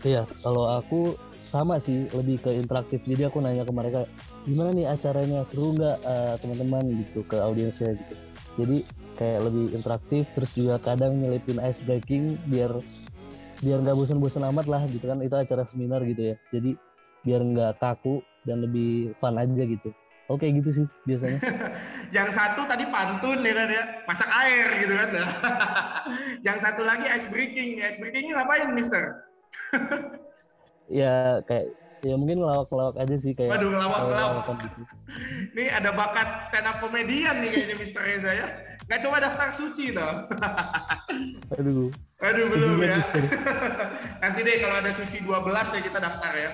Iya, 0.00 0.24
kalau 0.40 0.80
aku 0.80 1.14
sama 1.44 1.76
sih 1.76 2.08
lebih 2.10 2.40
ke 2.40 2.50
interaktif. 2.56 3.04
Jadi 3.04 3.28
aku 3.28 3.44
nanya 3.44 3.68
ke 3.68 3.72
mereka, 3.74 4.08
gimana 4.48 4.70
nih 4.72 4.86
acaranya 4.88 5.44
seru 5.44 5.76
nggak 5.76 5.96
eh, 6.00 6.34
teman-teman 6.40 6.84
gitu 7.04 7.20
ke 7.28 7.36
audiensnya 7.36 7.96
gitu. 7.96 8.14
Jadi 8.60 8.76
kayak 9.16 9.40
lebih 9.46 9.64
interaktif, 9.76 10.24
terus 10.32 10.50
juga 10.56 10.80
kadang 10.80 11.20
nyelipin 11.20 11.60
ice 11.60 11.84
breaking 11.84 12.40
biar 12.48 12.72
biar 13.60 13.78
nggak 13.84 13.96
bosan-bosan 13.96 14.48
amat 14.48 14.66
lah 14.68 14.82
gitu 14.88 15.04
kan. 15.04 15.20
Itu 15.20 15.36
acara 15.36 15.68
seminar 15.68 16.00
gitu 16.08 16.32
ya. 16.32 16.36
Jadi 16.52 16.76
biar 17.24 17.40
nggak 17.44 17.72
kaku 17.80 18.24
dan 18.48 18.64
lebih 18.64 19.12
fun 19.20 19.36
aja 19.36 19.64
gitu. 19.64 19.92
Oke 20.30 20.46
gitu 20.46 20.70
sih 20.70 20.86
biasanya. 21.04 21.42
Yang 22.16 22.38
satu 22.38 22.62
tadi 22.62 22.86
pantun 22.86 23.42
ya 23.42 23.50
kan 23.50 23.68
ya, 23.68 23.84
masak 24.06 24.30
air 24.30 24.66
gitu 24.78 24.94
kan. 24.94 25.08
Yang 26.46 26.58
satu 26.62 26.82
lagi 26.86 27.06
ice 27.10 27.26
breaking. 27.26 27.82
Ice 27.82 27.98
breakingnya 27.98 28.38
ngapain, 28.38 28.70
Mister? 28.70 29.26
ya 31.02 31.42
kayak 31.46 31.74
ya 32.00 32.14
mungkin 32.16 32.40
ngelawak-ngelawak 32.40 32.96
aja 33.00 33.16
sih 33.20 33.32
kayak 33.36 33.50
Waduh, 33.52 33.68
ngelawak-ngelawak. 33.76 34.42
ngelawak 34.48 34.58
gitu. 34.64 34.80
Ini 35.54 35.64
ada 35.68 35.90
bakat 35.92 36.28
stand 36.44 36.66
up 36.68 36.76
komedian 36.80 37.44
nih 37.44 37.50
kayaknya 37.52 37.76
Mister 37.76 38.02
Reza 38.02 38.32
ya. 38.32 38.46
Gak 38.90 39.06
coba 39.06 39.22
daftar 39.22 39.48
suci 39.54 39.94
toh. 39.94 40.26
Aduh. 41.60 41.88
Aduh 42.20 42.46
belum 42.50 42.80
ya. 42.82 42.98
Nanti 44.22 44.40
deh 44.42 44.56
kalau 44.58 44.76
ada 44.82 44.90
suci 44.90 45.22
12 45.22 45.76
ya 45.76 45.80
kita 45.80 45.98
daftar 46.02 46.32
ya. 46.34 46.50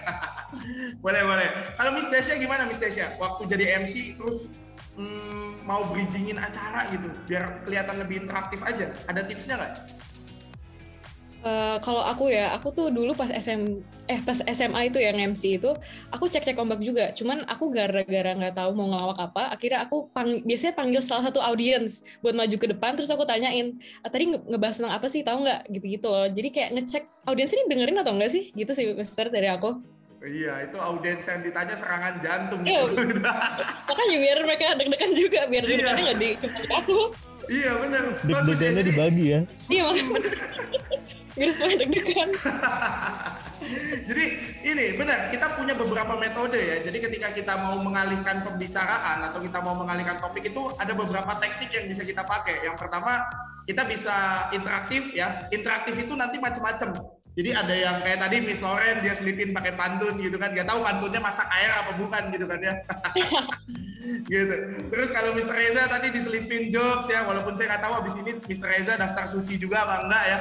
boleh 1.00 1.22
boleh. 1.24 1.48
Kalau 1.78 1.90
Miss 1.96 2.10
Desya 2.12 2.36
gimana 2.36 2.68
Miss 2.68 2.78
Desya? 2.78 3.16
Waktu 3.16 3.48
jadi 3.48 3.82
MC 3.82 4.20
terus 4.20 4.52
hmm, 5.00 5.64
mau 5.64 5.82
bridgingin 5.88 6.36
acara 6.36 6.86
gitu 6.92 7.08
biar 7.24 7.64
kelihatan 7.64 7.96
lebih 8.04 8.26
interaktif 8.26 8.60
aja. 8.62 8.92
Ada 9.08 9.20
tipsnya 9.24 9.56
nggak? 9.56 9.74
Eh, 11.44 11.78
kalau 11.78 12.02
aku 12.02 12.26
ya, 12.26 12.50
aku 12.56 12.74
tuh 12.74 12.88
dulu 12.90 13.14
pas 13.14 13.30
SM 13.30 13.78
eh 14.08 14.18
pas 14.24 14.34
SMA 14.42 14.90
itu 14.90 14.98
yang 14.98 15.14
MC 15.14 15.62
itu, 15.62 15.70
aku 16.10 16.26
cek-cek 16.26 16.58
ombak 16.58 16.82
juga. 16.82 17.14
Cuman 17.14 17.46
aku 17.46 17.70
gara-gara 17.70 18.34
nggak 18.34 18.56
tahu 18.56 18.74
mau 18.74 18.90
ngelawak 18.90 19.30
apa, 19.30 19.54
akhirnya 19.54 19.86
aku 19.86 20.10
pang, 20.10 20.42
biasanya 20.42 20.74
panggil 20.74 20.98
salah 20.98 21.30
satu 21.30 21.38
audiens 21.38 22.02
buat 22.18 22.34
maju 22.34 22.56
ke 22.56 22.66
depan, 22.66 22.98
terus 22.98 23.06
aku 23.08 23.22
tanyain, 23.22 23.78
ah, 24.02 24.10
tadi 24.10 24.34
nge- 24.34 24.42
ngebahas 24.42 24.74
tentang 24.80 24.94
apa 24.96 25.06
sih, 25.06 25.22
tahu 25.22 25.46
nggak? 25.46 25.60
Gitu-gitu 25.70 26.06
loh. 26.10 26.26
Jadi 26.26 26.48
kayak 26.50 26.70
ngecek 26.74 27.04
audiens 27.24 27.52
ini 27.54 27.62
dengerin 27.70 27.98
atau 28.02 28.12
enggak 28.16 28.30
sih? 28.34 28.50
Gitu 28.50 28.72
sih, 28.74 28.84
Mister 28.90 29.30
dari 29.30 29.46
aku. 29.46 29.70
Iya, 30.26 30.66
itu 30.66 30.78
audiens 30.82 31.22
yang 31.22 31.46
ditanya 31.46 31.78
serangan 31.78 32.18
jantung. 32.18 32.66
Iya. 32.66 32.90
gitu. 32.90 33.22
Makanya 33.92 34.16
biar 34.18 34.38
mereka 34.42 34.64
deg-degan 34.74 35.12
juga, 35.14 35.40
biar 35.46 35.62
Iya. 35.62 35.70
deg-degannya 35.70 36.02
nggak 36.10 36.18
di 36.18 36.28
cuma 36.42 36.58
aku. 36.74 36.98
Iya 37.50 37.72
benar. 37.78 38.02
Ya. 38.22 38.40
Deg-degannya 38.42 38.82
Jadi, 38.82 38.90
dibagi 38.90 39.24
ya. 39.30 39.40
Iya 39.70 39.84
makanya. 39.90 40.46
biar 41.36 41.52
semuanya 41.52 41.76
deg-degan. 41.84 42.28
jadi 44.08 44.24
ini 44.64 44.84
benar, 44.96 45.28
kita 45.28 45.46
punya 45.52 45.76
beberapa 45.76 46.16
metode 46.16 46.56
ya. 46.56 46.76
Jadi 46.80 46.96
ketika 46.96 47.28
kita 47.28 47.60
mau 47.60 47.76
mengalihkan 47.76 48.40
pembicaraan 48.40 49.20
atau 49.28 49.44
kita 49.44 49.60
mau 49.60 49.76
mengalihkan 49.76 50.16
topik 50.16 50.48
itu 50.48 50.62
ada 50.80 50.96
beberapa 50.96 51.36
teknik 51.36 51.70
yang 51.76 51.84
bisa 51.92 52.08
kita 52.08 52.24
pakai. 52.24 52.64
Yang 52.64 52.76
pertama, 52.80 53.20
kita 53.68 53.84
bisa 53.84 54.48
interaktif 54.56 55.12
ya. 55.12 55.44
Interaktif 55.52 55.94
itu 56.00 56.16
nanti 56.16 56.40
macam-macam. 56.40 56.96
Jadi 57.36 57.52
ada 57.52 57.74
yang 57.76 57.96
kayak 58.00 58.16
tadi 58.24 58.36
Miss 58.40 58.64
Loren 58.64 59.04
dia 59.04 59.12
selipin 59.12 59.52
pakai 59.52 59.76
pantun 59.76 60.16
gitu 60.24 60.40
kan, 60.40 60.56
nggak 60.56 60.72
tahu 60.72 60.80
pantunnya 60.80 61.20
masak 61.20 61.44
air 61.52 61.68
apa 61.68 61.92
bukan 62.00 62.32
gitu 62.32 62.48
kan 62.48 62.56
ya. 62.64 62.74
gitu. 64.32 64.54
Terus 64.88 65.12
kalau 65.12 65.36
Mr. 65.36 65.52
Reza 65.52 65.84
tadi 65.84 66.16
diselipin 66.16 66.72
jokes 66.72 67.12
ya, 67.12 67.28
walaupun 67.28 67.52
saya 67.52 67.76
nggak 67.76 67.82
tahu 67.84 67.94
abis 68.00 68.14
ini 68.24 68.32
Mr. 68.40 68.68
Reza 68.72 68.92
daftar 68.96 69.28
suci 69.28 69.60
juga 69.60 69.84
apa 69.84 70.08
enggak 70.08 70.24
ya. 70.24 70.38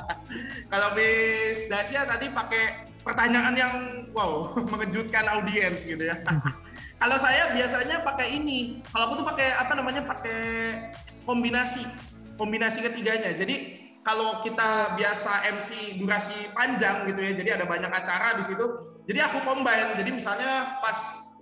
kalau 0.72 0.94
Miss 0.94 1.66
Dasya 1.66 2.06
tadi 2.06 2.30
pakai 2.30 2.86
pertanyaan 3.02 3.54
yang 3.58 3.74
wow 4.14 4.54
mengejutkan 4.70 5.26
audiens 5.34 5.82
gitu 5.82 6.06
ya. 6.06 6.14
kalau 7.02 7.18
saya 7.18 7.50
biasanya 7.50 8.06
pakai 8.06 8.38
ini, 8.38 8.86
kalau 8.94 9.10
aku 9.10 9.24
tuh 9.24 9.26
pakai 9.34 9.58
apa 9.58 9.72
namanya 9.74 10.06
pakai 10.06 10.38
kombinasi, 11.26 11.82
kombinasi 12.38 12.86
ketiganya. 12.86 13.34
Jadi 13.34 13.79
kalau 14.00 14.40
kita 14.40 14.96
biasa 14.96 15.44
MC 15.60 16.00
durasi 16.00 16.52
panjang 16.56 17.04
gitu 17.08 17.20
ya, 17.20 17.32
jadi 17.36 17.50
ada 17.60 17.66
banyak 17.68 17.92
acara 17.92 18.36
di 18.36 18.44
situ. 18.48 18.66
Jadi 19.04 19.18
aku 19.20 19.44
combine. 19.44 19.96
Jadi 20.00 20.10
misalnya 20.16 20.80
pas 20.80 20.96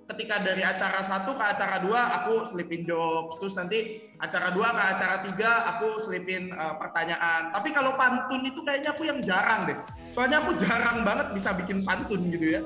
ketika 0.08 0.40
dari 0.40 0.64
acara 0.64 1.04
satu 1.04 1.36
ke 1.36 1.44
acara 1.44 1.84
dua 1.84 2.00
aku 2.22 2.48
selipin 2.48 2.88
jokes, 2.88 3.36
terus 3.36 3.54
nanti 3.54 4.08
acara 4.16 4.48
dua 4.50 4.72
ke 4.72 4.82
acara 4.96 5.16
tiga 5.20 5.68
aku 5.76 6.00
selipin 6.00 6.48
uh, 6.56 6.80
pertanyaan. 6.80 7.52
Tapi 7.52 7.68
kalau 7.70 7.92
pantun 7.94 8.40
itu 8.42 8.64
kayaknya 8.64 8.96
aku 8.96 9.04
yang 9.04 9.20
jarang 9.20 9.68
deh. 9.68 9.78
Soalnya 10.16 10.40
aku 10.42 10.56
jarang 10.56 11.04
banget 11.04 11.30
bisa 11.36 11.52
bikin 11.54 11.84
pantun 11.84 12.24
gitu 12.24 12.58
ya. 12.58 12.60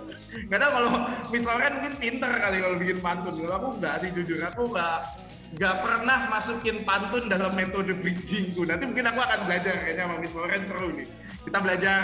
Tau 0.54 0.70
kalau 0.70 0.92
Miss 1.34 1.44
Lauren 1.44 1.82
mungkin 1.82 1.94
pinter 1.98 2.30
kali 2.30 2.56
kalau 2.62 2.76
bikin 2.78 2.98
pantun. 3.02 3.34
Kalau 3.34 3.54
aku 3.58 3.68
enggak 3.76 3.94
sih 4.00 4.08
jujur, 4.14 4.38
aku 4.40 4.70
enggak 4.70 5.02
nggak 5.52 5.76
pernah 5.84 6.18
masukin 6.32 6.80
pantun 6.82 7.28
dalam 7.28 7.52
metode 7.52 7.92
bridgingku. 7.92 8.64
Nanti 8.64 8.88
mungkin 8.88 9.06
aku 9.12 9.20
akan 9.20 9.40
belajar 9.44 9.74
kayaknya 9.84 10.04
sama 10.08 10.16
Miss 10.16 10.32
Lauren 10.32 10.62
seru 10.64 10.88
nih. 10.96 11.06
Kita 11.42 11.58
belajar 11.60 12.00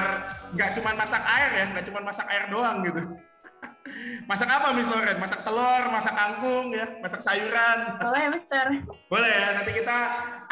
nggak 0.52 0.70
cuma 0.76 0.90
masak 0.92 1.22
air 1.24 1.50
ya, 1.56 1.64
nggak 1.72 1.84
cuma 1.88 2.00
masak 2.04 2.26
air 2.28 2.44
doang 2.52 2.76
gitu. 2.84 3.02
masak 4.30 4.48
apa 4.52 4.68
Miss 4.76 4.90
Lauren? 4.92 5.16
Masak 5.16 5.40
telur, 5.48 5.84
masak 5.88 6.14
kangkung 6.14 6.66
ya, 6.76 6.86
masak 7.00 7.20
sayuran. 7.24 7.78
Boleh 7.96 8.20
ya, 8.20 8.28
Mister? 8.28 8.66
Boleh 9.08 9.32
ya, 9.32 9.48
nanti 9.56 9.70
kita 9.72 9.98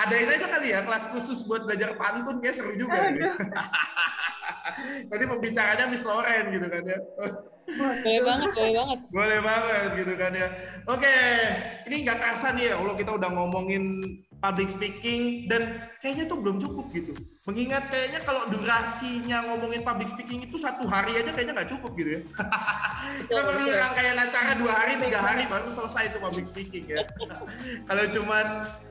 adain 0.00 0.32
aja 0.32 0.46
kali 0.48 0.66
ya 0.72 0.80
kelas 0.80 1.04
khusus 1.12 1.44
buat 1.44 1.68
belajar 1.68 1.92
pantun 2.00 2.40
kayak 2.40 2.56
seru 2.56 2.72
juga. 2.80 3.12
Nih. 3.12 3.28
Nanti 5.10 5.24
pembicaranya 5.26 5.84
Miss 5.90 6.06
Lauren 6.06 6.44
gitu 6.52 6.66
kan 6.66 6.82
ya. 6.84 6.98
Boleh 7.66 8.20
banget, 8.22 8.50
boleh 8.54 8.72
banget. 8.78 8.98
Boleh 9.16 9.38
banget 9.42 9.90
gitu 9.98 10.14
kan 10.14 10.32
ya. 10.32 10.48
Oke, 10.86 11.16
ini 11.90 11.96
nggak 12.06 12.18
kerasa 12.22 12.54
nih 12.54 12.70
ya 12.70 12.74
kalau 12.78 12.94
kita 12.94 13.10
udah 13.18 13.30
ngomongin 13.34 13.84
public 14.38 14.68
speaking 14.70 15.50
dan 15.50 15.90
kayaknya 16.06 16.30
tuh 16.30 16.38
belum 16.38 16.62
cukup 16.62 16.86
gitu. 16.94 17.12
Mengingat 17.50 17.90
kayaknya 17.90 18.22
kalau 18.22 18.46
durasinya 18.46 19.42
ngomongin 19.50 19.82
public 19.82 20.06
speaking 20.14 20.46
itu 20.46 20.54
satu 20.54 20.86
hari 20.86 21.18
aja 21.18 21.34
kayaknya 21.34 21.58
nggak 21.58 21.70
cukup 21.74 21.98
gitu 21.98 22.10
ya. 22.14 22.20
kita 23.26 23.40
perlu 23.42 23.66
rangkaian 23.74 24.14
acara 24.14 24.54
dua 24.54 24.70
hari, 24.70 24.94
tiga 25.02 25.18
hari 25.18 25.42
baru 25.50 25.66
selesai 25.66 26.14
itu 26.14 26.18
public 26.22 26.46
speaking 26.46 26.86
ya. 26.86 27.02
kalau 27.90 28.06
cuman 28.06 28.46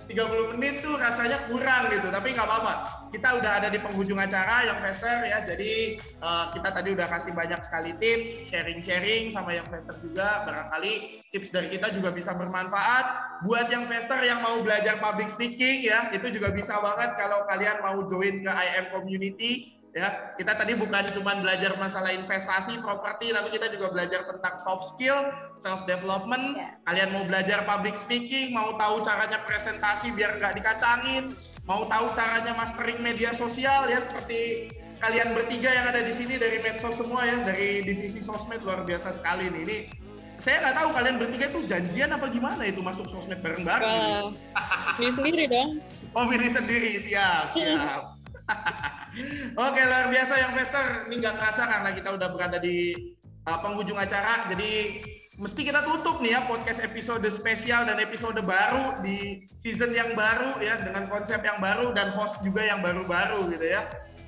30 0.06 0.54
menit 0.60 0.86
tuh 0.86 1.00
rasanya 1.00 1.40
kurang 1.50 1.90
gitu, 1.90 2.08
tapi 2.12 2.36
nggak 2.36 2.46
apa-apa. 2.46 2.74
Kita 3.10 3.40
udah 3.40 3.52
ada 3.64 3.68
di 3.72 3.80
penghujung 3.80 4.20
acara 4.20 4.68
yang 4.68 4.78
Fester 4.84 5.24
ya, 5.24 5.40
jadi 5.42 5.98
uh, 6.20 6.52
kita 6.52 6.70
tadi 6.70 6.90
udah 6.94 7.08
kasih 7.08 7.32
banyak 7.32 7.62
sekali 7.64 7.96
tips, 7.96 8.52
sharing-sharing 8.52 9.32
sama 9.32 9.56
yang 9.56 9.66
Fester 9.72 9.96
juga. 10.04 10.44
Barangkali 10.44 11.26
tips 11.32 11.50
dari 11.50 11.68
kita 11.74 11.90
juga 11.96 12.12
bisa 12.12 12.36
bermanfaat 12.36 13.40
buat 13.48 13.68
yang 13.72 13.90
Fester 13.90 14.20
yang 14.22 14.44
mau 14.46 14.62
belajar 14.62 15.00
public 15.02 15.32
speaking 15.32 15.90
ya, 15.90 16.12
itu 16.14 16.28
juga 16.30 16.54
bisa 16.54 16.78
banget 16.78 17.05
kalau 17.14 17.46
kalian 17.46 17.78
mau 17.86 18.02
join 18.10 18.42
ke 18.42 18.50
IM 18.50 18.86
Community 18.90 19.52
ya. 19.94 20.34
Kita 20.36 20.58
tadi 20.58 20.74
bukan 20.76 21.08
cuma 21.14 21.38
belajar 21.38 21.78
masalah 21.78 22.12
investasi 22.12 22.82
properti 22.82 23.30
tapi 23.32 23.54
kita 23.54 23.70
juga 23.70 23.94
belajar 23.94 24.26
tentang 24.26 24.58
soft 24.58 24.98
skill 24.98 25.30
self 25.56 25.86
development 25.86 26.58
Ya. 26.58 26.76
kalian 26.84 27.10
mau 27.14 27.24
belajar 27.24 27.64
public 27.64 27.96
speaking 27.96 28.52
mau 28.52 28.76
tahu 28.76 29.06
caranya 29.06 29.40
presentasi 29.48 30.12
biar 30.12 30.36
nggak 30.36 30.60
dikacangin 30.60 31.32
mau 31.64 31.88
tahu 31.88 32.12
caranya 32.14 32.54
mastering 32.54 33.00
media 33.02 33.32
sosial 33.34 33.88
ya 33.90 33.98
seperti 33.98 34.70
kalian 35.00 35.36
bertiga 35.36 35.70
yang 35.76 35.92
ada 35.92 36.02
di 36.04 36.14
sini 36.16 36.40
dari 36.40 36.60
medsos 36.64 36.96
semua 36.96 37.28
ya 37.28 37.44
dari 37.44 37.84
divisi 37.84 38.24
sosmed 38.24 38.64
luar 38.64 38.88
biasa 38.88 39.12
sekali 39.12 39.52
nih. 39.52 39.62
Ini 39.68 39.78
saya 40.40 40.60
nggak 40.64 40.76
tahu 40.76 40.90
kalian 40.92 41.16
bertiga 41.20 41.46
itu 41.52 41.60
janjian 41.68 42.10
apa 42.12 42.28
gimana 42.32 42.64
itu 42.64 42.80
masuk 42.80 43.08
sosmed 43.08 43.40
bareng-bareng. 43.44 44.32
Wah, 44.56 44.96
diri 45.00 45.12
sendiri 45.12 45.44
dong. 45.52 45.80
Oh 46.16 46.32
pilih 46.32 46.48
sendiri, 46.48 46.96
siap, 46.96 47.52
siap. 47.52 48.16
Oke, 49.68 49.82
luar 49.84 50.08
biasa 50.08 50.34
yang 50.40 50.56
Vester. 50.56 51.12
Ini 51.12 51.16
nggak 51.20 51.36
kerasa 51.36 51.68
karena 51.68 51.90
kita 51.92 52.10
udah 52.16 52.28
berada 52.32 52.56
di 52.56 52.96
uh, 53.44 53.60
penghujung 53.60 54.00
acara. 54.00 54.48
Jadi 54.48 55.04
mesti 55.36 55.68
kita 55.68 55.84
tutup 55.84 56.24
nih 56.24 56.40
ya 56.40 56.48
podcast 56.48 56.80
episode 56.80 57.28
spesial 57.28 57.84
dan 57.84 58.00
episode 58.00 58.40
baru 58.40 58.96
di 59.04 59.44
season 59.60 59.92
yang 59.92 60.16
baru 60.16 60.56
ya 60.64 60.80
dengan 60.80 61.04
konsep 61.12 61.44
yang 61.44 61.60
baru 61.60 61.92
dan 61.92 62.16
host 62.16 62.40
juga 62.48 62.64
yang 62.64 62.80
baru-baru 62.80 63.52
gitu 63.52 63.76
ya. 63.76 63.84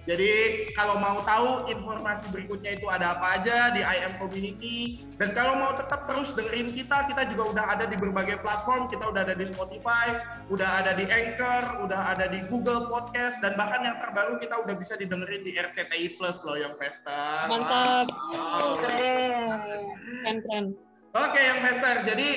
Jadi 0.08 0.32
kalau 0.72 1.04
mau 1.04 1.20
tahu 1.20 1.68
informasi 1.68 2.32
berikutnya 2.32 2.80
itu 2.80 2.88
ada 2.88 3.20
apa 3.20 3.36
aja 3.36 3.76
di 3.76 3.84
IM 3.84 4.16
Community 4.16 5.04
dan 5.20 5.36
kalau 5.36 5.60
mau 5.60 5.76
tetap 5.76 6.08
terus 6.08 6.32
dengerin 6.32 6.72
kita, 6.72 7.12
kita 7.12 7.28
juga 7.28 7.44
udah 7.52 7.66
ada 7.76 7.86
di 7.92 8.00
berbagai 8.00 8.40
platform. 8.40 8.88
Kita 8.88 9.12
udah 9.12 9.28
ada 9.28 9.36
di 9.36 9.44
Spotify, 9.44 10.16
udah 10.48 10.70
ada 10.80 10.96
di 10.96 11.04
Anchor, 11.12 11.84
udah 11.84 12.16
ada 12.16 12.32
di 12.32 12.40
Google 12.48 12.88
Podcast 12.88 13.44
dan 13.44 13.60
bahkan 13.60 13.84
yang 13.84 14.00
terbaru 14.00 14.40
kita 14.40 14.56
udah 14.64 14.76
bisa 14.80 14.96
didengerin 14.96 15.44
di 15.44 15.60
RCTI 15.60 16.16
Plus 16.16 16.40
loh 16.48 16.56
yang 16.56 16.80
Vesta. 16.80 17.52
Mantap. 17.52 18.08
Wow. 18.32 18.80
Keren. 18.80 19.60
Keren, 20.24 20.38
keren. 20.40 20.66
Oke 21.18 21.42
yang 21.44 21.60
Vester, 21.66 22.08
jadi 22.08 22.28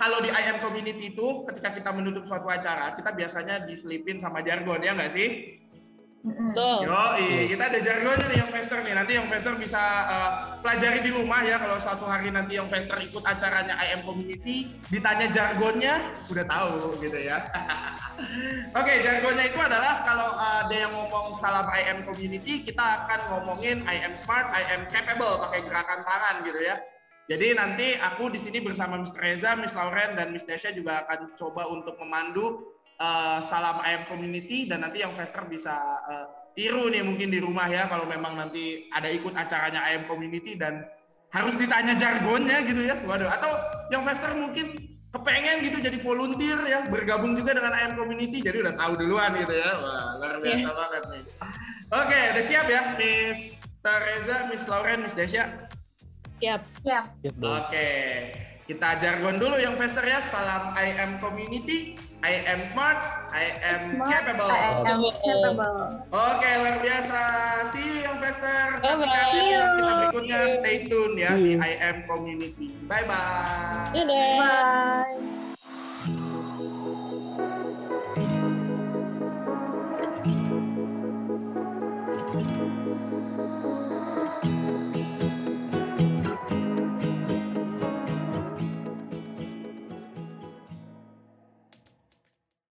kalau 0.00 0.24
di 0.24 0.32
IM 0.32 0.64
Community 0.64 1.12
itu 1.12 1.44
ketika 1.44 1.76
kita 1.76 1.90
menutup 1.92 2.24
suatu 2.24 2.48
acara, 2.48 2.96
kita 2.96 3.12
biasanya 3.12 3.68
diselipin 3.68 4.16
sama 4.16 4.40
jargon 4.40 4.80
ya 4.80 4.96
nggak 4.96 5.12
sih? 5.12 5.59
Betul. 6.20 6.84
Yo, 6.84 7.00
kita 7.48 7.64
ada 7.72 7.78
jargonnya 7.80 8.26
nih 8.28 8.38
yang 8.44 8.50
Fester 8.52 8.78
nih. 8.84 8.92
Nanti 8.92 9.12
yang 9.16 9.26
Fester 9.32 9.56
bisa 9.56 9.80
uh, 10.04 10.30
pelajari 10.60 11.00
di 11.00 11.10
rumah 11.16 11.40
ya. 11.40 11.56
Kalau 11.56 11.80
suatu 11.80 12.04
hari 12.04 12.28
nanti 12.28 12.60
yang 12.60 12.68
Fester 12.68 13.00
ikut 13.00 13.24
acaranya 13.24 13.80
IM 13.80 14.04
Community, 14.04 14.68
ditanya 14.92 15.32
jargonnya, 15.32 16.12
udah 16.28 16.44
tahu 16.44 17.00
gitu 17.00 17.16
ya. 17.24 17.40
Oke, 18.80 19.00
jargonnya 19.00 19.48
itu 19.48 19.56
adalah 19.56 20.04
kalau 20.04 20.28
ada 20.36 20.76
yang 20.76 20.92
ngomong 20.92 21.32
salam 21.32 21.64
IM 21.72 22.04
Community, 22.04 22.68
kita 22.68 23.08
akan 23.08 23.20
ngomongin 23.32 23.88
I 23.88 24.04
am 24.04 24.12
smart, 24.20 24.52
I 24.52 24.76
am 24.76 24.84
capable 24.92 25.40
pakai 25.48 25.64
gerakan 25.64 26.04
tangan 26.04 26.34
gitu 26.44 26.60
ya. 26.60 26.76
Jadi 27.30 27.54
nanti 27.54 27.94
aku 27.94 28.26
di 28.28 28.42
sini 28.42 28.58
bersama 28.58 28.98
Mr. 28.98 29.22
Reza, 29.22 29.54
Miss 29.54 29.70
Lauren, 29.72 30.18
dan 30.18 30.34
Miss 30.34 30.44
Dasha 30.44 30.74
juga 30.74 31.06
akan 31.06 31.38
coba 31.38 31.70
untuk 31.70 31.94
memandu 32.02 32.74
uh, 33.00 33.38
salam 33.40 33.80
IM 33.82 34.04
Community 34.06 34.68
dan 34.68 34.84
nanti 34.84 35.00
yang 35.00 35.16
Fester 35.16 35.48
bisa 35.48 35.72
uh, 36.04 36.26
tiru 36.52 36.92
nih 36.92 37.00
mungkin 37.00 37.32
di 37.32 37.40
rumah 37.40 37.66
ya 37.66 37.88
kalau 37.88 38.04
memang 38.04 38.36
nanti 38.36 38.86
ada 38.92 39.08
ikut 39.08 39.32
acaranya 39.32 39.80
IM 39.90 40.04
Community 40.06 40.54
dan 40.60 40.84
harus 41.32 41.56
ditanya 41.56 41.96
jargonnya 41.96 42.60
gitu 42.68 42.84
ya. 42.84 43.00
Waduh, 43.02 43.30
atau 43.32 43.50
yang 43.88 44.04
Fester 44.04 44.36
mungkin 44.36 44.76
kepengen 45.10 45.66
gitu 45.66 45.82
jadi 45.82 45.98
volunteer 45.98 46.58
ya 46.70 46.86
bergabung 46.86 47.34
juga 47.34 47.58
dengan 47.58 47.74
IM 47.74 47.98
Community 47.98 48.38
jadi 48.38 48.62
udah 48.62 48.74
tahu 48.78 48.92
duluan 49.00 49.34
gitu 49.34 49.54
ya. 49.56 49.70
Wah, 49.80 50.20
luar 50.20 50.36
biasa 50.38 50.70
banget 50.70 51.02
nih. 51.10 51.22
Oke, 51.90 52.20
udah 52.36 52.44
siap 52.44 52.66
ya 52.70 52.82
Miss 52.94 53.58
Teresa, 53.80 54.36
Miss 54.52 54.64
Lauren, 54.68 55.02
Miss 55.02 55.16
Desya? 55.16 55.48
Siap. 56.40 56.62
Siap. 56.84 57.04
Siap. 57.24 57.34
Oke. 57.40 57.88
Kita 58.66 58.98
jargon 59.00 59.36
dulu 59.40 59.56
yang 59.56 59.74
Fester 59.76 60.04
ya. 60.04 60.20
Salam 60.20 60.72
I 60.76 60.92
am 60.96 61.16
community, 61.22 61.96
I 62.20 62.44
am 62.44 62.64
smart, 62.68 63.00
I 63.32 63.44
am 63.64 63.96
Smart, 63.96 64.08
capable. 64.12 64.50
I 64.52 64.60
am 64.84 65.00
capable. 65.08 65.78
Oke, 66.12 66.48
luar 66.60 66.76
biasa. 66.84 67.20
See 67.72 67.84
you 67.84 67.96
yang 68.04 68.16
Fester. 68.20 68.80
You. 68.84 69.04
episode 69.04 69.72
kita 69.80 69.92
berikutnya. 70.04 70.38
Stay 70.60 70.76
tune 70.86 71.14
ya 71.16 71.32
di. 71.32 71.56
I 71.56 71.72
am 71.80 71.96
community. 72.04 72.68
Bye 72.84 73.04
bye. 73.08 73.96
Dadah. 73.96 75.39